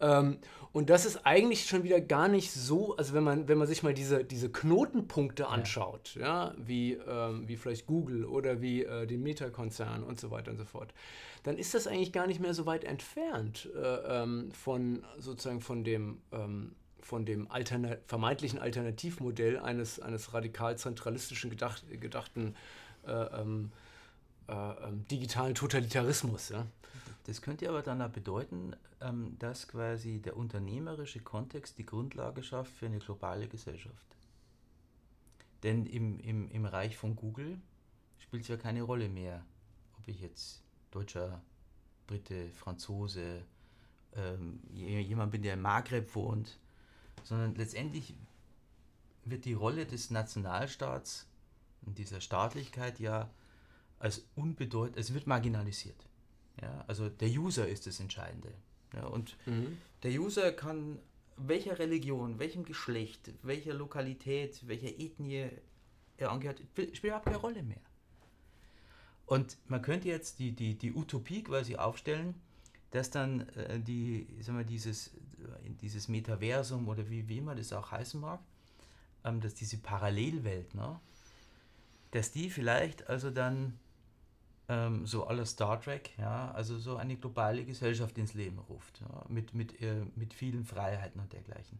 Ähm, 0.00 0.38
und 0.72 0.90
das 0.90 1.06
ist 1.06 1.24
eigentlich 1.24 1.66
schon 1.66 1.84
wieder 1.84 2.00
gar 2.00 2.26
nicht 2.26 2.50
so, 2.50 2.96
also 2.96 3.14
wenn 3.14 3.22
man, 3.22 3.46
wenn 3.46 3.58
man 3.58 3.68
sich 3.68 3.84
mal 3.84 3.94
diese, 3.94 4.24
diese 4.24 4.50
Knotenpunkte 4.50 5.46
anschaut, 5.46 6.16
ja, 6.16 6.46
ja 6.48 6.54
wie, 6.58 6.94
ähm, 6.94 7.46
wie 7.46 7.56
vielleicht 7.56 7.86
Google 7.86 8.24
oder 8.24 8.60
wie 8.60 8.82
äh, 8.82 9.06
den 9.06 9.22
Meta-Konzern 9.22 10.02
und 10.02 10.18
so 10.18 10.32
weiter 10.32 10.50
und 10.50 10.58
so 10.58 10.64
fort, 10.64 10.92
dann 11.44 11.58
ist 11.58 11.74
das 11.74 11.86
eigentlich 11.86 12.12
gar 12.12 12.26
nicht 12.26 12.40
mehr 12.40 12.54
so 12.54 12.66
weit 12.66 12.82
entfernt 12.82 13.68
äh, 13.76 14.22
ähm, 14.22 14.50
von 14.50 15.04
sozusagen 15.16 15.60
von 15.60 15.84
dem 15.84 16.18
ähm, 16.32 16.74
von 17.04 17.26
dem 17.26 17.50
Alterna 17.50 17.96
vermeintlichen 18.06 18.58
Alternativmodell 18.58 19.58
eines, 19.58 20.00
eines 20.00 20.32
radikal 20.32 20.76
zentralistischen 20.78 21.50
gedacht, 21.50 21.84
gedachten 22.00 22.56
äh, 23.06 23.12
ähm, 23.12 23.70
äh, 24.48 24.52
ähm, 24.52 25.06
digitalen 25.08 25.54
Totalitarismus. 25.54 26.50
Ja? 26.50 26.66
Das 27.24 27.42
könnte 27.42 27.68
aber 27.68 27.82
dann 27.82 28.02
auch 28.02 28.10
bedeuten, 28.10 28.74
ähm, 29.00 29.36
dass 29.38 29.68
quasi 29.68 30.20
der 30.20 30.36
unternehmerische 30.36 31.20
Kontext 31.20 31.78
die 31.78 31.86
Grundlage 31.86 32.42
schafft 32.42 32.72
für 32.72 32.86
eine 32.86 32.98
globale 32.98 33.48
Gesellschaft. 33.48 34.06
Denn 35.62 35.86
im, 35.86 36.20
im, 36.20 36.50
im 36.50 36.66
Reich 36.66 36.96
von 36.96 37.16
Google 37.16 37.58
spielt 38.18 38.42
es 38.42 38.48
ja 38.48 38.56
keine 38.56 38.82
Rolle 38.82 39.08
mehr, 39.08 39.44
ob 39.98 40.08
ich 40.08 40.20
jetzt 40.20 40.62
Deutscher, 40.90 41.40
Brite, 42.06 42.50
Franzose, 42.52 43.42
ähm, 44.14 44.60
jemand 44.72 45.32
bin, 45.32 45.42
der 45.42 45.54
im 45.54 45.62
Maghreb 45.62 46.14
wohnt 46.14 46.58
sondern 47.24 47.54
letztendlich 47.54 48.14
wird 49.24 49.44
die 49.46 49.54
Rolle 49.54 49.86
des 49.86 50.10
Nationalstaats 50.10 51.26
und 51.82 51.98
dieser 51.98 52.20
Staatlichkeit 52.20 53.00
ja 53.00 53.30
als 54.04 54.26
unbedeutend, 54.36 54.98
es 54.98 55.14
wird 55.14 55.26
marginalisiert. 55.26 55.96
Ja, 56.60 56.84
also 56.86 57.08
der 57.08 57.28
User 57.30 57.66
ist 57.66 57.86
das 57.86 58.00
Entscheidende. 58.00 58.52
Ja, 58.92 59.06
und 59.06 59.36
mhm. 59.46 59.78
der 60.02 60.12
User 60.12 60.52
kann 60.52 60.98
welcher 61.38 61.78
Religion, 61.78 62.38
welchem 62.38 62.66
Geschlecht, 62.66 63.32
welcher 63.42 63.72
Lokalität, 63.72 64.68
welcher 64.68 64.88
Ethnie 65.00 65.48
er 66.18 66.30
angehört, 66.30 66.60
spielt 66.74 67.02
überhaupt 67.02 67.24
keine 67.24 67.38
Rolle 67.38 67.62
mehr. 67.62 67.80
Und 69.24 69.56
man 69.68 69.80
könnte 69.80 70.08
jetzt 70.08 70.38
die, 70.38 70.52
die, 70.52 70.76
die 70.76 70.92
Utopie 70.92 71.42
quasi 71.42 71.76
aufstellen, 71.76 72.34
dass 72.90 73.10
dann 73.10 73.48
äh, 73.56 73.80
die, 73.80 74.26
sagen 74.40 74.58
wir, 74.58 74.66
dieses, 74.66 75.08
äh, 75.08 75.70
dieses 75.80 76.08
Metaversum 76.08 76.88
oder 76.88 77.08
wie, 77.08 77.26
wie 77.26 77.38
immer 77.38 77.54
das 77.54 77.72
auch 77.72 77.90
heißen 77.90 78.20
mag, 78.20 78.40
ähm, 79.24 79.40
dass 79.40 79.54
diese 79.54 79.78
Parallelwelt, 79.78 80.74
ne, 80.74 81.00
dass 82.10 82.32
die 82.32 82.50
vielleicht 82.50 83.08
also 83.08 83.30
dann 83.30 83.78
ähm, 84.68 85.06
so 85.06 85.26
aller 85.26 85.46
Star 85.46 85.80
Trek, 85.80 86.10
ja, 86.18 86.50
also 86.52 86.78
so 86.78 86.96
eine 86.96 87.16
globale 87.16 87.64
Gesellschaft 87.64 88.16
ins 88.18 88.34
Leben 88.34 88.58
ruft, 88.58 89.00
ja, 89.00 89.24
mit, 89.28 89.54
mit, 89.54 89.80
äh, 89.82 90.04
mit 90.16 90.32
vielen 90.32 90.64
Freiheiten 90.64 91.20
und 91.20 91.32
dergleichen. 91.32 91.78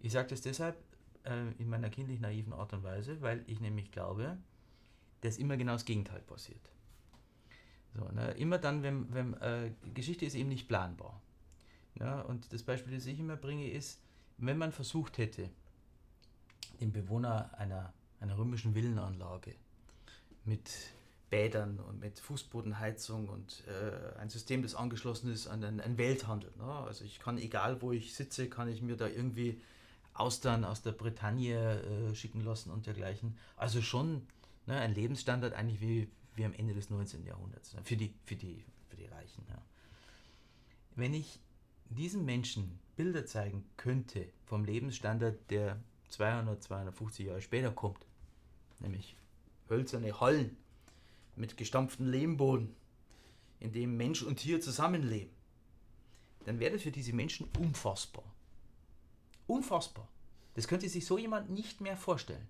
Ich 0.00 0.12
sage 0.12 0.28
das 0.28 0.40
deshalb 0.40 0.76
äh, 1.24 1.52
in 1.58 1.68
meiner 1.68 1.90
kindlich 1.90 2.20
naiven 2.20 2.52
Art 2.52 2.72
und 2.72 2.82
Weise, 2.82 3.20
weil 3.20 3.44
ich 3.46 3.60
nämlich 3.60 3.92
glaube, 3.92 4.38
dass 5.20 5.38
immer 5.38 5.56
genau 5.56 5.72
das 5.72 5.84
Gegenteil 5.84 6.20
passiert. 6.20 6.60
So, 7.94 8.04
ne? 8.12 8.32
Immer 8.32 8.58
dann, 8.58 8.82
wenn, 8.82 9.12
wenn 9.12 9.34
äh, 9.34 9.72
Geschichte 9.94 10.24
ist 10.24 10.34
eben 10.34 10.48
nicht 10.48 10.68
planbar. 10.68 11.20
Ja? 11.98 12.20
Und 12.22 12.52
das 12.52 12.62
Beispiel, 12.62 12.94
das 12.94 13.06
ich 13.06 13.18
immer 13.18 13.36
bringe, 13.36 13.70
ist, 13.70 14.00
wenn 14.38 14.58
man 14.58 14.72
versucht 14.72 15.18
hätte, 15.18 15.50
den 16.80 16.92
Bewohner 16.92 17.50
einer, 17.58 17.92
einer 18.20 18.38
römischen 18.38 18.74
Villenanlage 18.74 19.54
mit 20.44 20.70
Bädern 21.30 21.78
und 21.78 22.00
mit 22.00 22.18
Fußbodenheizung 22.18 23.28
und 23.28 23.62
äh, 23.68 24.18
ein 24.18 24.28
System, 24.28 24.62
das 24.62 24.74
angeschlossen 24.74 25.32
ist 25.32 25.46
an 25.46 25.62
einen, 25.62 25.96
Welthandel. 25.96 26.52
Ne? 26.58 26.64
Also 26.64 27.04
ich 27.04 27.20
kann, 27.20 27.38
egal 27.38 27.80
wo 27.80 27.92
ich 27.92 28.14
sitze, 28.14 28.48
kann 28.48 28.68
ich 28.68 28.82
mir 28.82 28.96
da 28.96 29.06
irgendwie 29.06 29.60
Austern 30.12 30.64
aus 30.64 30.82
der 30.82 30.92
Bretagne 30.92 31.82
äh, 31.82 32.14
schicken 32.14 32.44
lassen 32.44 32.70
und 32.70 32.86
dergleichen. 32.86 33.38
Also 33.56 33.80
schon 33.80 34.26
ne, 34.66 34.78
ein 34.80 34.92
Lebensstandard 34.92 35.54
eigentlich 35.54 35.80
wie, 35.80 36.10
wie 36.34 36.44
am 36.44 36.52
Ende 36.52 36.74
des 36.74 36.90
19. 36.90 37.24
Jahrhunderts, 37.24 37.76
für 37.84 37.96
die, 37.96 38.12
für 38.24 38.36
die, 38.36 38.64
für 38.88 38.96
die 38.96 39.06
Reichen. 39.06 39.44
Ja. 39.48 39.62
Wenn 40.96 41.14
ich 41.14 41.38
diesen 41.88 42.24
Menschen 42.24 42.80
Bilder 42.96 43.24
zeigen 43.24 43.64
könnte 43.76 44.26
vom 44.46 44.64
Lebensstandard, 44.64 45.38
der 45.48 45.80
200, 46.08 46.60
250 46.60 47.26
Jahre 47.26 47.40
später 47.40 47.70
kommt, 47.70 48.04
nämlich 48.80 49.16
hölzerne 49.68 50.20
Hallen 50.20 50.56
mit 51.36 51.56
gestampftem 51.56 52.06
Lehmboden, 52.06 52.74
in 53.58 53.72
dem 53.72 53.96
Mensch 53.96 54.22
und 54.22 54.36
Tier 54.36 54.60
zusammenleben, 54.60 55.32
dann 56.44 56.58
wäre 56.58 56.72
das 56.72 56.82
für 56.82 56.90
diese 56.90 57.12
Menschen 57.12 57.48
unfassbar. 57.58 58.24
Unfassbar. 59.46 60.08
Das 60.54 60.66
könnte 60.66 60.88
sich 60.88 61.06
so 61.06 61.18
jemand 61.18 61.50
nicht 61.50 61.80
mehr 61.80 61.96
vorstellen. 61.96 62.48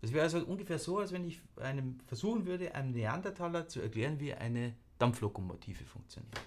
Das 0.00 0.12
wäre 0.12 0.24
also 0.24 0.44
ungefähr 0.44 0.78
so, 0.78 0.98
als 0.98 1.12
wenn 1.12 1.24
ich 1.24 1.40
einem 1.56 2.00
versuchen 2.06 2.46
würde, 2.46 2.74
einem 2.74 2.92
Neandertaler 2.92 3.68
zu 3.68 3.80
erklären, 3.80 4.18
wie 4.18 4.34
eine 4.34 4.74
Dampflokomotive 4.98 5.84
funktioniert. 5.84 6.40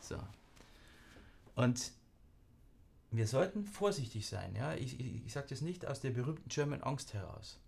So. 0.00 0.18
Und 1.54 1.92
wir 3.10 3.26
sollten 3.26 3.64
vorsichtig 3.64 4.26
sein. 4.26 4.54
Ja? 4.56 4.74
Ich, 4.74 4.98
ich, 4.98 5.26
ich 5.26 5.32
sage 5.32 5.48
das 5.50 5.60
nicht 5.60 5.86
aus 5.86 6.00
der 6.00 6.10
berühmten 6.10 6.48
German 6.48 6.82
Angst 6.82 7.14
heraus, 7.14 7.58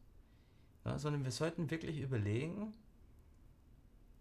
ja, 0.85 0.99
sondern 0.99 1.25
wir 1.25 1.31
sollten 1.31 1.71
wirklich 1.71 2.01
überlegen, 2.01 2.73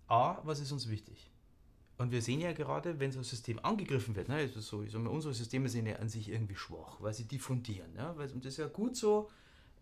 a, 0.08 0.40
was 0.44 0.60
ist 0.60 0.72
uns 0.72 0.90
wichtig? 0.90 1.32
Und 1.98 2.12
wir 2.12 2.22
sehen 2.22 2.40
ja 2.40 2.54
gerade, 2.54 3.00
wenn 3.00 3.12
so 3.12 3.20
ein 3.20 3.26
System 3.26 3.60
angegriffen 3.60 4.16
wird, 4.16 4.30
ne, 4.30 4.36
also 4.36 4.62
so, 4.62 4.84
ich 4.84 4.92
sag 4.92 5.02
mal, 5.02 5.10
unsere 5.10 5.34
Systeme 5.34 5.68
sind 5.68 5.86
ja 5.86 5.98
an 5.98 6.08
sich 6.08 6.30
irgendwie 6.30 6.56
schwach, 6.56 6.98
weil 7.02 7.14
sie 7.14 7.26
diffundieren. 7.26 7.94
Ja, 7.96 8.18
weil, 8.18 8.32
und 8.32 8.46
das 8.46 8.54
ist 8.54 8.58
ja 8.58 8.68
gut 8.68 8.96
so, 8.96 9.30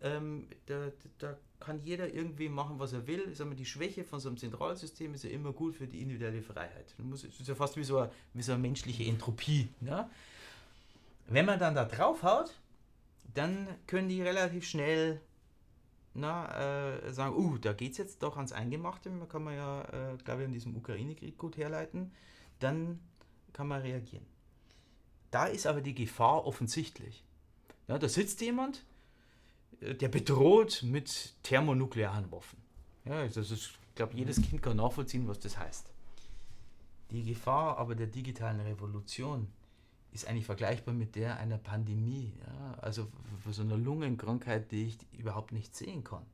ähm, 0.02 0.48
da, 0.66 0.92
da 1.20 1.38
kann 1.60 1.80
jeder 1.84 2.12
irgendwie 2.12 2.50
machen, 2.50 2.80
was 2.80 2.94
er 2.94 3.06
will. 3.08 3.28
Ich 3.32 3.38
sag 3.38 3.48
mal, 3.48 3.56
die 3.56 3.66
Schwäche 3.66 4.04
von 4.04 4.20
so 4.20 4.30
einem 4.30 4.38
Zentralsystem 4.38 5.14
ist 5.14 5.24
ja 5.24 5.30
immer 5.30 5.54
gut 5.54 5.76
für 5.76 5.88
die 5.88 6.02
individuelle 6.02 6.42
Freiheit. 6.42 6.96
Das 6.98 7.24
ist 7.24 7.48
ja 7.48 7.56
fast 7.56 7.78
wie 7.78 7.84
so 7.84 8.00
eine, 8.00 8.12
wie 8.34 8.42
so 8.42 8.54
eine 8.54 8.62
menschliche 8.62 9.04
Entropie. 9.06 9.70
Ne? 9.80 10.10
Wenn 11.28 11.46
man 11.46 11.60
dann 11.60 11.76
da 11.76 11.86
drauf 11.86 12.24
haut, 12.24 12.54
dann 13.34 13.68
können 13.86 14.10
die 14.10 14.22
relativ 14.22 14.68
schnell 14.68 15.22
na, 16.14 16.98
äh, 16.98 17.14
sagen, 17.14 17.36
uh, 17.36 17.58
da 17.58 17.74
geht 17.74 17.92
es 17.92 17.98
jetzt 17.98 18.24
doch 18.24 18.38
ans 18.38 18.52
Eingemachte, 18.52 19.12
kann 19.30 19.44
man 19.44 19.56
ja, 19.56 19.82
äh, 19.84 20.18
glaube 20.24 20.42
ich, 20.42 20.48
an 20.48 20.54
diesem 20.54 20.76
Ukraine-Krieg 20.76 21.38
gut 21.38 21.58
herleiten, 21.58 22.12
dann 22.60 23.00
kann 23.54 23.68
man 23.68 23.82
reagieren. 23.82 24.26
Da 25.32 25.46
ist 25.46 25.68
aber 25.68 25.82
die 25.82 25.94
Gefahr 25.94 26.46
offensichtlich. 26.46 27.24
Ja, 27.88 28.00
da 28.00 28.10
sitzt 28.10 28.42
jemand, 28.42 28.84
äh, 29.82 29.94
der 29.94 30.10
bedroht 30.10 30.84
mit 30.84 31.36
thermonuklearen 31.44 32.32
Waffen. 32.32 32.60
Ja, 33.06 33.28
das 33.28 33.52
ist, 33.52 33.72
glaube, 33.96 34.16
jedes 34.16 34.42
Kind 34.42 34.62
kann 34.62 34.78
nachvollziehen, 34.78 35.28
was 35.28 35.40
das 35.40 35.58
heißt. 35.58 35.90
Die 37.12 37.24
Gefahr 37.24 37.78
aber 37.78 37.96
der 37.96 38.08
digitalen 38.08 38.60
Revolution 38.62 39.48
ist 40.12 40.28
eigentlich 40.28 40.46
vergleichbar 40.46 40.94
mit 40.94 41.16
der 41.16 41.38
einer 41.38 41.58
Pandemie, 41.58 42.34
ja? 42.46 42.78
also 42.82 43.08
so 43.52 43.62
eine 43.62 43.76
Lungenkrankheit, 43.76 44.72
die 44.72 44.88
ich 44.88 44.98
überhaupt 45.20 45.52
nicht 45.52 45.76
sehen 45.76 46.04
kann. 46.04 46.26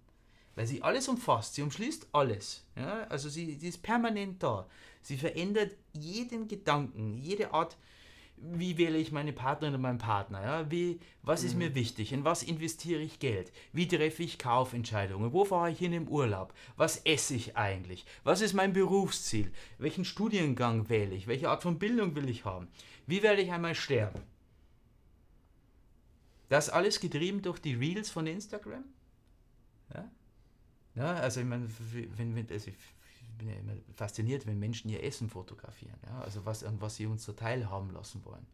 Weil 0.55 0.67
sie 0.67 0.84
alles 0.84 1.07
umfasst, 1.07 1.55
sie 1.55 1.63
umschließt 1.63 2.07
alles. 2.11 2.65
Ja? 2.76 3.03
Also 3.09 3.30
sie, 3.30 3.55
sie 3.55 3.69
ist 3.69 3.82
permanent 3.82 4.43
da. 4.43 4.67
Sie 5.01 5.17
verändert 5.17 5.76
jeden 5.93 6.47
Gedanken, 6.47 7.17
jede 7.17 7.53
Art, 7.53 7.76
wie 8.38 8.78
wähle 8.78 8.97
ich 8.97 9.11
meine 9.11 9.34
Partnerin 9.34 9.74
oder 9.74 9.82
meinen 9.82 9.97
Partner? 9.97 10.43
Ja? 10.43 10.71
Wie, 10.71 10.99
was 11.24 11.43
ist 11.43 11.53
mhm. 11.53 11.59
mir 11.59 11.76
wichtig? 11.76 12.11
In 12.13 12.24
was 12.24 12.43
investiere 12.43 13.01
ich 13.01 13.19
Geld? 13.19 13.51
Wie 13.71 13.88
treffe 13.88 14.21
ich 14.21 14.38
Kaufentscheidungen? 14.38 15.34
Wo 15.34 15.43
fahre 15.43 15.71
ich 15.71 15.80
hin 15.80 15.93
im 15.93 16.07
Urlaub? 16.07 16.53
Was 16.78 16.97
esse 16.97 17.34
ich 17.34 17.57
eigentlich? 17.57 18.05
Was 18.24 18.41
ist 18.41 18.53
mein 18.53 18.74
Berufsziel? 18.74 19.51
Welchen 19.80 20.05
Studiengang 20.05 20.89
wähle 20.89 21.15
ich? 21.15 21.26
Welche 21.26 21.49
Art 21.49 21.63
von 21.63 21.80
Bildung 21.80 22.15
will 22.15 22.30
ich 22.30 22.45
haben? 22.45 22.67
Wie 23.05 23.21
werde 23.21 23.41
ich 23.41 23.51
einmal 23.51 23.75
sterben? 23.75 24.21
Das 26.49 26.69
alles 26.69 26.99
getrieben 26.99 27.41
durch 27.41 27.59
die 27.59 27.73
Reels 27.73 28.09
von 28.09 28.27
Instagram? 28.27 28.83
Ja, 29.93 30.11
ja 30.95 31.13
also 31.15 31.41
ich 31.41 31.45
meine, 31.45 31.67
wenn, 31.91 32.35
wenn, 32.35 32.49
also 32.49 32.69
ich 32.69 32.77
bin 33.37 33.49
ja 33.49 33.55
immer 33.55 33.73
fasziniert, 33.95 34.45
wenn 34.45 34.59
Menschen 34.59 34.89
ihr 34.89 35.03
Essen 35.03 35.29
fotografieren, 35.29 35.97
ja? 36.05 36.21
also 36.21 36.45
was, 36.45 36.63
an 36.63 36.79
was 36.79 36.95
sie 36.95 37.07
uns 37.07 37.23
so 37.23 37.33
teilhaben 37.33 37.91
lassen 37.91 38.23
wollen. 38.25 38.45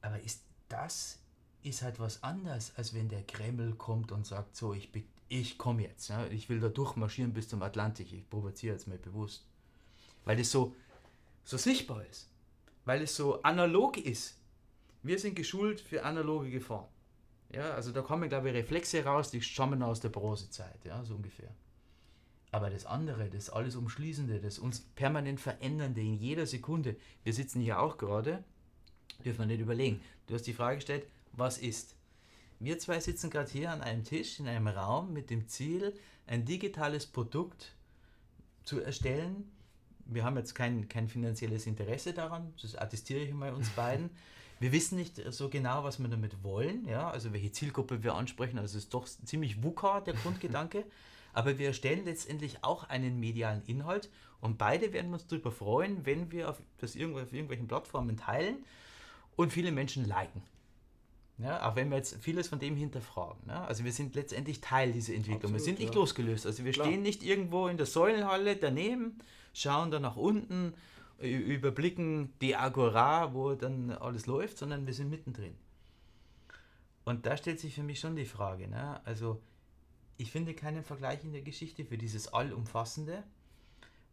Aber 0.00 0.20
ist 0.20 0.42
das 0.68 1.18
ist 1.62 1.82
halt 1.82 1.98
was 1.98 2.22
anderes, 2.22 2.72
als 2.76 2.94
wenn 2.94 3.08
der 3.08 3.22
Kreml 3.22 3.74
kommt 3.74 4.12
und 4.12 4.26
sagt, 4.26 4.56
so, 4.56 4.74
ich, 4.74 4.90
ich 5.28 5.58
komme 5.58 5.82
jetzt, 5.82 6.08
ja? 6.08 6.26
ich 6.26 6.48
will 6.48 6.60
da 6.60 6.68
durchmarschieren 6.68 7.32
bis 7.32 7.48
zum 7.48 7.62
Atlantik, 7.62 8.12
ich 8.12 8.28
provoziere 8.28 8.74
jetzt 8.74 8.86
mal 8.86 8.98
bewusst. 8.98 9.44
Weil 10.24 10.36
das 10.36 10.50
so, 10.50 10.74
so 11.44 11.56
sichtbar 11.56 12.04
ist 12.04 12.27
weil 12.88 13.02
es 13.02 13.14
so 13.14 13.42
analog 13.42 13.98
ist. 13.98 14.38
Wir 15.02 15.18
sind 15.18 15.36
geschult 15.36 15.78
für 15.78 16.06
analoge 16.06 16.48
Gefahren. 16.48 16.88
Ja, 17.52 17.74
also 17.74 17.92
da 17.92 18.00
kommen, 18.00 18.30
glaube 18.30 18.48
ich, 18.48 18.54
Reflexe 18.54 19.04
raus, 19.04 19.30
die 19.30 19.42
stammen 19.42 19.82
aus 19.82 20.00
der 20.00 20.08
Bronzezeit, 20.08 20.82
ja, 20.86 21.04
so 21.04 21.16
ungefähr. 21.16 21.54
Aber 22.50 22.70
das 22.70 22.86
andere, 22.86 23.28
das 23.28 23.50
alles 23.50 23.76
Umschließende, 23.76 24.40
das 24.40 24.58
uns 24.58 24.80
permanent 24.80 25.38
Verändernde 25.38 26.00
in 26.00 26.14
jeder 26.14 26.46
Sekunde, 26.46 26.96
wir 27.24 27.34
sitzen 27.34 27.60
hier 27.60 27.78
auch 27.78 27.98
gerade, 27.98 28.42
dürfen 29.22 29.40
wir 29.40 29.46
nicht 29.46 29.60
überlegen. 29.60 30.00
Du 30.26 30.32
hast 30.32 30.46
die 30.46 30.54
Frage 30.54 30.76
gestellt, 30.76 31.06
was 31.32 31.58
ist? 31.58 31.94
Wir 32.58 32.78
zwei 32.78 33.00
sitzen 33.00 33.28
gerade 33.28 33.50
hier 33.50 33.70
an 33.70 33.82
einem 33.82 34.04
Tisch 34.04 34.40
in 34.40 34.48
einem 34.48 34.66
Raum 34.66 35.12
mit 35.12 35.28
dem 35.28 35.46
Ziel, 35.46 35.92
ein 36.26 36.46
digitales 36.46 37.04
Produkt 37.04 37.74
zu 38.64 38.80
erstellen, 38.80 39.52
wir 40.08 40.24
haben 40.24 40.36
jetzt 40.36 40.54
kein, 40.54 40.88
kein 40.88 41.08
finanzielles 41.08 41.66
Interesse 41.66 42.12
daran, 42.12 42.52
das 42.60 42.74
attestiere 42.74 43.20
ich 43.20 43.32
mal 43.32 43.52
uns 43.52 43.68
beiden. 43.70 44.10
Wir 44.60 44.72
wissen 44.72 44.98
nicht 44.98 45.22
so 45.32 45.48
genau, 45.48 45.84
was 45.84 46.00
wir 46.00 46.08
damit 46.08 46.42
wollen, 46.42 46.84
ja, 46.88 47.08
also 47.08 47.32
welche 47.32 47.52
Zielgruppe 47.52 48.02
wir 48.02 48.14
ansprechen. 48.14 48.58
Also 48.58 48.76
es 48.76 48.86
ist 48.86 48.92
doch 48.92 49.06
ziemlich 49.06 49.62
VUCA, 49.62 50.00
der 50.00 50.14
Grundgedanke. 50.22 50.84
Aber 51.32 51.58
wir 51.60 51.68
erstellen 51.68 52.04
letztendlich 52.04 52.64
auch 52.64 52.88
einen 52.88 53.20
medialen 53.20 53.62
Inhalt 53.66 54.10
und 54.40 54.58
beide 54.58 54.92
werden 54.92 55.12
uns 55.12 55.28
darüber 55.28 55.52
freuen, 55.52 56.04
wenn 56.06 56.32
wir 56.32 56.50
auf 56.50 56.60
das 56.78 56.96
irgendwo 56.96 57.20
auf 57.20 57.32
irgendwelchen 57.32 57.68
Plattformen 57.68 58.16
teilen 58.16 58.56
und 59.36 59.52
viele 59.52 59.70
Menschen 59.70 60.04
liken. 60.04 60.42
Ja, 61.38 61.68
auch 61.68 61.76
wenn 61.76 61.90
wir 61.90 61.96
jetzt 61.96 62.16
vieles 62.20 62.48
von 62.48 62.58
dem 62.58 62.76
hinterfragen. 62.76 63.46
Ne? 63.46 63.60
Also 63.60 63.84
wir 63.84 63.92
sind 63.92 64.16
letztendlich 64.16 64.60
Teil 64.60 64.90
dieser 64.90 65.14
Entwicklung. 65.14 65.36
Absolut, 65.36 65.60
wir 65.60 65.64
sind 65.64 65.78
nicht 65.78 65.94
ja. 65.94 66.00
losgelöst. 66.00 66.46
Also 66.46 66.64
wir 66.64 66.72
Klar. 66.72 66.88
stehen 66.88 67.02
nicht 67.02 67.22
irgendwo 67.22 67.68
in 67.68 67.76
der 67.76 67.86
Säulenhalle 67.86 68.56
daneben 68.56 69.20
schauen 69.60 69.90
dann 69.90 70.02
nach 70.02 70.16
unten, 70.16 70.74
überblicken 71.18 72.32
die 72.40 72.54
Agora, 72.54 73.34
wo 73.34 73.54
dann 73.54 73.90
alles 73.90 74.26
läuft, 74.26 74.58
sondern 74.58 74.86
wir 74.86 74.94
sind 74.94 75.10
mittendrin. 75.10 75.54
Und 77.04 77.26
da 77.26 77.36
stellt 77.36 77.58
sich 77.58 77.74
für 77.74 77.82
mich 77.82 78.00
schon 78.00 78.16
die 78.16 78.26
Frage, 78.26 78.68
ne? 78.68 79.00
also 79.04 79.40
ich 80.16 80.30
finde 80.30 80.54
keinen 80.54 80.84
Vergleich 80.84 81.24
in 81.24 81.32
der 81.32 81.42
Geschichte 81.42 81.84
für 81.84 81.96
dieses 81.96 82.32
Allumfassende. 82.32 83.22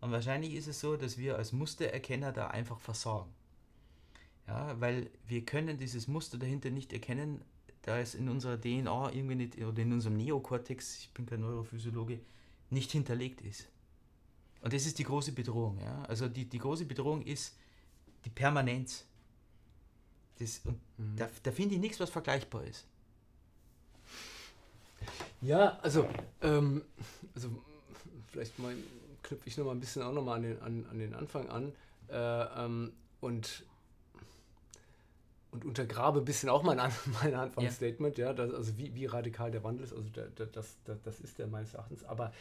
Und 0.02 0.12
wahrscheinlich 0.12 0.54
ist 0.54 0.68
es 0.68 0.80
so, 0.80 0.98
dass 0.98 1.18
wir 1.18 1.36
als 1.36 1.52
Mustererkenner 1.52 2.32
da 2.32 2.48
einfach 2.48 2.80
versagen. 2.80 3.34
Ja, 4.48 4.80
weil 4.80 5.10
wir 5.28 5.44
können 5.44 5.78
dieses 5.78 6.08
Muster 6.08 6.38
dahinter 6.38 6.70
nicht 6.70 6.94
erkennen, 6.94 7.42
da 7.82 8.00
es 8.00 8.14
in 8.14 8.30
unserer 8.30 8.60
DNA 8.60 9.12
irgendwie 9.14 9.36
nicht, 9.36 9.58
oder 9.58 9.82
in 9.82 9.94
unserem 9.94 10.18
Neokortex, 10.18 11.00
ich 11.00 11.12
bin 11.12 11.26
kein 11.26 11.42
Neurophysiologe, 11.42 12.20
nicht 12.70 12.92
hinterlegt 12.92 13.42
ist. 13.42 13.68
Und 14.66 14.74
das 14.74 14.88
ist 14.88 14.98
die 14.98 15.04
große 15.04 15.32
Bedrohung. 15.32 15.80
Ja? 15.80 16.02
Also 16.08 16.28
die, 16.28 16.46
die 16.46 16.58
große 16.58 16.86
Bedrohung 16.86 17.22
ist 17.22 17.56
die 18.26 18.32
Permanenz. 18.32 19.06
Das, 20.40 20.62
und 20.64 20.80
mhm. 20.98 21.16
da, 21.18 21.30
da 21.44 21.52
finde 21.52 21.76
ich 21.76 21.80
nichts, 21.80 22.00
was 22.00 22.10
vergleichbar 22.10 22.64
ist. 22.64 22.88
Ja, 25.42 25.78
also, 25.84 26.10
ähm, 26.42 26.82
also 27.36 27.50
vielleicht 28.32 28.58
mal 28.58 28.74
knüpfe 29.22 29.48
ich 29.48 29.56
noch 29.56 29.66
mal 29.66 29.72
ein 29.72 29.80
bisschen 29.80 30.02
auch 30.02 30.14
noch 30.14 30.24
mal 30.24 30.38
an 30.38 30.42
den, 30.42 30.60
an, 30.64 30.86
an 30.90 30.98
den 30.98 31.14
Anfang 31.14 31.48
an 31.48 31.72
äh, 32.10 32.16
ähm, 32.66 32.92
und, 33.22 33.66
und 35.52 35.64
untergrabe 35.64 36.22
ein 36.22 36.26
bisschen 36.26 36.50
auch 36.50 36.64
mein, 36.64 36.78
mein 37.22 37.36
Anfangsstatement, 37.36 38.18
ja, 38.18 38.30
ja 38.30 38.34
das, 38.34 38.52
also 38.52 38.76
wie, 38.80 38.96
wie 38.96 39.06
radikal 39.06 39.52
der 39.52 39.64
Wandel 39.64 39.86
ist, 39.86 39.94
also 39.94 40.10
der, 40.10 40.26
der, 40.30 40.48
das, 40.48 40.76
das, 40.86 40.98
das 41.04 41.20
ist 41.20 41.38
der 41.38 41.46
meines 41.46 41.76
Erachtens, 41.76 42.04
aber 42.04 42.34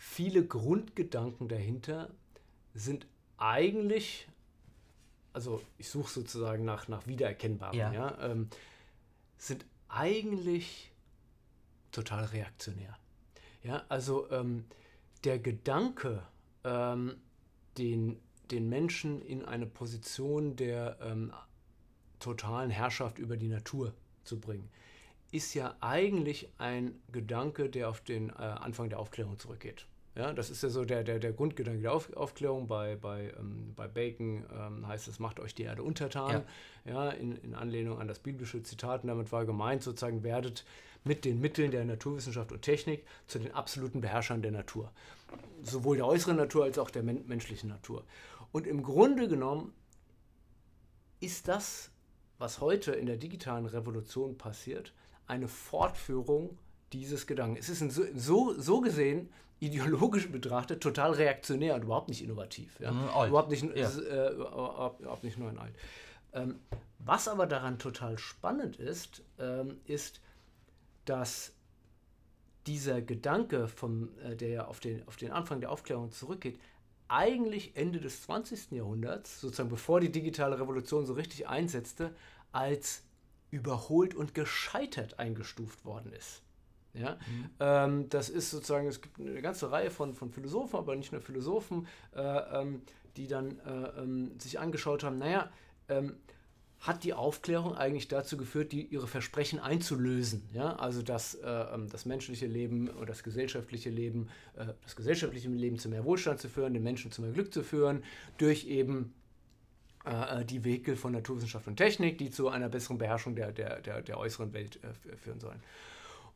viele 0.00 0.46
Grundgedanken 0.46 1.46
dahinter 1.46 2.08
sind 2.72 3.06
eigentlich, 3.36 4.26
also 5.34 5.60
ich 5.76 5.90
suche 5.90 6.10
sozusagen 6.10 6.64
nach, 6.64 6.88
nach 6.88 7.06
Wiedererkennbaren, 7.06 7.78
ja. 7.78 7.92
ja 7.92 8.18
ähm, 8.22 8.48
sind 9.36 9.66
eigentlich 9.88 10.90
total 11.92 12.24
reaktionär. 12.24 12.96
Ja, 13.62 13.84
also 13.90 14.30
ähm, 14.30 14.64
der 15.24 15.38
Gedanke, 15.38 16.22
ähm, 16.64 17.16
den, 17.76 18.18
den 18.50 18.70
Menschen 18.70 19.20
in 19.20 19.44
eine 19.44 19.66
Position 19.66 20.56
der 20.56 20.96
ähm, 21.02 21.30
totalen 22.20 22.70
Herrschaft 22.70 23.18
über 23.18 23.36
die 23.36 23.48
Natur 23.48 23.92
zu 24.24 24.40
bringen, 24.40 24.70
ist 25.30 25.52
ja 25.52 25.76
eigentlich 25.80 26.48
ein 26.56 26.98
Gedanke, 27.12 27.68
der 27.68 27.90
auf 27.90 28.00
den 28.00 28.30
äh, 28.30 28.32
Anfang 28.32 28.88
der 28.88 28.98
Aufklärung 28.98 29.38
zurückgeht. 29.38 29.86
Ja, 30.16 30.32
das 30.32 30.50
ist 30.50 30.62
ja 30.62 30.68
so 30.70 30.84
der, 30.84 31.04
der, 31.04 31.20
der 31.20 31.32
Grundgedanke 31.32 31.82
der 31.82 31.92
Auf 31.92 32.12
Aufklärung. 32.16 32.66
Bei, 32.66 32.96
bei, 32.96 33.32
ähm, 33.38 33.72
bei 33.76 33.86
Bacon 33.86 34.44
ähm, 34.52 34.86
heißt 34.86 35.06
es, 35.06 35.20
macht 35.20 35.38
euch 35.38 35.54
die 35.54 35.62
Erde 35.62 35.82
untertan, 35.82 36.44
ja. 36.84 37.06
ja 37.06 37.10
in, 37.10 37.36
in 37.36 37.54
Anlehnung 37.54 38.00
an 38.00 38.08
das 38.08 38.18
biblische 38.18 38.62
Zitat. 38.62 39.02
Und 39.02 39.08
damit 39.08 39.30
war 39.30 39.46
gemeint, 39.46 39.82
sozusagen, 39.82 40.24
werdet 40.24 40.64
mit 41.04 41.24
den 41.24 41.40
Mitteln 41.40 41.70
der 41.70 41.84
Naturwissenschaft 41.84 42.52
und 42.52 42.62
Technik 42.62 43.06
zu 43.26 43.38
den 43.38 43.54
absoluten 43.54 44.00
Beherrschern 44.00 44.42
der 44.42 44.52
Natur. 44.52 44.90
Sowohl 45.62 45.96
der 45.96 46.06
äußeren 46.06 46.36
Natur 46.36 46.64
als 46.64 46.78
auch 46.78 46.90
der 46.90 47.02
men 47.02 47.26
menschlichen 47.26 47.70
Natur. 47.70 48.04
Und 48.52 48.66
im 48.66 48.82
Grunde 48.82 49.28
genommen 49.28 49.72
ist 51.20 51.48
das, 51.48 51.90
was 52.38 52.60
heute 52.60 52.92
in 52.92 53.06
der 53.06 53.16
digitalen 53.16 53.66
Revolution 53.66 54.36
passiert, 54.36 54.92
eine 55.26 55.46
Fortführung 55.46 56.58
dieses 56.92 57.26
Gedanken. 57.26 57.56
Es 57.56 57.68
ist 57.68 57.80
so, 57.90 58.02
so, 58.14 58.54
so 58.60 58.80
gesehen 58.80 59.30
ideologisch 59.60 60.30
betrachtet 60.32 60.82
total 60.82 61.12
reaktionär 61.12 61.74
und 61.74 61.82
überhaupt 61.84 62.08
nicht 62.08 62.22
innovativ. 62.22 62.80
Ja? 62.80 62.92
Mhm, 62.92 63.08
überhaupt, 63.28 63.50
nicht, 63.50 63.62
ja. 63.76 63.90
äh, 63.90 64.32
überhaupt 64.32 65.22
nicht 65.22 65.38
neu 65.38 65.48
und 65.48 65.58
alt. 65.58 65.74
Ähm, 66.32 66.60
was 66.98 67.28
aber 67.28 67.46
daran 67.46 67.78
total 67.78 68.18
spannend 68.18 68.76
ist, 68.76 69.22
ähm, 69.38 69.78
ist, 69.84 70.20
dass 71.04 71.52
dieser 72.66 73.02
Gedanke, 73.02 73.68
vom, 73.68 74.10
äh, 74.18 74.36
der 74.36 74.68
auf 74.68 74.80
den, 74.80 75.06
auf 75.06 75.16
den 75.16 75.30
Anfang 75.30 75.60
der 75.60 75.70
Aufklärung 75.70 76.10
zurückgeht, 76.10 76.58
eigentlich 77.08 77.76
Ende 77.76 78.00
des 78.00 78.22
20. 78.22 78.72
Jahrhunderts, 78.72 79.40
sozusagen 79.40 79.68
bevor 79.68 80.00
die 80.00 80.12
digitale 80.12 80.60
Revolution 80.60 81.06
so 81.06 81.14
richtig 81.14 81.48
einsetzte, 81.48 82.14
als 82.52 83.02
überholt 83.50 84.14
und 84.14 84.34
gescheitert 84.34 85.18
eingestuft 85.18 85.84
worden 85.84 86.12
ist. 86.12 86.42
Ja? 86.94 87.14
Mhm. 87.14 87.50
Ähm, 87.60 88.08
das 88.08 88.28
ist 88.28 88.50
sozusagen, 88.50 88.86
es 88.88 89.00
gibt 89.00 89.20
eine 89.20 89.42
ganze 89.42 89.70
Reihe 89.70 89.90
von, 89.90 90.14
von 90.14 90.30
Philosophen, 90.30 90.76
aber 90.76 90.96
nicht 90.96 91.12
nur 91.12 91.20
Philosophen, 91.20 91.86
äh, 92.14 92.20
ähm, 92.20 92.82
die 93.16 93.26
dann 93.26 93.58
äh, 93.60 94.00
ähm, 94.00 94.38
sich 94.38 94.58
angeschaut 94.58 95.04
haben, 95.04 95.18
naja, 95.18 95.50
ähm, 95.88 96.14
hat 96.80 97.04
die 97.04 97.12
Aufklärung 97.12 97.76
eigentlich 97.76 98.08
dazu 98.08 98.38
geführt, 98.38 98.72
die, 98.72 98.86
ihre 98.86 99.06
Versprechen 99.06 99.58
einzulösen. 99.58 100.48
Ja? 100.54 100.76
Also 100.76 101.02
dass 101.02 101.34
äh, 101.34 101.46
ähm, 101.46 101.88
das 101.90 102.06
menschliche 102.06 102.46
Leben 102.46 102.88
oder 102.88 103.06
das 103.06 103.22
gesellschaftliche 103.22 103.90
Leben, 103.90 104.28
äh, 104.56 104.66
das 104.82 104.96
gesellschaftliche 104.96 105.48
Leben 105.50 105.78
zu 105.78 105.90
mehr 105.90 106.04
Wohlstand 106.04 106.40
zu 106.40 106.48
führen, 106.48 106.72
den 106.72 106.82
Menschen 106.82 107.12
zu 107.12 107.20
mehr 107.20 107.32
Glück 107.32 107.52
zu 107.52 107.62
führen, 107.62 108.02
durch 108.38 108.66
eben 108.66 109.12
äh, 110.06 110.40
äh 110.40 110.44
die 110.46 110.64
Vehikel 110.64 110.96
von 110.96 111.12
Naturwissenschaft 111.12 111.66
und 111.66 111.76
Technik, 111.76 112.16
die 112.16 112.30
zu 112.30 112.48
einer 112.48 112.70
besseren 112.70 112.96
Beherrschung 112.96 113.36
der, 113.36 113.52
der, 113.52 113.82
der, 113.82 114.00
der 114.00 114.18
äußeren 114.18 114.54
Welt 114.54 114.80
führen 115.22 115.38
sollen. 115.38 115.60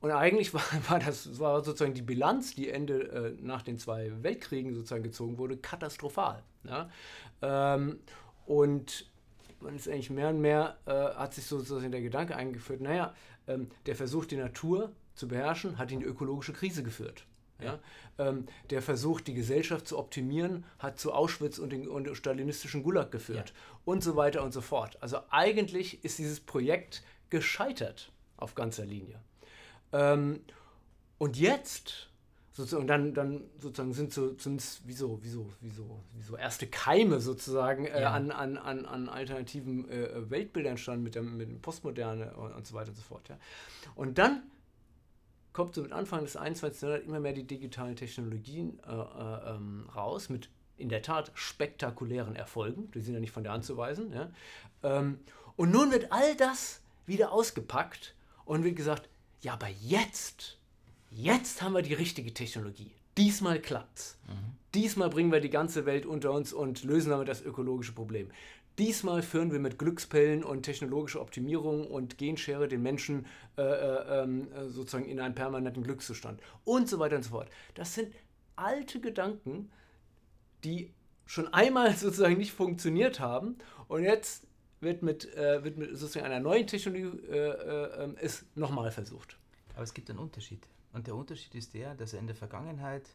Und 0.05 0.11
eigentlich 0.11 0.53
war, 0.53 0.61
war, 0.91 0.99
das 0.99 1.39
war 1.39 1.65
sozusagen 1.65 1.95
die 1.95 2.03
Bilanz, 2.03 2.55
die 2.55 2.69
Ende 2.69 3.11
äh, 3.11 3.37
nach 3.41 3.63
den 3.63 3.79
zwei 3.79 4.13
Weltkriegen 4.23 4.75
sozusagen 4.75 5.03
gezogen 5.03 5.39
wurde, 5.39 5.57
katastrophal. 5.57 6.43
Ja? 6.65 6.91
Ähm, 7.41 8.01
und 8.45 9.11
man 9.61 9.75
ist 9.75 9.89
eigentlich 9.89 10.11
mehr 10.11 10.29
und 10.29 10.43
mehr, 10.43 10.77
äh, 10.85 10.91
hat 10.91 11.33
sich 11.33 11.47
sozusagen 11.47 11.91
der 11.91 12.03
Gedanke 12.03 12.37
eingeführt, 12.37 12.83
naja, 12.83 13.15
ähm, 13.49 13.71
der 13.87 13.97
Versuch, 13.97 14.27
die 14.27 14.37
Natur 14.37 14.93
zu 15.15 15.27
beherrschen, 15.27 15.79
hat 15.79 15.91
in 15.91 16.01
die 16.01 16.07
ökologische 16.07 16.53
Krise 16.53 16.83
geführt. 16.83 17.25
Ja? 17.63 17.79
Ähm, 18.19 18.45
der 18.69 18.83
Versuch, 18.83 19.23
die 19.23 19.33
Gesellschaft 19.33 19.89
zu 19.89 19.99
optimieren, 19.99 20.67
hat 20.81 20.99
zu 20.99 21.15
Auschwitz 21.15 21.59
und 21.59 21.71
den 21.71 21.89
und 21.89 22.15
stalinistischen 22.15 22.83
Gulag 22.83 23.11
geführt 23.11 23.55
ja. 23.57 23.77
und 23.87 24.05
so 24.05 24.17
weiter 24.17 24.43
und 24.43 24.53
so 24.53 24.61
fort. 24.61 24.99
Also 25.01 25.21
eigentlich 25.31 26.05
ist 26.05 26.19
dieses 26.19 26.41
Projekt 26.41 27.03
gescheitert 27.31 28.13
auf 28.37 28.55
ganzer 28.55 28.85
Linie. 28.85 29.19
Ähm, 29.95 30.41
und 31.19 31.39
jetzt, 31.39 32.11
sozusagen, 32.53 32.89
dann, 32.89 33.15
dann 33.15 33.45
sozusagen 33.59 33.95
sind 33.95 34.13
so, 34.13 34.37
sind 34.37 34.61
wie 34.85 34.93
so, 34.93 35.23
wie 35.23 35.29
so, 35.29 35.49
wie 35.61 35.71
so, 35.71 36.01
wie 36.15 36.23
so 36.23 36.37
erste 36.37 36.67
Keime 36.67 37.21
sozusagen 37.21 37.87
äh, 37.87 38.03
ja. 38.03 38.11
an, 38.13 38.33
an, 38.33 38.59
an, 38.59 38.85
an 38.85 39.09
alternativen 39.09 39.89
äh, 39.89 40.29
Weltbildern 40.31 40.73
entstanden 40.73 41.05
mit 41.05 41.15
der, 41.15 41.23
mit 41.23 41.49
der 41.49 41.57
Postmoderne 41.57 42.35
und, 42.35 42.53
und 42.53 42.67
so 42.67 42.75
weiter 42.75 42.91
und 42.91 42.97
so 42.97 43.03
fort. 43.03 43.29
Ja. 43.29 43.39
Und 43.95 44.19
dann 44.19 44.43
kommt 45.53 45.77
so 45.77 45.83
mit 45.83 45.93
Anfang 45.93 46.25
des 46.25 46.37
21. 46.37 46.83
Jahrhunderts 46.83 47.07
immer 47.07 47.21
mehr 47.21 47.33
die 47.33 47.47
digitalen 47.47 47.95
Technologien 47.95 48.81
äh, 48.87 48.93
äh, 48.93 49.55
ähm, 49.55 49.89
raus 49.95 50.29
mit 50.29 50.51
in 50.77 50.89
der 50.89 51.03
Tat 51.03 51.31
spektakulären 51.35 52.35
Erfolgen. 52.35 52.91
Die 52.91 53.01
sind 53.01 53.15
ja 53.15 53.21
nicht 53.21 53.31
von 53.31 53.45
der 53.45 53.53
Hand 53.53 53.65
zu 53.65 53.77
weisen. 53.77 54.13
Ja. 54.13 54.31
Ähm, 54.83 55.21
und 55.55 55.71
nun 55.71 55.93
wird 55.93 56.11
all 56.11 56.35
das 56.37 56.81
wieder 57.07 57.31
ausgepackt 57.31 58.17
und 58.45 58.65
wird 58.65 58.75
gesagt, 58.75 59.09
ja, 59.45 59.53
aber 59.53 59.69
jetzt, 59.69 60.59
jetzt 61.11 61.61
haben 61.61 61.75
wir 61.75 61.83
die 61.83 61.95
richtige 61.95 62.33
Technologie. 62.33 62.91
Diesmal 63.19 63.61
klappt's. 63.61 64.19
Mhm. 64.27 64.57
Diesmal 64.75 65.11
bringen 65.11 65.31
wir 65.31 65.41
die 65.41 65.51
ganze 65.51 65.85
Welt 65.85 66.07
unter 66.07 66.33
uns 66.33 66.53
und 66.53 66.83
lösen 66.83 67.11
damit 67.11 67.29
das 67.29 67.43
ökologische 67.43 67.93
Problem. 67.93 68.31
Diesmal 68.79 69.23
führen 69.23 69.53
wir 69.53 69.61
mit 69.61 69.79
Glückspillen 69.79 70.43
und 70.43 70.63
technologischer 70.63 71.21
Optimierung 71.21 71.87
und 71.87 72.17
Genschere 72.17 72.69
den 72.69 72.83
Menschen 72.83 73.27
äh, 73.57 73.63
äh, 73.63 74.23
ähm, 74.23 74.49
sozusagen 74.67 75.05
in 75.05 75.21
einen 75.21 75.35
permanenten 75.35 75.85
Glückszustand 75.85 76.41
und 76.65 76.89
so 76.89 76.99
weiter 76.99 77.17
und 77.17 77.23
so 77.23 77.31
fort. 77.31 77.51
Das 77.75 77.95
sind 77.95 78.13
alte 78.57 78.99
Gedanken, 78.99 79.71
die 80.65 80.91
schon 81.27 81.53
einmal 81.53 81.93
sozusagen 81.97 82.39
nicht 82.39 82.53
funktioniert 82.53 83.21
haben 83.21 83.59
und 83.89 84.03
jetzt 84.05 84.47
wird 84.85 85.03
mit, 85.03 85.35
äh, 85.35 85.65
wird 85.65 85.77
mit 85.77 85.97
sozusagen 85.97 86.27
einer 86.27 86.41
neuen 86.41 86.67
Technologie 86.67 87.27
äh, 87.27 87.37
äh, 87.37 88.05
ähm, 88.05 88.17
es 88.21 88.45
nochmal 88.55 88.91
versucht. 88.91 89.39
Aber 89.75 89.83
es 89.83 89.93
gibt 89.93 90.09
einen 90.11 90.21
Unterschied. 90.21 90.67
Und 90.93 91.07
der 91.07 91.17
Unterschied 91.17 91.55
ist 91.55 91.75
der, 91.75 91.95
dass 91.95 92.13
er 92.13 92.21
in 92.21 92.27
der 92.27 92.37
Vergangenheit 92.37 93.09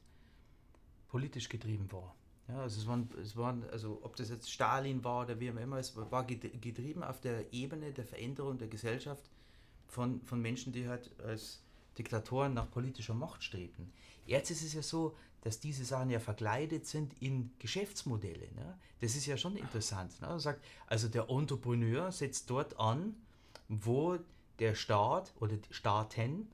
politisch 1.08 1.48
getrieben 1.48 1.90
war. 1.92 2.16
Ja, 2.50 2.62
also 2.62 2.82
es 2.82 2.88
waren, 2.88 3.10
es 3.22 3.38
waren, 3.38 3.64
also 3.70 4.00
ob 4.04 4.16
das 4.16 4.30
jetzt 4.30 4.52
Stalin 4.52 5.04
war 5.04 5.24
oder 5.24 5.40
wie 5.40 5.48
immer, 5.48 5.78
es 5.78 5.96
war 5.96 6.26
getrieben 6.26 7.04
auf 7.04 7.22
der 7.22 7.54
Ebene 7.54 7.94
der 7.94 8.06
Veränderung 8.06 8.58
der 8.58 8.68
Gesellschaft 8.68 9.30
von, 9.88 10.22
von 10.24 10.42
Menschen, 10.42 10.74
die 10.74 10.88
halt 10.88 11.12
als 11.20 11.62
Diktatoren 11.98 12.54
nach 12.54 12.70
politischer 12.72 13.14
Macht 13.14 13.44
strebten. 13.44 13.92
Jetzt 14.26 14.50
ist 14.52 14.64
es 14.64 14.74
ja 14.74 14.82
so, 14.82 15.16
dass 15.42 15.60
diese 15.60 15.86
Sachen 15.86 16.10
ja 16.10 16.20
verkleidet 16.20 16.86
sind 16.86 17.14
in 17.22 17.52
Geschäftsmodelle. 17.60 18.52
Ne? 18.56 18.78
Das 19.00 19.16
ist 19.16 19.26
ja 19.26 19.38
schon 19.38 19.56
interessant. 19.56 20.20
Ne? 20.22 20.40
Sagt, 20.40 20.64
also 20.88 21.08
der 21.08 21.30
Entrepreneur 21.30 22.12
setzt 22.12 22.50
dort 22.50 22.80
an, 22.80 23.16
wo 23.68 24.18
der 24.60 24.76
Staat 24.76 25.34
oder 25.40 25.58
Staaten 25.72 26.50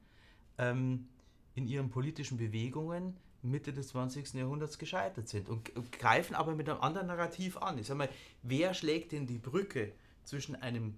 ähm, 0.58 1.08
in 1.56 1.68
ihren 1.68 1.90
politischen 1.90 2.38
Bewegungen 2.38 3.18
Mitte 3.42 3.74
des 3.74 3.90
20. 3.90 4.34
Jahrhunderts 4.34 4.78
gescheitert 4.78 5.30
sind 5.30 5.50
und, 5.50 5.72
greifen 5.92 6.36
aber 6.36 6.56
mit 6.56 6.70
einem 6.70 6.82
anderen 6.82 7.08
Narrativ 7.08 7.58
an. 7.58 7.78
Ich 7.78 7.88
sage 7.88 8.00
mal, 8.00 8.10
wer 8.44 8.74
schlägt 8.74 9.12
denn 9.12 9.28
die 9.28 9.38
Brücke 9.38 9.92
zwischen 10.24 10.56
einem 10.56 10.98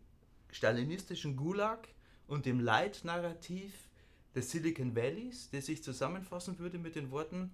stalinistischen 0.52 1.36
Gulag 1.36 1.88
und 2.28 2.46
dem 2.46 2.60
Leitnarrativ 2.60 3.74
des 4.34 4.52
Silicon 4.52 4.96
Valleys, 4.96 5.50
das 5.52 5.66
sich 5.66 5.84
zusammenfassen 5.84 6.58
würde 6.60 6.78
mit 6.78 6.96
den 6.96 7.12
Worten, 7.12 7.52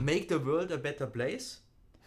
make 0.00 0.26
the 0.28 0.44
world 0.44 0.72
a 0.72 0.76
better 0.76 1.06
place. 1.06 1.62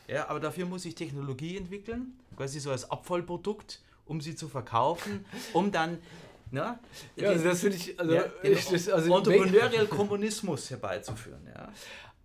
Ja, 0.07 0.27
aber 0.27 0.39
dafür 0.39 0.65
muss 0.65 0.85
ich 0.85 0.95
Technologie 0.95 1.55
entwickeln, 1.55 2.13
quasi 2.35 2.59
so 2.59 2.71
als 2.71 2.89
Abfallprodukt, 2.89 3.81
um 4.05 4.21
sie 4.21 4.35
zu 4.35 4.47
verkaufen, 4.47 5.23
um 5.53 5.71
dann 5.71 5.99
na, 6.51 6.79
ja, 7.15 7.29
also 7.29 7.43
das 7.43 7.59
finde 7.59 7.77
ich, 7.77 7.99
also, 7.99 8.11
ja, 8.11 8.25
ich, 8.41 8.65
das, 8.65 8.89
also 8.89 9.15
Entrepreneurial 9.15 9.85
Kommunismus 9.85 10.69
herbeizuführen. 10.71 11.45
Ja. 11.45 11.71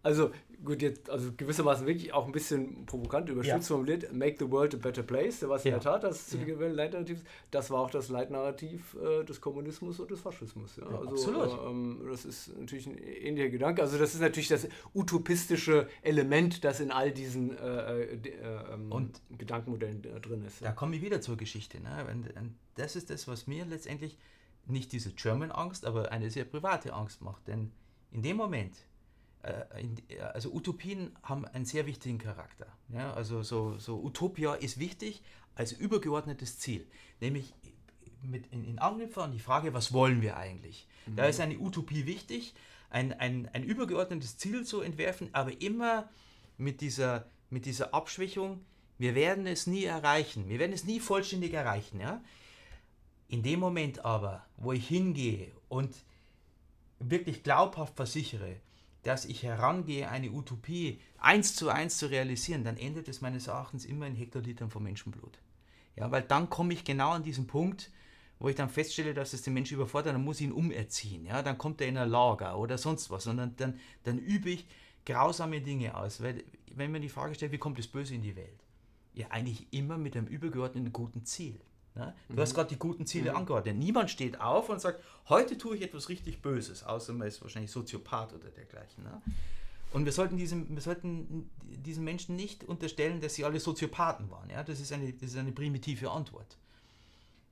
Also 0.05 0.31
gut, 0.65 0.83
jetzt 0.83 1.11
also 1.11 1.31
gewissermaßen 1.37 1.87
wirklich 1.87 2.13
auch 2.13 2.27
ein 2.27 2.33
bisschen 2.33 2.87
provokant 2.87 3.29
überspitzt 3.29 3.69
ja. 3.69 3.75
formuliert, 3.75 4.13
Make 4.13 4.37
the 4.39 4.51
World 4.51 4.75
a 4.75 4.79
Better 4.79 5.03
Place, 5.03 5.41
da 5.41 5.49
war 5.49 5.57
es 5.57 5.65
ja. 5.65 5.75
in 5.75 5.81
der 5.81 5.93
Tat 5.93 6.05
das 6.05 6.33
ja. 6.33 6.67
Leitnarrativ, 6.69 7.23
das 7.51 7.71
war 7.71 7.81
auch 7.81 7.91
das 7.91 8.09
Leitnarrativ 8.09 8.97
äh, 9.03 9.25
des 9.25 9.41
Kommunismus 9.41 10.01
und 10.01 10.11
des 10.11 10.21
Faschismus. 10.21 10.77
Ja. 10.77 10.87
also, 10.87 11.09
absolut. 11.09 12.05
Äh, 12.05 12.11
das 12.11 12.25
ist 12.25 12.59
natürlich 12.59 12.87
ein 12.87 12.99
ähnlicher 12.99 13.49
Gedanke, 13.49 13.83
also 13.83 13.99
das 13.99 14.15
ist 14.15 14.21
natürlich 14.21 14.49
das 14.49 14.69
utopistische 14.95 15.89
Element, 16.03 16.65
das 16.65 16.81
in 16.81 16.91
all 16.91 17.11
diesen 17.11 17.57
äh, 17.57 18.03
äh, 18.03 18.15
äh 18.15 18.75
ähm, 18.75 18.93
und 18.93 19.21
Gedankenmodellen 19.37 20.03
drin 20.03 20.45
ist. 20.45 20.63
Da 20.63 20.73
komme 20.73 20.97
ich 20.97 21.03
wieder 21.03 21.21
zur 21.21 21.37
Geschichte. 21.37 21.81
Ne? 21.81 22.07
Und, 22.11 22.31
das 22.77 22.97
ist 22.97 23.09
das, 23.11 23.29
was 23.29 23.47
mir 23.47 23.65
letztendlich 23.65 24.19
nicht 24.67 24.93
diese 24.93 25.13
German-Angst, 25.13 25.87
aber 25.87 26.11
eine 26.11 26.31
sehr 26.31 26.45
private 26.45 26.93
Angst 26.93 27.23
macht, 27.23 27.47
denn 27.47 27.71
in 28.11 28.23
dem 28.23 28.37
Moment, 28.37 28.75
also 30.33 30.53
Utopien 30.53 31.15
haben 31.23 31.45
einen 31.45 31.65
sehr 31.65 31.87
wichtigen 31.87 32.19
Charakter. 32.19 32.67
Ja, 32.89 33.13
also 33.13 33.43
so, 33.43 33.79
so 33.79 34.03
Utopia 34.03 34.55
ist 34.55 34.79
wichtig 34.79 35.23
als 35.55 35.73
übergeordnetes 35.73 36.59
Ziel, 36.59 36.87
nämlich 37.21 37.55
mit 38.23 38.47
in, 38.53 38.65
in 38.65 38.79
Anknüpfen 38.79 39.23
an 39.23 39.33
die 39.33 39.39
Frage, 39.39 39.75
was 39.75 39.93
wollen 39.93 40.23
wir 40.23 40.37
eigentlich? 40.37 40.89
Mhm. 41.07 41.17
Da 41.17 41.27
ist 41.27 41.41
eine 41.41 41.59
Utopie 41.59 42.07
wichtig, 42.07 42.55
ein, 42.91 43.13
ein, 43.13 43.49
ein 43.53 43.65
übergeordnetes 43.65 44.39
Ziel 44.39 44.65
zu 44.65 44.81
entwerfen, 44.81 45.29
aber 45.33 45.61
immer 45.61 46.09
mit 46.57 46.81
dieser, 46.81 47.27
mit 47.51 47.67
dieser 47.67 47.93
Abschwächung, 47.93 48.65
wir 48.99 49.15
werden 49.15 49.47
es 49.47 49.67
nie 49.67 49.85
erreichen, 49.85 50.49
wir 50.49 50.59
werden 50.59 50.73
es 50.73 50.85
nie 50.85 51.01
vollständig 51.01 51.53
erreichen. 51.53 52.01
Ja? 52.01 52.23
In 53.29 53.43
dem 53.43 53.61
Moment 53.61 54.05
aber, 54.05 54.47
wo 54.57 54.73
ich 54.73 54.87
hingehe 54.87 55.51
und 55.69 55.95
wirklich 57.01 57.43
glaubhaft 57.43 57.97
versichere, 57.97 58.57
dass 59.05 59.25
ich 59.25 59.43
herangehe, 59.43 60.09
eine 60.09 60.31
Utopie 60.31 61.01
eins 61.19 61.55
zu 61.55 61.69
eins 61.69 61.99
zu 61.99 62.07
realisieren, 62.07 62.65
dann 62.65 62.77
endet 62.77 63.09
es 63.09 63.21
meines 63.21 63.47
Erachtens 63.47 63.85
immer 63.85 64.07
in 64.07 64.15
Hektolitern 64.15 64.71
von 64.71 64.83
Menschenblut. 64.83 65.39
Ja, 65.97 66.11
weil 66.11 66.23
dann 66.23 66.51
komme 66.51 66.75
ich 66.75 66.85
genau 66.85 67.11
an 67.11 67.23
diesen 67.23 67.47
Punkt, 67.47 67.91
wo 68.39 68.49
ich 68.49 68.57
dann 68.57 68.69
feststelle, 68.69 69.15
dass 69.15 69.33
es 69.33 69.43
den 69.43 69.55
Menschen 69.55 69.75
überfordert, 69.75 70.15
dann 70.15 70.25
muss 70.25 70.41
ich 70.41 70.47
ihn 70.47 70.53
umerziehen. 70.53 71.25
Ja, 71.25 71.43
dann 71.43 71.57
kommt 71.57 71.81
er 71.81 71.87
in 71.87 71.97
ein 71.97 72.09
Lager 72.09 72.59
oder 72.59 72.79
sonst 72.79 73.11
was. 73.11 73.27
Und 73.27 73.37
dann, 73.37 73.57
dann, 73.57 73.79
dann 74.03 74.19
übe 74.19 74.51
ich 74.51 74.67
grausame 75.07 75.61
Dinge 75.61 75.97
aus. 75.97 76.23
Weil, 76.23 76.45
wenn 76.75 76.91
man 76.91 77.03
die 77.03 77.09
Frage 77.09 77.35
stellt, 77.35 77.53
wie 77.53 77.59
kommt 77.59 77.79
das 77.79 77.87
Böse 77.87 78.15
in 78.15 78.23
die 78.23 78.37
Welt? 78.37 78.65
Ja, 79.15 79.29
eigentlich 79.31 79.67
immer 79.71 79.97
mit 79.97 80.17
einem 80.17 80.27
übergeordneten 80.27 80.93
guten 80.93 81.25
Ziel. 81.25 81.61
Ne? 81.95 82.15
Du 82.29 82.35
mhm. 82.35 82.41
hast 82.41 82.55
gerade 82.55 82.69
die 82.69 82.79
guten 82.79 83.07
Ziele 83.07 83.31
mhm. 83.31 83.39
angeordnet. 83.39 83.77
Niemand 83.77 84.11
steht 84.11 84.41
auf 84.41 84.69
und 84.69 84.81
sagt, 84.81 85.03
heute 85.29 85.57
tue 85.57 85.77
ich 85.77 85.83
etwas 85.83 86.09
richtig 86.09 86.43
Böses, 86.43 86.83
außer 86.83 87.13
man 87.13 87.29
ist 87.29 87.41
wahrscheinlich 87.43 87.71
Soziopath 87.71 88.33
oder 88.33 88.49
dergleichen. 88.49 89.05
Ne? 89.05 89.23
Und 89.93 90.05
wir 90.05 90.13
sollten, 90.13 90.37
diesem, 90.37 90.75
wir 90.75 90.83
sollten 90.83 91.51
diesen 91.63 92.03
Menschen 92.03 92.35
nicht 92.35 92.65
unterstellen, 92.65 93.21
dass 93.21 93.35
sie 93.35 93.45
alle 93.45 93.61
Soziopathen 93.61 94.29
waren. 94.31 94.51
Ja? 94.51 94.65
Das, 94.65 94.81
ist 94.81 94.93
eine, 94.93 95.13
das 95.13 95.31
ist 95.31 95.37
eine 95.37 95.53
primitive 95.53 96.11
Antwort. 96.11 96.57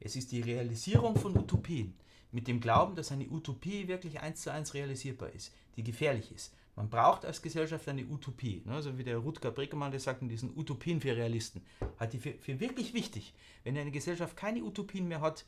Es 0.00 0.16
ist 0.16 0.32
die 0.32 0.40
Realisierung 0.40 1.16
von 1.16 1.36
Utopien 1.36 1.94
mit 2.32 2.48
dem 2.48 2.60
Glauben, 2.60 2.96
dass 2.96 3.12
eine 3.12 3.28
Utopie 3.28 3.86
wirklich 3.86 4.20
eins 4.20 4.42
zu 4.42 4.50
eins 4.50 4.74
realisierbar 4.74 5.30
ist, 5.30 5.52
die 5.76 5.84
gefährlich 5.84 6.32
ist. 6.32 6.52
Man 6.74 6.88
braucht 6.88 7.26
als 7.26 7.42
Gesellschaft 7.42 7.86
eine 7.88 8.06
Utopie. 8.06 8.62
Ne? 8.64 8.72
Also 8.72 8.96
wie 8.96 9.04
der 9.04 9.18
Rutger 9.18 9.50
Breckermann, 9.50 9.90
der 9.90 10.00
sagt 10.00 10.22
in 10.22 10.28
diesen 10.28 10.56
Utopien 10.56 11.00
für 11.00 11.14
Realisten, 11.14 11.60
hat 11.98 12.12
die 12.12 12.18
für, 12.18 12.32
für 12.32 12.58
wirklich 12.60 12.94
wichtig. 12.94 13.34
Wenn 13.62 13.76
eine 13.76 13.90
Gesellschaft 13.90 14.36
keine 14.36 14.62
Utopien 14.64 15.06
mehr 15.06 15.20
hat, 15.20 15.44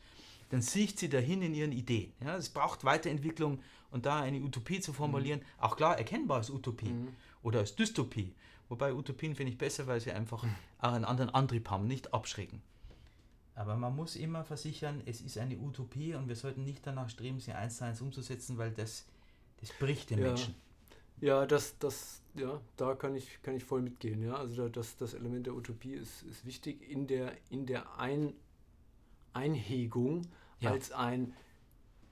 dann 0.50 0.60
sieht 0.60 0.98
sie 0.98 1.08
dahin 1.08 1.40
in 1.40 1.54
ihren 1.54 1.72
Ideen. 1.72 2.12
Ja? 2.22 2.36
Es 2.36 2.50
braucht 2.50 2.84
Weiterentwicklung 2.84 3.60
und 3.90 4.04
da 4.04 4.20
eine 4.20 4.40
Utopie 4.40 4.80
zu 4.80 4.92
formulieren, 4.92 5.40
mhm. 5.40 5.64
auch 5.64 5.76
klar 5.76 5.96
erkennbar 5.96 6.38
als 6.38 6.50
Utopie 6.50 6.90
mhm. 6.90 7.08
oder 7.42 7.60
als 7.60 7.74
Dystopie. 7.74 8.34
Wobei 8.68 8.92
Utopien 8.92 9.34
finde 9.34 9.52
ich 9.52 9.58
besser, 9.58 9.86
weil 9.86 10.00
sie 10.00 10.12
einfach 10.12 10.42
mhm. 10.42 10.54
einen 10.78 11.04
anderen 11.04 11.30
Antrieb 11.30 11.70
haben, 11.70 11.86
nicht 11.86 12.12
abschrecken. 12.12 12.60
Aber 13.54 13.76
man 13.76 13.94
muss 13.94 14.16
immer 14.16 14.44
versichern, 14.44 15.00
es 15.06 15.20
ist 15.20 15.38
eine 15.38 15.56
Utopie 15.56 16.14
und 16.14 16.28
wir 16.28 16.36
sollten 16.36 16.64
nicht 16.64 16.86
danach 16.86 17.08
streben, 17.08 17.40
sie 17.40 17.52
eins 17.52 17.78
zu 17.78 17.84
eins 17.84 18.00
umzusetzen, 18.00 18.58
weil 18.58 18.72
das, 18.72 19.06
das 19.60 19.70
bricht 19.78 20.10
den 20.10 20.18
ja. 20.18 20.28
Menschen. 20.28 20.54
Ja, 21.20 21.46
das, 21.46 21.78
das, 21.78 22.22
ja, 22.34 22.60
da 22.76 22.94
kann 22.94 23.14
ich, 23.14 23.40
kann 23.42 23.54
ich 23.54 23.64
voll 23.64 23.82
mitgehen. 23.82 24.22
Ja? 24.22 24.34
Also 24.34 24.68
das, 24.68 24.96
das 24.96 25.14
Element 25.14 25.46
der 25.46 25.54
Utopie 25.54 25.94
ist, 25.94 26.22
ist 26.22 26.44
wichtig 26.44 26.88
in 26.88 27.06
der, 27.06 27.32
in 27.50 27.66
der 27.66 27.98
Ein, 27.98 28.34
Einhegung 29.32 30.26
ja. 30.60 30.70
als 30.70 30.92
ein 30.92 31.34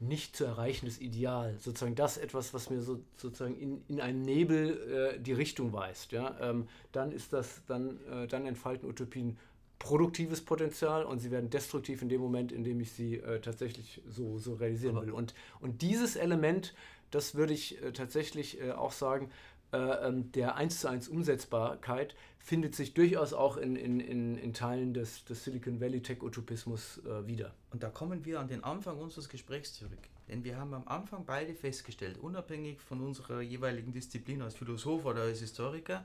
nicht 0.00 0.34
zu 0.34 0.44
erreichendes 0.44 1.00
Ideal. 1.00 1.56
Sozusagen 1.58 1.94
das 1.94 2.16
etwas, 2.16 2.52
was 2.52 2.70
mir 2.70 2.80
so, 2.80 3.00
sozusagen 3.16 3.56
in, 3.56 3.84
in 3.86 4.00
einen 4.00 4.22
Nebel 4.22 5.14
äh, 5.14 5.20
die 5.20 5.32
Richtung 5.32 5.72
weist. 5.72 6.12
Ja? 6.12 6.36
Ähm, 6.40 6.68
dann 6.90 7.12
ist 7.12 7.32
das, 7.32 7.64
dann, 7.66 8.00
äh, 8.06 8.26
dann 8.26 8.46
entfalten 8.46 8.88
Utopien 8.88 9.38
produktives 9.78 10.40
Potenzial 10.40 11.04
und 11.04 11.18
sie 11.18 11.32
werden 11.32 11.50
destruktiv 11.50 12.02
in 12.02 12.08
dem 12.08 12.20
Moment, 12.20 12.52
in 12.52 12.62
dem 12.62 12.80
ich 12.80 12.92
sie 12.92 13.16
äh, 13.16 13.40
tatsächlich 13.40 14.00
so, 14.08 14.38
so 14.38 14.54
realisieren 14.54 15.00
will. 15.00 15.10
Und, 15.10 15.34
und 15.60 15.82
dieses 15.82 16.14
Element 16.14 16.72
das 17.12 17.34
würde 17.34 17.54
ich 17.54 17.82
äh, 17.82 17.92
tatsächlich 17.92 18.60
äh, 18.60 18.72
auch 18.72 18.92
sagen, 18.92 19.30
äh, 19.72 19.78
ähm, 19.78 20.30
der 20.32 20.56
1 20.56 20.80
zu 20.80 20.88
1 20.88 21.08
Umsetzbarkeit 21.08 22.14
findet 22.38 22.74
sich 22.74 22.92
durchaus 22.92 23.32
auch 23.32 23.56
in, 23.56 23.76
in, 23.76 24.00
in, 24.00 24.36
in 24.36 24.52
Teilen 24.52 24.92
des, 24.92 25.24
des 25.24 25.44
Silicon 25.44 25.80
Valley 25.80 26.02
Tech-Utopismus 26.02 27.00
äh, 27.06 27.26
wieder. 27.26 27.54
Und 27.70 27.82
da 27.82 27.88
kommen 27.88 28.24
wir 28.24 28.40
an 28.40 28.48
den 28.48 28.64
Anfang 28.64 28.98
unseres 28.98 29.28
Gesprächs 29.28 29.74
zurück. 29.74 30.08
Denn 30.28 30.44
wir 30.44 30.56
haben 30.56 30.74
am 30.74 30.86
Anfang 30.86 31.24
beide 31.24 31.54
festgestellt, 31.54 32.18
unabhängig 32.18 32.80
von 32.80 33.00
unserer 33.00 33.40
jeweiligen 33.40 33.92
Disziplin 33.92 34.42
als 34.42 34.54
Philosoph 34.54 35.04
oder 35.04 35.22
als 35.22 35.40
Historiker, 35.40 36.04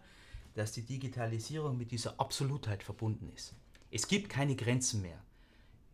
dass 0.55 0.71
die 0.71 0.81
Digitalisierung 0.81 1.77
mit 1.77 1.91
dieser 1.91 2.19
Absolutheit 2.19 2.83
verbunden 2.83 3.31
ist. 3.35 3.53
Es 3.91 4.07
gibt 4.07 4.29
keine 4.29 4.55
Grenzen 4.55 5.01
mehr. 5.01 5.21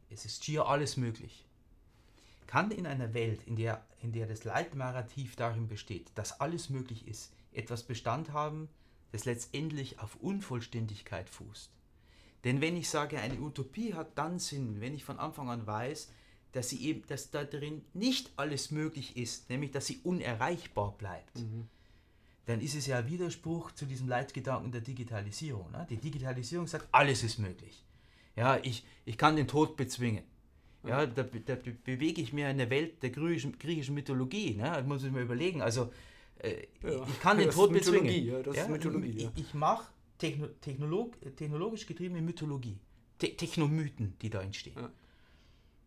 Es 0.10 0.26
ist 0.26 0.44
schier 0.46 0.68
alles 0.68 0.96
möglich. 0.96 1.46
Kann 2.48 2.72
in 2.72 2.86
einer 2.86 3.14
Welt, 3.14 3.42
in 3.46 3.56
der, 3.56 3.86
in 4.02 4.12
der 4.12 4.28
das 4.28 4.44
Leitnarrativ 4.44 5.36
darin 5.36 5.68
besteht, 5.68 6.12
dass 6.16 6.40
alles 6.40 6.70
möglich 6.70 7.08
ist, 7.08 7.34
etwas 7.52 7.84
Bestand 7.84 8.32
haben, 8.34 8.70
das 9.12 9.26
letztendlich 9.26 10.00
auf 10.00 10.16
Unvollständigkeit 10.18 11.30
fußt? 11.30 11.72
Denn 12.44 12.62
wenn 12.62 12.76
ich 12.76 12.90
sage, 12.90 13.20
eine 13.20 13.40
Utopie 13.40 13.94
hat 13.94 14.18
dann 14.18 14.40
Sinn, 14.40 14.82
wenn 14.82 14.94
ich 14.94 15.06
von 15.06 15.20
Anfang 15.20 15.50
an 15.50 15.66
weiß, 15.66 16.10
dass, 16.52 16.70
sie 16.70 16.86
eben, 16.86 17.06
dass 17.08 17.32
da 17.32 17.44
drin 17.44 17.84
nicht 17.94 18.32
alles 18.36 18.72
möglich 18.72 19.18
ist, 19.18 19.50
nämlich 19.50 19.72
dass 19.72 19.88
sie 19.88 20.00
unerreichbar 20.04 20.96
bleibt, 20.98 21.36
mhm. 21.38 21.68
dann 22.46 22.62
ist 22.62 22.76
es 22.76 22.86
ja 22.86 23.00
ein 23.00 23.08
Widerspruch 23.08 23.72
zu 23.72 23.86
diesem 23.86 24.08
Leitgedanken 24.08 24.72
der 24.72 24.82
Digitalisierung. 24.82 25.72
Ne? 25.72 25.88
Die 25.90 25.98
Digitalisierung 25.98 26.68
sagt, 26.68 26.88
alles 26.92 27.24
ist 27.24 27.40
möglich. 27.40 27.84
Ja, 28.36 28.58
ich, 28.58 28.86
ich 29.06 29.18
kann 29.18 29.36
den 29.36 29.48
Tod 29.48 29.78
bezwingen. 29.78 30.24
Ja, 30.86 31.06
da, 31.06 31.24
da 31.24 31.56
bewege 31.86 32.22
ich 32.22 32.34
mir 32.34 32.50
in 32.50 32.58
der 32.58 32.70
Welt 32.70 33.02
der 33.04 33.10
griechischen, 33.10 33.58
griechischen 33.58 33.96
Mythologie. 33.96 34.56
Ne? 34.56 34.64
Das 34.64 34.86
muss 34.86 35.04
ich 35.04 35.12
mir 35.12 35.22
überlegen. 35.22 35.62
Also, 35.62 35.92
äh, 36.40 36.68
ja, 36.84 37.06
ich 37.08 37.22
kann 37.22 37.38
den 37.38 37.50
Tod 37.50 37.72
bezwingen. 37.72 38.26
Ja, 38.26 38.44
das 38.44 38.58
ja, 38.58 38.64
ist 38.64 38.70
Mythologie. 38.70 39.30
Ich, 39.36 39.46
ich 39.46 39.54
mache 39.54 39.86
Techno 40.18 40.48
Technolog 40.60 41.16
technologisch 41.38 41.86
getriebene 41.86 42.22
Mythologie. 42.22 42.78
Te 43.18 43.36
Technomythen, 43.36 44.18
die 44.22 44.30
da 44.30 44.42
entstehen. 44.42 44.76
Ja. 44.76 44.90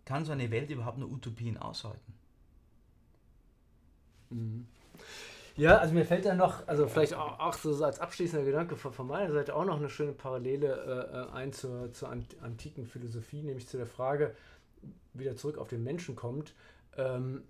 Kann 0.07 0.25
so 0.25 0.33
eine 0.33 0.51
Welt 0.51 0.71
überhaupt 0.71 0.99
nur 0.99 1.11
Utopien 1.11 1.59
aushalten? 1.59 2.15
Mhm. 4.31 4.67
Ja, 5.57 5.79
also 5.79 5.95
mir 5.95 6.05
fällt 6.05 6.27
da 6.27 6.35
noch, 6.35 6.69
also 6.69 6.87
vielleicht 6.87 7.15
auch, 7.15 7.41
auch 7.41 7.55
so 7.55 7.83
als 7.83 7.99
abschließender 7.99 8.45
Gedanke 8.45 8.77
von, 8.77 8.93
von, 8.93 9.07
meiner 9.07 9.33
Seite 9.33 9.55
auch 9.55 9.65
noch 9.65 9.79
eine 9.79 9.89
schöne 9.89 10.13
Parallele 10.13 10.67
äh, 10.69 11.17
äh 11.17 11.33
ein 11.33 11.53
zur, 11.53 11.93
zur 11.93 12.11
antiken 12.11 12.87
Philosophie, 12.87 13.43
nämlich 13.43 13.67
zu 13.67 13.79
der 13.79 13.87
Frage, 13.87 14.35
wieder 15.15 15.37
zurück 15.37 15.59
auf 15.59 15.69
den 15.69 15.83
Menschen 15.83 16.17
kommt, 16.17 16.55
ähm, 16.97 17.43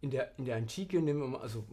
in, 0.00 0.10
der, 0.10 0.38
in 0.38 0.44
der 0.44 0.56
Antike 0.56 1.00
nehmen 1.00 1.20
wir 1.20 1.28
mal, 1.28 1.40
also 1.40 1.64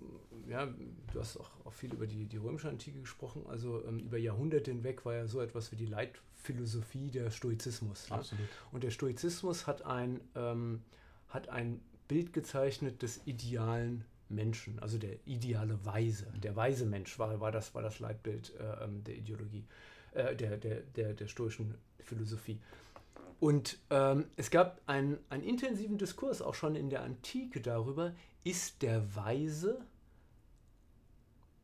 ja, 0.48 0.68
du 1.12 1.20
hast 1.20 1.38
auch, 1.38 1.50
auch 1.66 1.74
viel 1.74 1.94
über 1.94 2.08
die, 2.08 2.26
die 2.26 2.38
römische 2.38 2.70
Antike 2.70 3.00
gesprochen, 3.00 3.46
also 3.48 3.84
ähm, 3.86 4.00
über 4.00 4.18
Jahrhunderte 4.18 4.72
hinweg 4.72 5.06
war 5.06 5.14
ja 5.14 5.28
so 5.28 5.41
etwas 5.41 5.72
wie 5.72 5.76
die 5.76 5.86
Leitphilosophie 5.86 7.12
der 7.12 7.32
Stoizismus. 7.32 8.10
Ne? 8.10 8.16
Absolut. 8.18 8.48
Und 8.72 8.84
der 8.84 8.91
Stoizismus 8.91 9.68
hat 9.68 9.86
ein, 9.86 10.22
ähm, 10.36 10.82
hat 11.30 11.50
ein 11.50 11.82
Bild 12.08 12.34
gezeichnet 12.34 13.02
des 13.02 13.22
idealen 13.26 14.06
Menschen, 14.30 14.80
also 14.80 14.98
der 14.98 15.16
ideale 15.26 15.86
Weise. 15.86 16.28
Der 16.41 16.56
weise 16.56 16.86
Mensch 16.86 17.20
war, 17.20 17.39
war, 17.39 17.52
das, 17.52 17.76
war 17.76 17.82
das 17.82 18.00
Leitbild 18.00 18.54
äh, 18.60 18.84
ähm, 18.84 19.04
der 19.04 19.16
Ideologie, 19.16 19.66
äh, 20.14 20.36
der, 20.36 20.58
der, 20.58 20.82
der, 20.82 21.14
der 21.14 21.28
stoischen 21.28 21.76
Philosophie. 22.00 22.60
Und 23.39 23.78
ähm, 23.89 24.26
es 24.38 24.51
gab 24.51 24.82
einen, 24.86 25.18
einen 25.30 25.43
intensiven 25.43 25.97
Diskurs 25.97 26.41
auch 26.41 26.55
schon 26.55 26.76
in 26.76 26.89
der 26.89 27.03
Antike 27.03 27.59
darüber, 27.59 28.14
ist 28.43 28.82
der 28.82 29.16
Weise 29.16 29.82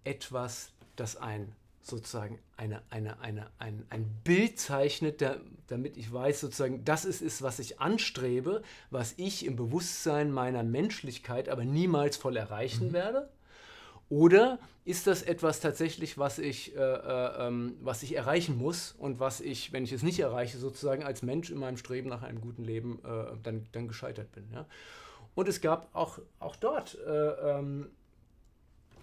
etwas, 0.03 0.71
das 0.95 1.15
ein 1.15 1.55
sozusagen 1.81 2.39
eine, 2.57 2.81
eine, 2.89 3.19
eine, 3.21 3.47
ein, 3.57 3.85
ein 3.89 4.05
Bild 4.23 4.59
zeichnet, 4.59 5.21
der, 5.21 5.39
damit 5.67 5.97
ich 5.97 6.11
weiß, 6.11 6.41
sozusagen, 6.41 6.83
das 6.85 7.05
ist 7.05 7.21
es, 7.21 7.41
was 7.41 7.59
ich 7.59 7.79
anstrebe, 7.79 8.61
was 8.89 9.13
ich 9.17 9.45
im 9.45 9.55
Bewusstsein 9.55 10.31
meiner 10.31 10.63
Menschlichkeit 10.63 11.49
aber 11.49 11.65
niemals 11.65 12.17
voll 12.17 12.37
erreichen 12.37 12.89
mhm. 12.89 12.93
werde. 12.93 13.29
Oder 14.09 14.59
ist 14.85 15.05
das 15.05 15.21
etwas 15.21 15.59
tatsächlich, 15.59 16.17
was 16.17 16.39
ich, 16.39 16.75
äh, 16.75 16.79
äh, 16.79 17.47
ähm, 17.47 17.75
was 17.81 18.01
ich 18.01 18.15
erreichen 18.15 18.57
muss 18.57 18.93
und 18.93 19.19
was 19.19 19.39
ich, 19.39 19.71
wenn 19.71 19.83
ich 19.83 19.91
es 19.91 20.01
nicht 20.01 20.19
erreiche, 20.19 20.57
sozusagen 20.57 21.03
als 21.03 21.21
Mensch 21.21 21.51
in 21.51 21.59
meinem 21.59 21.77
Streben 21.77 22.09
nach 22.09 22.23
einem 22.23 22.41
guten 22.41 22.63
Leben 22.63 22.99
äh, 23.05 23.37
dann, 23.43 23.67
dann 23.71 23.87
gescheitert 23.87 24.31
bin? 24.31 24.45
Ja? 24.51 24.65
Und 25.35 25.47
es 25.47 25.61
gab 25.61 25.93
auch, 25.93 26.19
auch 26.39 26.55
dort 26.55 26.97
äh, 27.05 27.09
ähm, 27.11 27.91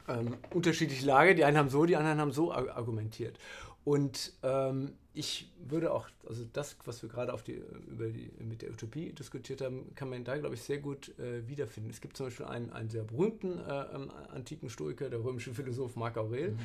ähm, 0.08 0.36
unterschiedliche 0.52 1.06
Lager. 1.06 1.34
Die 1.34 1.44
einen 1.44 1.56
haben 1.56 1.68
so, 1.70 1.86
die 1.86 1.96
anderen 1.96 2.20
haben 2.20 2.32
so 2.32 2.52
argumentiert. 2.52 3.38
Und 3.84 4.32
ähm, 4.42 4.92
ich 5.16 5.50
würde 5.58 5.92
auch, 5.92 6.08
also 6.28 6.44
das, 6.52 6.76
was 6.84 7.02
wir 7.02 7.08
gerade 7.08 7.32
auf 7.32 7.42
die, 7.42 7.62
über 7.88 8.08
die, 8.08 8.30
mit 8.38 8.60
der 8.60 8.70
Utopie 8.70 9.12
diskutiert 9.12 9.62
haben, 9.62 9.94
kann 9.94 10.10
man 10.10 10.24
da, 10.24 10.36
glaube 10.36 10.54
ich, 10.54 10.62
sehr 10.62 10.76
gut 10.76 11.18
äh, 11.18 11.48
wiederfinden. 11.48 11.88
Es 11.88 12.02
gibt 12.02 12.18
zum 12.18 12.26
Beispiel 12.26 12.44
einen, 12.44 12.70
einen 12.70 12.90
sehr 12.90 13.02
berühmten 13.02 13.58
äh, 13.58 13.82
ähm, 13.94 14.10
antiken 14.28 14.68
Stoiker, 14.68 15.08
der 15.08 15.24
römische 15.24 15.54
Philosoph 15.54 15.96
Marc 15.96 16.18
Aurel, 16.18 16.50
mhm. 16.50 16.58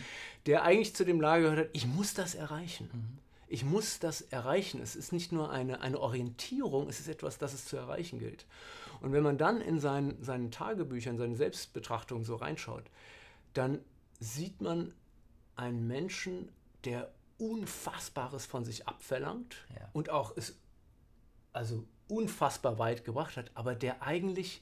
der 0.48 0.64
eigentlich 0.64 0.94
zu 0.94 1.06
dem 1.06 1.22
Lager 1.22 1.44
gehört 1.44 1.60
hat, 1.60 1.70
ich 1.72 1.88
muss 1.88 2.14
das 2.14 2.36
erreichen. 2.36 2.90
Mhm. 2.92 3.18
Ich 3.48 3.64
muss 3.64 4.00
das 4.00 4.22
erreichen. 4.22 4.82
Es 4.82 4.98
ist 4.98 5.14
nicht 5.14 5.32
nur 5.32 5.50
eine, 5.50 5.80
eine 5.80 6.00
Orientierung, 6.00 6.90
es 6.90 7.00
ist 7.00 7.08
etwas, 7.08 7.38
das 7.38 7.54
es 7.54 7.64
zu 7.66 7.78
erreichen 7.78 8.20
gilt. 8.20 8.46
Und 9.00 9.14
wenn 9.14 9.24
man 9.24 9.38
dann 9.38 9.62
in 9.62 9.80
seinen, 9.80 10.22
seinen 10.22 10.52
Tagebüchern, 10.52 11.18
seine 11.18 11.38
Selbstbetrachtungen 11.38 12.26
so 12.26 12.36
reinschaut, 12.36 12.84
dann 13.54 13.80
sieht 14.20 14.62
man 14.62 14.94
einen 15.56 15.88
Menschen, 15.88 16.50
der 16.84 17.12
Unfassbares 17.42 18.46
von 18.46 18.64
sich 18.64 18.88
abverlangt 18.88 19.56
ja. 19.76 19.90
und 19.94 20.12
auch 20.12 20.38
es 20.38 20.60
also 21.54 21.86
unfassbar 22.08 22.78
weit 22.78 23.04
gebracht 23.04 23.36
hat, 23.36 23.50
aber 23.56 23.74
der 23.74 24.04
eigentlich 24.04 24.62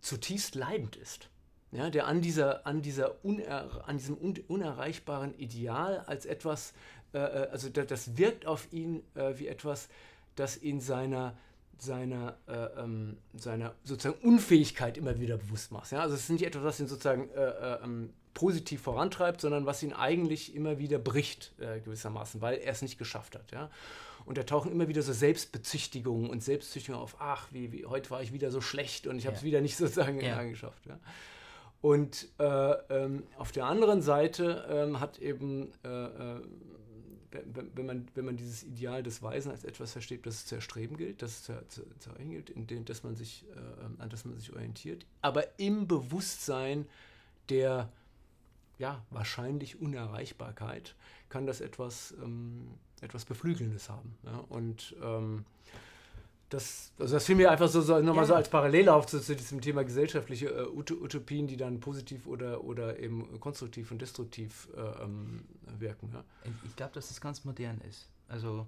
zutiefst 0.00 0.54
leidend 0.54 0.96
ist. 0.96 1.28
Ja, 1.72 1.90
der 1.90 2.06
an, 2.06 2.20
dieser, 2.20 2.66
an, 2.66 2.82
dieser 2.82 3.24
uner, 3.24 3.84
an 3.86 3.98
diesem 3.98 4.16
un, 4.18 4.34
unerreichbaren 4.48 5.38
Ideal 5.38 6.00
als 6.00 6.26
etwas, 6.26 6.72
äh, 7.12 7.18
äh, 7.18 7.48
also 7.50 7.68
das, 7.68 7.86
das 7.86 8.16
wirkt 8.16 8.46
auf 8.46 8.72
ihn 8.72 9.04
äh, 9.14 9.38
wie 9.38 9.46
etwas, 9.46 9.88
das 10.34 10.56
in 10.56 10.80
seiner, 10.80 11.36
seiner, 11.82 12.36
äh, 12.46 12.82
ähm, 12.82 13.16
seiner 13.34 13.74
sozusagen 13.84 14.20
Unfähigkeit 14.22 14.98
immer 14.98 15.18
wieder 15.18 15.36
bewusst 15.36 15.72
machst. 15.72 15.92
Ja? 15.92 16.00
Also 16.00 16.14
es 16.14 16.22
ist 16.22 16.30
nicht 16.30 16.44
etwas, 16.44 16.62
was 16.62 16.80
ihn 16.80 16.88
sozusagen 16.88 17.30
äh, 17.30 17.42
äh, 17.42 17.84
ähm, 17.84 18.10
positiv 18.34 18.82
vorantreibt, 18.82 19.40
sondern 19.40 19.66
was 19.66 19.82
ihn 19.82 19.92
eigentlich 19.92 20.54
immer 20.54 20.78
wieder 20.78 20.98
bricht, 20.98 21.52
äh, 21.58 21.80
gewissermaßen, 21.80 22.40
weil 22.40 22.58
er 22.58 22.72
es 22.72 22.82
nicht 22.82 22.98
geschafft 22.98 23.34
hat. 23.34 23.50
Ja? 23.52 23.70
Und 24.24 24.38
da 24.38 24.42
tauchen 24.42 24.70
immer 24.70 24.88
wieder 24.88 25.02
so 25.02 25.12
Selbstbezichtigungen 25.12 26.30
und 26.30 26.42
Selbstzüchtungen 26.42 27.00
auf, 27.00 27.16
ach, 27.18 27.48
wie, 27.50 27.72
wie 27.72 27.86
heute 27.86 28.10
war 28.10 28.22
ich 28.22 28.32
wieder 28.32 28.50
so 28.50 28.60
schlecht 28.60 29.06
und 29.06 29.18
ich 29.18 29.26
habe 29.26 29.36
es 29.36 29.42
wieder 29.42 29.60
nicht 29.60 29.76
sozusagen 29.76 30.20
ja. 30.20 30.42
geschafft. 30.42 30.86
Ja? 30.86 30.98
Und 31.80 32.28
äh, 32.38 32.44
ähm, 32.44 33.24
auf 33.38 33.52
der 33.52 33.64
anderen 33.64 34.02
Seite 34.02 34.66
ähm, 34.68 35.00
hat 35.00 35.18
eben 35.18 35.72
äh, 35.82 36.40
wenn 37.32 37.86
man, 37.86 38.08
wenn 38.14 38.24
man 38.24 38.36
dieses 38.36 38.62
Ideal 38.62 39.02
des 39.02 39.22
Weisen 39.22 39.52
als 39.52 39.64
etwas 39.64 39.92
versteht, 39.92 40.26
das 40.26 40.46
zu 40.46 40.56
erstreben 40.56 40.96
gilt, 40.96 41.22
das 41.22 41.42
zu, 41.44 41.52
zu, 41.68 41.82
zu 41.98 42.10
erreichen 42.10 42.30
gilt, 42.30 42.50
in 42.50 42.66
dem, 42.66 42.84
dass 42.84 43.02
man 43.02 43.16
sich, 43.16 43.44
äh, 43.54 44.02
an 44.02 44.10
das 44.10 44.24
man 44.24 44.38
sich 44.38 44.52
orientiert, 44.52 45.06
aber 45.22 45.58
im 45.58 45.86
Bewusstsein 45.86 46.86
der 47.48 47.90
ja, 48.78 49.04
wahrscheinlich 49.10 49.80
Unerreichbarkeit 49.80 50.94
kann 51.28 51.46
das 51.46 51.60
etwas, 51.60 52.14
ähm, 52.22 52.66
etwas 53.02 53.26
Beflügelndes 53.26 53.90
haben. 53.90 54.16
Ja? 54.24 54.38
Und 54.48 54.96
ähm, 55.02 55.44
das, 56.50 56.92
also 56.98 57.14
das 57.14 57.24
fiel 57.24 57.36
mir 57.36 57.50
einfach 57.50 57.68
so, 57.68 57.80
so 57.80 58.00
nochmal 58.00 58.24
ja. 58.24 58.28
so 58.28 58.34
als 58.34 58.48
Parallele 58.48 59.00
zu, 59.06 59.20
zu, 59.20 59.36
diesem 59.36 59.60
Thema 59.60 59.84
gesellschaftliche 59.84 60.48
äh, 60.48 60.66
Utopien, 60.66 61.46
die 61.46 61.56
dann 61.56 61.78
positiv 61.80 62.26
oder, 62.26 62.64
oder 62.64 62.98
eben 62.98 63.38
konstruktiv 63.38 63.90
und 63.92 64.02
destruktiv 64.02 64.68
äh, 64.76 65.04
ähm, 65.04 65.44
wirken. 65.78 66.10
Ja. 66.12 66.24
Ich 66.66 66.74
glaube, 66.74 66.92
dass 66.94 67.08
das 67.08 67.20
ganz 67.20 67.44
modern 67.44 67.80
ist. 67.88 68.08
Also 68.28 68.66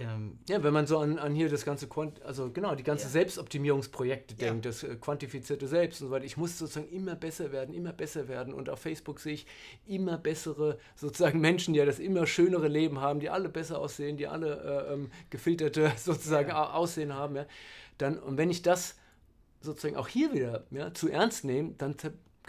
ähm, 0.00 0.38
ja, 0.48 0.62
wenn 0.62 0.72
man 0.72 0.86
so 0.86 0.98
an, 0.98 1.18
an 1.18 1.34
hier 1.34 1.50
das 1.50 1.64
ganze, 1.64 1.86
Quant 1.86 2.22
also 2.22 2.50
genau, 2.50 2.74
die 2.74 2.82
ganze 2.82 3.04
ja. 3.04 3.10
Selbstoptimierungsprojekte 3.10 4.34
ja. 4.38 4.48
denkt, 4.48 4.64
das 4.64 4.82
äh, 4.82 4.96
quantifizierte 4.96 5.68
Selbst 5.68 6.00
und 6.00 6.08
so 6.08 6.12
weiter. 6.12 6.24
Ich 6.24 6.38
muss 6.38 6.58
sozusagen 6.58 6.88
immer 6.88 7.16
besser 7.16 7.52
werden, 7.52 7.74
immer 7.74 7.92
besser 7.92 8.26
werden. 8.26 8.54
Und 8.54 8.70
auf 8.70 8.80
Facebook 8.80 9.20
sehe 9.20 9.34
ich 9.34 9.46
immer 9.86 10.16
bessere 10.16 10.78
sozusagen 10.96 11.40
Menschen, 11.40 11.74
die 11.74 11.80
ja 11.80 11.84
das 11.84 11.98
immer 11.98 12.26
schönere 12.26 12.68
Leben 12.68 13.00
haben, 13.00 13.20
die 13.20 13.28
alle 13.28 13.50
besser 13.50 13.78
aussehen, 13.78 14.16
die 14.16 14.26
alle 14.26 14.86
äh, 14.88 14.94
ähm, 14.94 15.10
gefilterte 15.28 15.92
sozusagen 15.96 16.48
ja. 16.48 16.72
Aussehen 16.72 17.14
haben. 17.14 17.36
Ja. 17.36 17.46
Dann, 17.98 18.18
und 18.18 18.38
wenn 18.38 18.50
ich 18.50 18.62
das 18.62 18.96
sozusagen 19.60 19.96
auch 19.96 20.08
hier 20.08 20.32
wieder 20.32 20.64
ja, 20.70 20.94
zu 20.94 21.10
ernst 21.10 21.44
nehme, 21.44 21.74
dann 21.76 21.96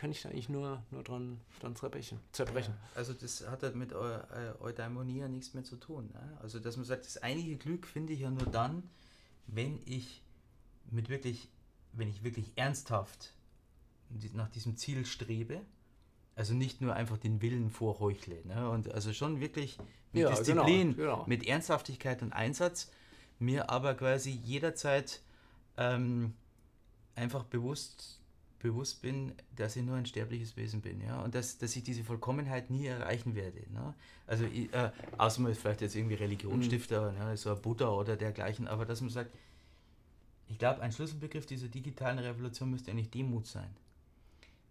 kann 0.02 0.12
ich 0.12 0.24
da 0.24 0.30
eigentlich 0.30 0.50
nur, 0.50 0.82
nur 0.90 1.04
dran, 1.04 1.40
dran 1.60 1.76
zerbrechen. 1.76 2.20
zerbrechen. 2.32 2.74
Also 2.96 3.14
das 3.14 3.48
hat 3.48 3.62
halt 3.62 3.76
mit 3.76 3.94
Eu 3.94 4.18
Eudaimonie 4.60 5.20
ja 5.20 5.28
nichts 5.28 5.54
mehr 5.54 5.64
zu 5.64 5.76
tun. 5.76 6.10
Ne? 6.12 6.40
Also 6.42 6.60
dass 6.60 6.76
man 6.76 6.86
sagt, 6.86 7.06
das 7.06 7.18
einige 7.18 7.56
Glück 7.56 7.86
finde 7.86 8.14
ich 8.14 8.22
ja 8.22 8.32
nur 8.32 8.48
dann, 8.48 8.90
wenn 9.46 9.80
ich 9.86 10.24
mit 10.90 11.10
wirklich, 11.10 11.50
wenn 11.94 12.08
ich 12.08 12.24
wirklich 12.24 12.52
ernsthaft 12.56 13.36
nach 14.34 14.50
diesem 14.50 14.76
Ziel 14.76 15.06
strebe, 15.06 15.62
also 16.34 16.56
nicht 16.56 16.82
nur 16.82 16.96
einfach 16.96 17.18
den 17.18 17.40
Willen 17.44 17.70
vorheuchle, 17.70 18.44
ne? 18.48 18.72
und 18.72 18.92
also 18.92 19.14
schon 19.14 19.40
wirklich 19.40 19.78
mit 20.14 20.24
ja, 20.24 20.32
Disziplin, 20.32 20.96
genau, 20.96 21.18
genau. 21.18 21.26
mit 21.28 21.46
Ernsthaftigkeit 21.46 22.24
und 22.24 22.34
Einsatz, 22.34 22.90
mir 23.38 23.70
aber 23.70 23.94
quasi 23.94 24.32
jederzeit 24.32 25.22
ähm, 25.78 26.34
einfach 27.14 27.44
bewusst 27.44 28.21
bewusst 28.62 29.02
bin, 29.02 29.34
dass 29.56 29.76
ich 29.76 29.84
nur 29.84 29.96
ein 29.96 30.06
sterbliches 30.06 30.56
Wesen 30.56 30.82
bin, 30.82 31.02
ja, 31.02 31.22
und 31.22 31.36
dass, 31.36 31.58
dass 31.58 31.76
ich 31.76 31.84
diese 31.84 32.04
Vollkommenheit 32.04 32.70
nie 32.70 32.86
erreichen 32.86 33.36
werde. 33.36 33.60
Ne? 33.72 33.94
Also, 34.28 34.46
ich, 34.46 34.74
äh, 34.74 34.92
außer 35.18 35.42
man 35.42 35.52
ist 35.52 35.62
vielleicht 35.62 35.82
jetzt 35.82 35.96
irgendwie 35.96 36.16
Religionsstifter, 36.16 37.12
mhm. 37.12 37.18
ne, 37.18 37.38
so 37.38 37.52
ein 37.52 37.62
Buddha 37.62 37.90
oder 37.90 38.16
dergleichen, 38.16 38.68
aber 38.68 38.86
dass 38.86 39.02
man 39.02 39.10
sagt, 39.10 39.32
ich 40.48 40.60
glaube, 40.60 40.82
ein 40.82 40.92
Schlüsselbegriff 40.92 41.46
dieser 41.46 41.68
digitalen 41.68 42.20
Revolution 42.20 42.70
müsste 42.70 42.92
eigentlich 42.92 43.10
Demut 43.10 43.48
sein. 43.48 43.70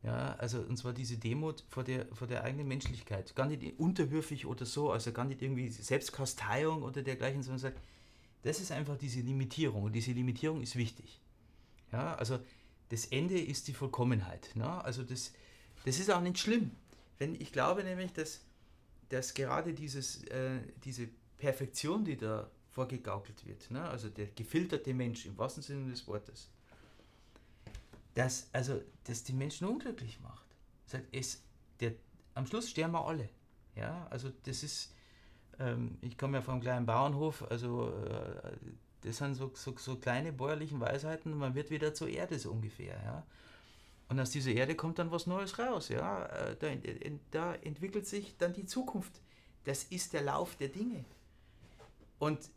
Ja, 0.02 0.34
also 0.38 0.60
und 0.60 0.78
zwar 0.78 0.94
diese 0.94 1.18
Demut 1.18 1.62
vor 1.68 1.84
der, 1.84 2.06
vor 2.14 2.26
der 2.26 2.44
eigenen 2.44 2.68
Menschlichkeit. 2.68 3.34
Gar 3.34 3.46
nicht 3.46 3.78
unterwürfig 3.78 4.46
oder 4.46 4.64
so, 4.64 4.90
also 4.92 5.12
gar 5.12 5.24
nicht 5.24 5.42
irgendwie 5.42 5.68
Selbstkasteiung 5.68 6.82
oder 6.82 7.02
dergleichen, 7.02 7.42
sondern 7.42 7.58
sagt, 7.58 7.80
das 8.42 8.60
ist 8.60 8.72
einfach 8.72 8.96
diese 8.96 9.20
Limitierung 9.20 9.82
und 9.82 9.92
diese 9.92 10.12
Limitierung 10.12 10.62
ist 10.62 10.76
wichtig. 10.76 11.20
Ja, 11.92 12.14
also 12.14 12.38
das 12.90 13.06
Ende 13.06 13.40
ist 13.40 13.68
die 13.68 13.72
Vollkommenheit. 13.72 14.50
Ne? 14.54 14.84
Also 14.84 15.02
das, 15.02 15.32
das 15.84 15.98
ist 15.98 16.10
auch 16.10 16.20
nicht 16.20 16.38
schlimm. 16.38 16.72
Wenn, 17.18 17.34
ich 17.34 17.52
glaube 17.52 17.84
nämlich, 17.84 18.12
dass, 18.12 18.40
dass 19.08 19.32
gerade 19.34 19.72
dieses, 19.72 20.24
äh, 20.24 20.60
diese 20.84 21.08
Perfektion, 21.38 22.04
die 22.04 22.16
da 22.16 22.50
vorgegaukelt 22.70 23.46
wird, 23.46 23.70
ne? 23.70 23.82
also 23.88 24.08
der 24.08 24.26
gefilterte 24.26 24.92
Mensch 24.92 25.24
im 25.26 25.38
wahrsten 25.38 25.62
Sinne 25.62 25.90
des 25.90 26.06
Wortes, 26.06 26.50
dass, 28.14 28.48
also, 28.52 28.80
das 29.04 29.22
die 29.22 29.32
Menschen 29.32 29.68
unglücklich 29.68 30.20
macht. 30.20 30.46
Es, 31.12 31.42
der, 31.78 31.94
am 32.34 32.44
Schluss 32.46 32.68
sterben 32.68 32.92
wir 32.92 33.06
alle. 33.06 33.28
Ja? 33.76 34.08
Also 34.10 34.30
das 34.44 34.64
ist, 34.64 34.92
ähm, 35.60 35.96
ich 36.00 36.18
komme 36.18 36.38
ja 36.38 36.42
vom 36.42 36.60
kleinen 36.60 36.86
Bauernhof, 36.86 37.48
also 37.50 37.92
äh, 37.92 38.56
das 39.02 39.18
sind 39.18 39.34
so, 39.34 39.50
so, 39.54 39.74
so 39.76 39.96
kleine 39.96 40.32
bäuerlichen 40.32 40.80
Weisheiten, 40.80 41.36
man 41.36 41.54
wird 41.54 41.70
wieder 41.70 41.94
zur 41.94 42.08
Erde 42.08 42.38
so 42.38 42.50
ungefähr. 42.50 43.00
Ja? 43.04 43.26
Und 44.08 44.20
aus 44.20 44.30
dieser 44.30 44.52
Erde 44.52 44.74
kommt 44.74 44.98
dann 44.98 45.10
was 45.10 45.26
Neues 45.26 45.58
raus. 45.58 45.88
Ja? 45.88 46.26
Äh, 46.26 46.56
da, 46.58 46.68
da 47.30 47.54
entwickelt 47.54 48.06
sich 48.06 48.36
dann 48.36 48.52
die 48.52 48.66
Zukunft. 48.66 49.20
Das 49.64 49.84
ist 49.84 50.12
der 50.12 50.22
Lauf 50.22 50.56
der 50.56 50.68
Dinge. 50.68 51.04
Und 52.18 52.50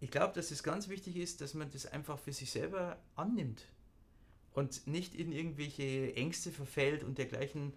ich 0.00 0.10
glaube, 0.10 0.34
dass 0.34 0.50
es 0.50 0.62
ganz 0.62 0.88
wichtig 0.88 1.16
ist, 1.16 1.40
dass 1.40 1.54
man 1.54 1.70
das 1.70 1.86
einfach 1.86 2.18
für 2.18 2.32
sich 2.32 2.50
selber 2.50 2.98
annimmt 3.14 3.66
und 4.52 4.86
nicht 4.86 5.14
in 5.14 5.32
irgendwelche 5.32 6.14
Ängste 6.14 6.50
verfällt 6.50 7.04
und 7.04 7.18
dergleichen. 7.18 7.72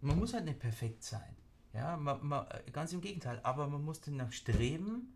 Man 0.00 0.18
muss 0.18 0.34
halt 0.34 0.44
nicht 0.44 0.58
perfekt 0.58 1.04
sein. 1.04 1.36
Ja, 1.72 1.96
man, 1.96 2.26
man, 2.26 2.46
ganz 2.72 2.92
im 2.92 3.00
Gegenteil, 3.00 3.40
aber 3.44 3.66
man 3.66 3.82
muss 3.82 4.00
danach 4.00 4.32
streben, 4.32 5.14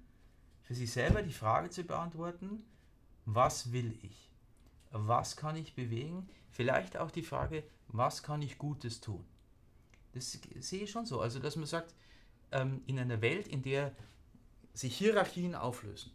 für 0.66 0.74
sich 0.74 0.90
selber 0.90 1.22
die 1.22 1.32
Frage 1.32 1.70
zu 1.70 1.84
beantworten, 1.84 2.64
was 3.24 3.72
will 3.72 3.96
ich? 4.02 4.30
Was 4.90 5.36
kann 5.36 5.56
ich 5.56 5.74
bewegen? 5.74 6.28
Vielleicht 6.50 6.96
auch 6.96 7.10
die 7.10 7.22
Frage, 7.22 7.62
was 7.88 8.22
kann 8.22 8.42
ich 8.42 8.58
Gutes 8.58 9.00
tun? 9.00 9.24
Das 10.12 10.38
sehe 10.60 10.84
ich 10.84 10.90
schon 10.90 11.06
so. 11.06 11.20
Also, 11.20 11.38
dass 11.38 11.56
man 11.56 11.66
sagt, 11.66 11.94
ähm, 12.50 12.82
in 12.86 12.98
einer 12.98 13.20
Welt, 13.20 13.46
in 13.46 13.62
der 13.62 13.94
sich 14.74 14.96
Hierarchien 14.96 15.54
auflösen 15.54 16.12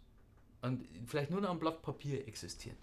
und 0.62 0.86
vielleicht 1.06 1.32
nur 1.32 1.42
noch 1.42 1.52
ein 1.52 1.60
Blatt 1.60 1.82
Papier 1.82 2.28
existieren, 2.28 2.78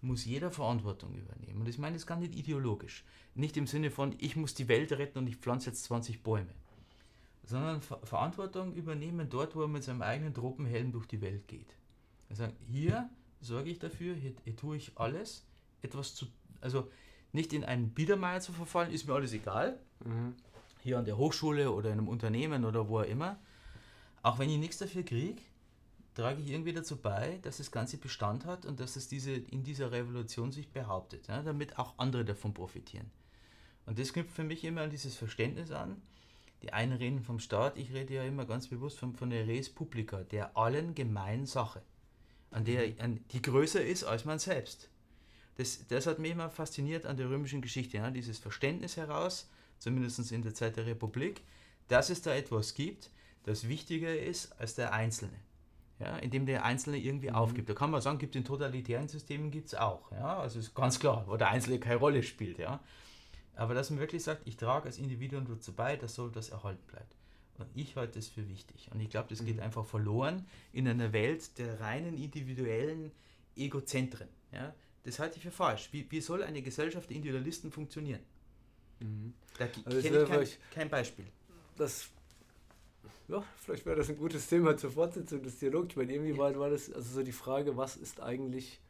muss 0.00 0.24
jeder 0.24 0.50
Verantwortung 0.50 1.14
übernehmen. 1.14 1.60
Und 1.60 1.68
ich 1.68 1.78
meine 1.78 1.94
das 1.94 2.06
gar 2.06 2.18
nicht 2.18 2.34
ideologisch. 2.34 3.04
Nicht 3.34 3.56
im 3.56 3.66
Sinne 3.66 3.90
von, 3.90 4.14
ich 4.18 4.34
muss 4.34 4.54
die 4.54 4.68
Welt 4.68 4.92
retten 4.92 5.18
und 5.18 5.26
ich 5.28 5.36
pflanze 5.36 5.70
jetzt 5.70 5.84
20 5.84 6.22
Bäume 6.22 6.54
sondern 7.44 7.80
Ver 7.80 7.98
Verantwortung 8.04 8.74
übernehmen 8.74 9.28
dort, 9.28 9.54
wo 9.56 9.62
er 9.62 9.68
mit 9.68 9.82
seinem 9.82 10.02
eigenen 10.02 10.34
Tropenhelm 10.34 10.92
durch 10.92 11.06
die 11.06 11.20
Welt 11.20 11.48
geht. 11.48 11.76
Also 12.30 12.48
hier 12.70 13.10
sorge 13.40 13.70
ich 13.70 13.78
dafür, 13.78 14.14
hier, 14.14 14.32
hier 14.44 14.56
tue 14.56 14.76
ich 14.76 14.92
alles, 14.96 15.44
etwas 15.82 16.14
zu, 16.14 16.26
also 16.60 16.88
nicht 17.32 17.52
in 17.52 17.64
einen 17.64 17.90
Biedermeier 17.90 18.40
zu 18.40 18.52
verfallen, 18.52 18.92
ist 18.92 19.06
mir 19.06 19.14
alles 19.14 19.32
egal. 19.32 19.78
Mhm. 20.04 20.34
Hier 20.82 20.98
an 20.98 21.04
der 21.04 21.16
Hochschule 21.16 21.72
oder 21.72 21.90
in 21.90 21.98
einem 21.98 22.08
Unternehmen 22.08 22.64
oder 22.64 22.88
wo 22.88 23.00
auch 23.00 23.04
immer. 23.04 23.38
Auch 24.22 24.38
wenn 24.38 24.48
ich 24.48 24.58
nichts 24.58 24.78
dafür 24.78 25.02
kriege, 25.02 25.40
trage 26.14 26.42
ich 26.42 26.50
irgendwie 26.50 26.72
dazu 26.72 26.96
bei, 26.96 27.38
dass 27.42 27.56
das 27.56 27.70
Ganze 27.70 27.96
Bestand 27.98 28.44
hat 28.44 28.66
und 28.66 28.80
dass 28.80 28.96
es 28.96 29.08
diese, 29.08 29.32
in 29.32 29.64
dieser 29.64 29.92
Revolution 29.92 30.52
sich 30.52 30.70
behauptet, 30.70 31.28
ja, 31.28 31.42
damit 31.42 31.78
auch 31.78 31.94
andere 31.98 32.24
davon 32.24 32.52
profitieren. 32.54 33.10
Und 33.86 33.98
das 33.98 34.12
knüpft 34.12 34.32
für 34.32 34.44
mich 34.44 34.62
immer 34.64 34.82
an 34.82 34.90
dieses 34.90 35.16
Verständnis 35.16 35.72
an, 35.72 36.00
die 36.62 36.72
einen 36.72 36.92
reden 36.92 37.22
vom 37.22 37.38
Staat, 37.38 37.76
ich 37.76 37.92
rede 37.92 38.14
ja 38.14 38.24
immer 38.24 38.46
ganz 38.46 38.68
bewusst 38.68 38.98
von, 38.98 39.14
von 39.14 39.30
der 39.30 39.46
Res 39.46 39.68
Publica, 39.68 40.22
der 40.22 40.56
allen 40.56 40.94
gemeinen 40.94 41.46
Sache, 41.46 41.82
an 42.50 42.64
der, 42.64 42.86
mhm. 42.86 42.94
an, 43.00 43.24
die 43.32 43.42
größer 43.42 43.82
ist 43.84 44.04
als 44.04 44.24
man 44.24 44.38
selbst. 44.38 44.88
Das, 45.56 45.86
das 45.88 46.06
hat 46.06 46.18
mich 46.18 46.32
immer 46.32 46.50
fasziniert 46.50 47.04
an 47.04 47.16
der 47.16 47.28
römischen 47.28 47.60
Geschichte, 47.60 47.98
ja, 47.98 48.10
dieses 48.10 48.38
Verständnis 48.38 48.96
heraus, 48.96 49.50
zumindest 49.78 50.32
in 50.32 50.42
der 50.42 50.54
Zeit 50.54 50.76
der 50.76 50.86
Republik, 50.86 51.42
dass 51.88 52.10
es 52.10 52.22
da 52.22 52.34
etwas 52.34 52.74
gibt, 52.74 53.10
das 53.44 53.68
wichtiger 53.68 54.18
ist 54.18 54.52
als 54.60 54.74
der 54.76 54.92
Einzelne. 54.92 55.38
Ja, 55.98 56.16
indem 56.16 56.46
der 56.46 56.64
Einzelne 56.64 56.98
irgendwie 56.98 57.28
mhm. 57.28 57.36
aufgibt. 57.36 57.68
Da 57.68 57.74
kann 57.74 57.90
man 57.90 58.00
sagen, 58.00 58.18
gibt 58.18 58.34
in 58.34 58.44
totalitären 58.44 59.08
Systemen 59.08 59.50
gibt 59.50 59.68
es 59.68 59.74
auch. 59.74 60.10
Ja, 60.10 60.40
also 60.40 60.58
ist 60.58 60.74
ganz 60.74 60.98
klar, 60.98 61.24
wo 61.28 61.36
der 61.36 61.50
Einzelne 61.50 61.78
keine 61.78 61.96
Rolle 61.96 62.22
spielt. 62.22 62.58
Ja. 62.58 62.80
Aber 63.54 63.74
dass 63.74 63.90
man 63.90 64.00
wirklich 64.00 64.22
sagt, 64.22 64.46
ich 64.46 64.56
trage 64.56 64.86
als 64.86 64.98
Individuum 64.98 65.46
dazu 65.46 65.72
bei, 65.72 65.96
dass 65.96 66.14
so 66.14 66.28
das 66.28 66.50
erhalten 66.50 66.86
bleibt. 66.86 67.14
Und 67.58 67.68
ich 67.74 67.96
halte 67.96 68.18
das 68.18 68.28
für 68.28 68.48
wichtig. 68.48 68.90
Und 68.92 69.00
ich 69.00 69.10
glaube, 69.10 69.28
das 69.28 69.44
geht 69.44 69.56
mhm. 69.56 69.62
einfach 69.62 69.84
verloren 69.84 70.46
in 70.72 70.88
einer 70.88 71.12
Welt 71.12 71.58
der 71.58 71.80
reinen 71.80 72.16
individuellen 72.16 73.12
Egozentren. 73.56 74.28
Ja? 74.52 74.74
Das 75.04 75.18
halte 75.18 75.36
ich 75.36 75.42
für 75.42 75.50
falsch. 75.50 75.90
Wie, 75.92 76.10
wie 76.10 76.20
soll 76.20 76.42
eine 76.42 76.62
Gesellschaft 76.62 77.10
der 77.10 77.16
Individualisten 77.16 77.70
funktionieren? 77.70 78.20
Mhm. 79.00 79.34
Da 79.58 79.68
also 79.84 80.00
kenne 80.00 80.42
ich 80.42 80.58
kein, 80.58 80.70
kein, 80.74 80.90
Beispiel. 80.90 81.26
Das 81.76 82.08
ja, 83.28 83.42
vielleicht 83.56 83.86
wäre 83.86 83.96
das 83.96 84.08
ein 84.08 84.16
gutes 84.16 84.46
Thema 84.48 84.76
zur 84.76 84.90
Fortsetzung 84.90 85.42
des 85.42 85.58
Dialogs. 85.58 85.90
Ich 85.90 85.96
meine, 85.96 86.12
irgendwie 86.12 86.36
war, 86.36 86.58
war 86.58 86.70
das 86.70 86.92
also 86.92 87.14
so 87.14 87.22
die 87.22 87.32
Frage, 87.32 87.76
was 87.76 87.96
ist 87.96 88.20
eigentlich 88.20 88.80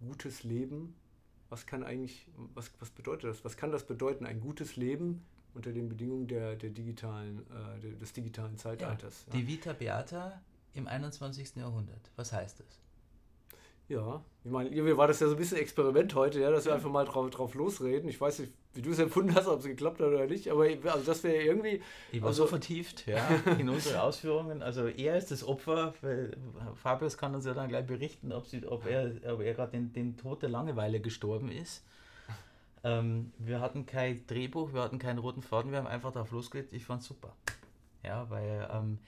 gutes 0.00 0.44
Leben? 0.44 0.94
Was 1.54 1.66
kann 1.66 1.84
eigentlich, 1.84 2.26
was, 2.54 2.68
was 2.80 2.90
bedeutet 2.90 3.30
das? 3.30 3.44
Was 3.44 3.56
kann 3.56 3.70
das 3.70 3.86
bedeuten, 3.86 4.26
ein 4.26 4.40
gutes 4.40 4.74
Leben 4.74 5.24
unter 5.54 5.70
den 5.70 5.88
Bedingungen 5.88 6.26
der, 6.26 6.56
der 6.56 6.70
digitalen, 6.70 7.46
äh, 7.80 7.96
des 8.00 8.12
digitalen 8.12 8.58
Zeitalters? 8.58 9.24
Ja. 9.28 9.34
Die 9.34 9.46
Vita 9.46 9.72
Beata 9.72 10.42
im 10.72 10.88
21. 10.88 11.54
Jahrhundert. 11.54 12.10
Was 12.16 12.32
heißt 12.32 12.58
das? 12.58 12.80
Ja, 13.88 14.24
ich 14.44 14.50
meine, 14.50 14.70
irgendwie 14.70 14.96
war 14.96 15.06
das 15.08 15.20
ja 15.20 15.26
so 15.26 15.34
ein 15.34 15.38
bisschen 15.38 15.58
Experiment 15.58 16.14
heute, 16.14 16.40
ja, 16.40 16.50
dass 16.50 16.64
wir 16.64 16.74
einfach 16.74 16.90
mal 16.90 17.04
drauf, 17.04 17.28
drauf 17.30 17.54
losreden. 17.54 18.08
Ich 18.08 18.18
weiß 18.18 18.38
nicht, 18.40 18.52
wie 18.72 18.80
du 18.80 18.90
es 18.90 18.98
empfunden 18.98 19.34
hast, 19.34 19.46
ob 19.46 19.58
es 19.58 19.66
geklappt 19.66 20.00
hat 20.00 20.08
oder 20.08 20.26
nicht, 20.26 20.48
aber 20.48 20.64
also 20.64 21.04
das 21.04 21.22
wäre 21.22 21.42
irgendwie. 21.42 21.82
Ich 22.10 22.22
war 22.22 22.28
also, 22.28 22.44
so 22.44 22.48
vertieft, 22.48 23.06
ja, 23.06 23.26
in 23.58 23.68
unsere 23.68 24.02
Ausführungen. 24.02 24.62
Also 24.62 24.86
er 24.86 25.18
ist 25.18 25.30
das 25.30 25.46
Opfer, 25.46 25.94
weil 26.00 26.34
Fabius 26.74 27.18
kann 27.18 27.34
uns 27.34 27.44
ja 27.44 27.52
dann 27.52 27.68
gleich 27.68 27.86
berichten, 27.86 28.32
ob, 28.32 28.46
sie, 28.46 28.66
ob 28.66 28.86
er, 28.86 29.12
ob 29.32 29.40
er 29.40 29.52
gerade 29.52 29.72
den, 29.72 29.92
den 29.92 30.16
Tod 30.16 30.42
der 30.42 30.48
Langeweile 30.48 31.00
gestorben 31.00 31.50
ist. 31.50 31.84
Ähm, 32.84 33.32
wir 33.38 33.60
hatten 33.60 33.84
kein 33.84 34.26
Drehbuch, 34.26 34.72
wir 34.72 34.82
hatten 34.82 34.98
keinen 34.98 35.18
roten 35.18 35.42
Faden, 35.42 35.72
wir 35.72 35.78
haben 35.78 35.86
einfach 35.86 36.12
drauf 36.12 36.30
losgelegt. 36.30 36.72
Ich 36.72 36.84
fand 36.84 37.02
es 37.02 37.08
super. 37.08 37.34
Ja, 38.02 38.28
weil 38.30 38.68
ähm, 38.70 38.98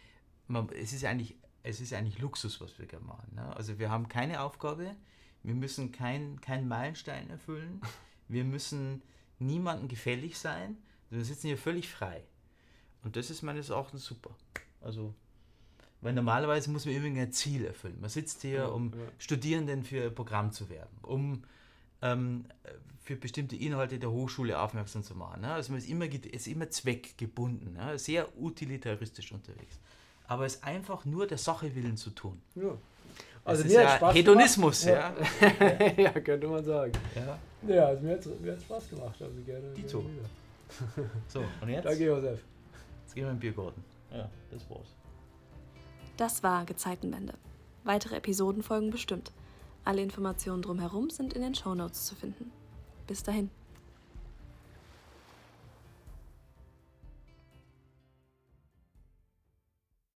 man, 0.49 0.68
es 0.70 0.93
ist 0.93 1.05
eigentlich 1.05 1.37
es 1.67 1.81
ist 1.81 1.93
eigentlich 1.93 2.19
Luxus, 2.19 2.61
was 2.61 2.79
wir 2.79 2.87
gerne 2.87 3.05
machen. 3.05 3.35
Ne? 3.35 3.57
Also 3.57 3.79
wir 3.79 3.91
haben 3.91 4.09
keine 4.09 4.41
Aufgabe, 4.41 4.95
wir 5.43 5.55
müssen 5.55 5.93
keinen 5.93 6.41
kein 6.41 6.69
Meilenstein 6.69 7.29
erfüllen, 7.29 7.81
wir 8.29 8.45
müssen 8.45 9.03
niemandem 9.39 9.89
gefällig 9.89 10.39
sein, 10.39 10.77
wir 11.11 11.25
sitzen 11.25 11.49
hier 11.49 11.59
völlig 11.59 11.89
frei. 11.89 12.23
Und 13.03 13.17
das 13.17 13.31
ist 13.31 13.43
meines 13.43 13.71
Erachtens 13.71 14.05
super. 14.05 14.31
Also, 14.81 15.14
weil 16.01 16.12
normalerweise 16.12 16.71
muss 16.71 16.85
man 16.85 16.95
irgendwie 16.95 17.21
ein 17.21 17.33
Ziel 17.33 17.64
erfüllen. 17.64 18.01
Man 18.01 18.11
sitzt 18.11 18.43
hier, 18.43 18.73
um 18.73 18.93
ja. 18.93 18.99
Studierenden 19.19 19.85
für 19.85 20.07
ein 20.07 20.14
Programm 20.14 20.53
zu 20.53 20.69
werben, 20.69 20.97
um 21.03 21.45
ähm, 22.03 22.47
für 23.01 23.17
bestimmte 23.17 23.57
Inhalte 23.57 23.99
der 23.99 24.11
Hochschule 24.11 24.59
aufmerksam 24.59 25.03
zu 25.03 25.14
machen. 25.14 25.43
Ne? 25.43 25.53
Also 25.53 25.73
man 25.73 25.79
ist 25.81 25.89
immer, 25.89 26.07
ist 26.07 26.47
immer 26.49 26.71
zweckgebunden, 26.71 27.75
ne? 27.75 27.99
sehr 27.99 28.37
utilitaristisch 28.41 29.33
unterwegs 29.33 29.79
aber 30.29 30.47
es 30.47 30.62
einfach 30.62 31.05
nur 31.05 31.27
der 31.27 31.39
Sache 31.39 31.74
willen 31.74 31.97
zu 31.97 32.11
tun. 32.11 32.41
Ja. 32.55 32.77
Also 33.45 33.62
das 33.62 33.72
mir 33.72 33.81
ist 33.81 33.89
hat 33.89 34.01
ja 34.01 34.12
Hedonismus, 34.12 34.85
ja. 34.85 35.14
Ja. 35.41 35.93
ja. 35.97 36.11
könnte 36.11 36.49
man 36.49 36.64
sagen. 36.64 36.93
Ja, 37.14 37.39
ja 37.74 37.87
also 37.87 38.03
mir 38.03 38.12
hat 38.12 38.27
es 38.27 38.62
Spaß 38.62 38.91
gemacht. 38.91 39.22
Also 39.22 39.41
gerne, 39.45 39.72
Die 39.77 39.83
gerne 39.83 40.05
So, 41.29 41.45
und 41.61 41.68
jetzt? 41.68 41.85
Danke, 41.85 42.05
Josef. 42.05 42.41
Jetzt 43.05 43.14
gehen 43.14 43.24
wir 43.24 43.31
in 43.31 43.37
den 43.37 43.41
Biergarten. 43.41 43.85
Ja, 44.11 44.29
das 44.51 44.68
war's. 44.68 44.89
Das 46.16 46.43
war 46.43 46.64
Gezeitenwende. 46.64 47.35
Weitere 47.85 48.16
Episoden 48.16 48.64
folgen 48.64 48.91
bestimmt. 48.91 49.33
Alle 49.85 50.03
Informationen 50.03 50.62
drumherum 50.62 51.11
sind 51.11 51.33
in 51.35 51.43
den 51.43 51.55
Shownotes 51.55 52.07
zu 52.07 52.16
finden. 52.16 52.51
Bis 53.07 53.22
dahin. 53.22 53.51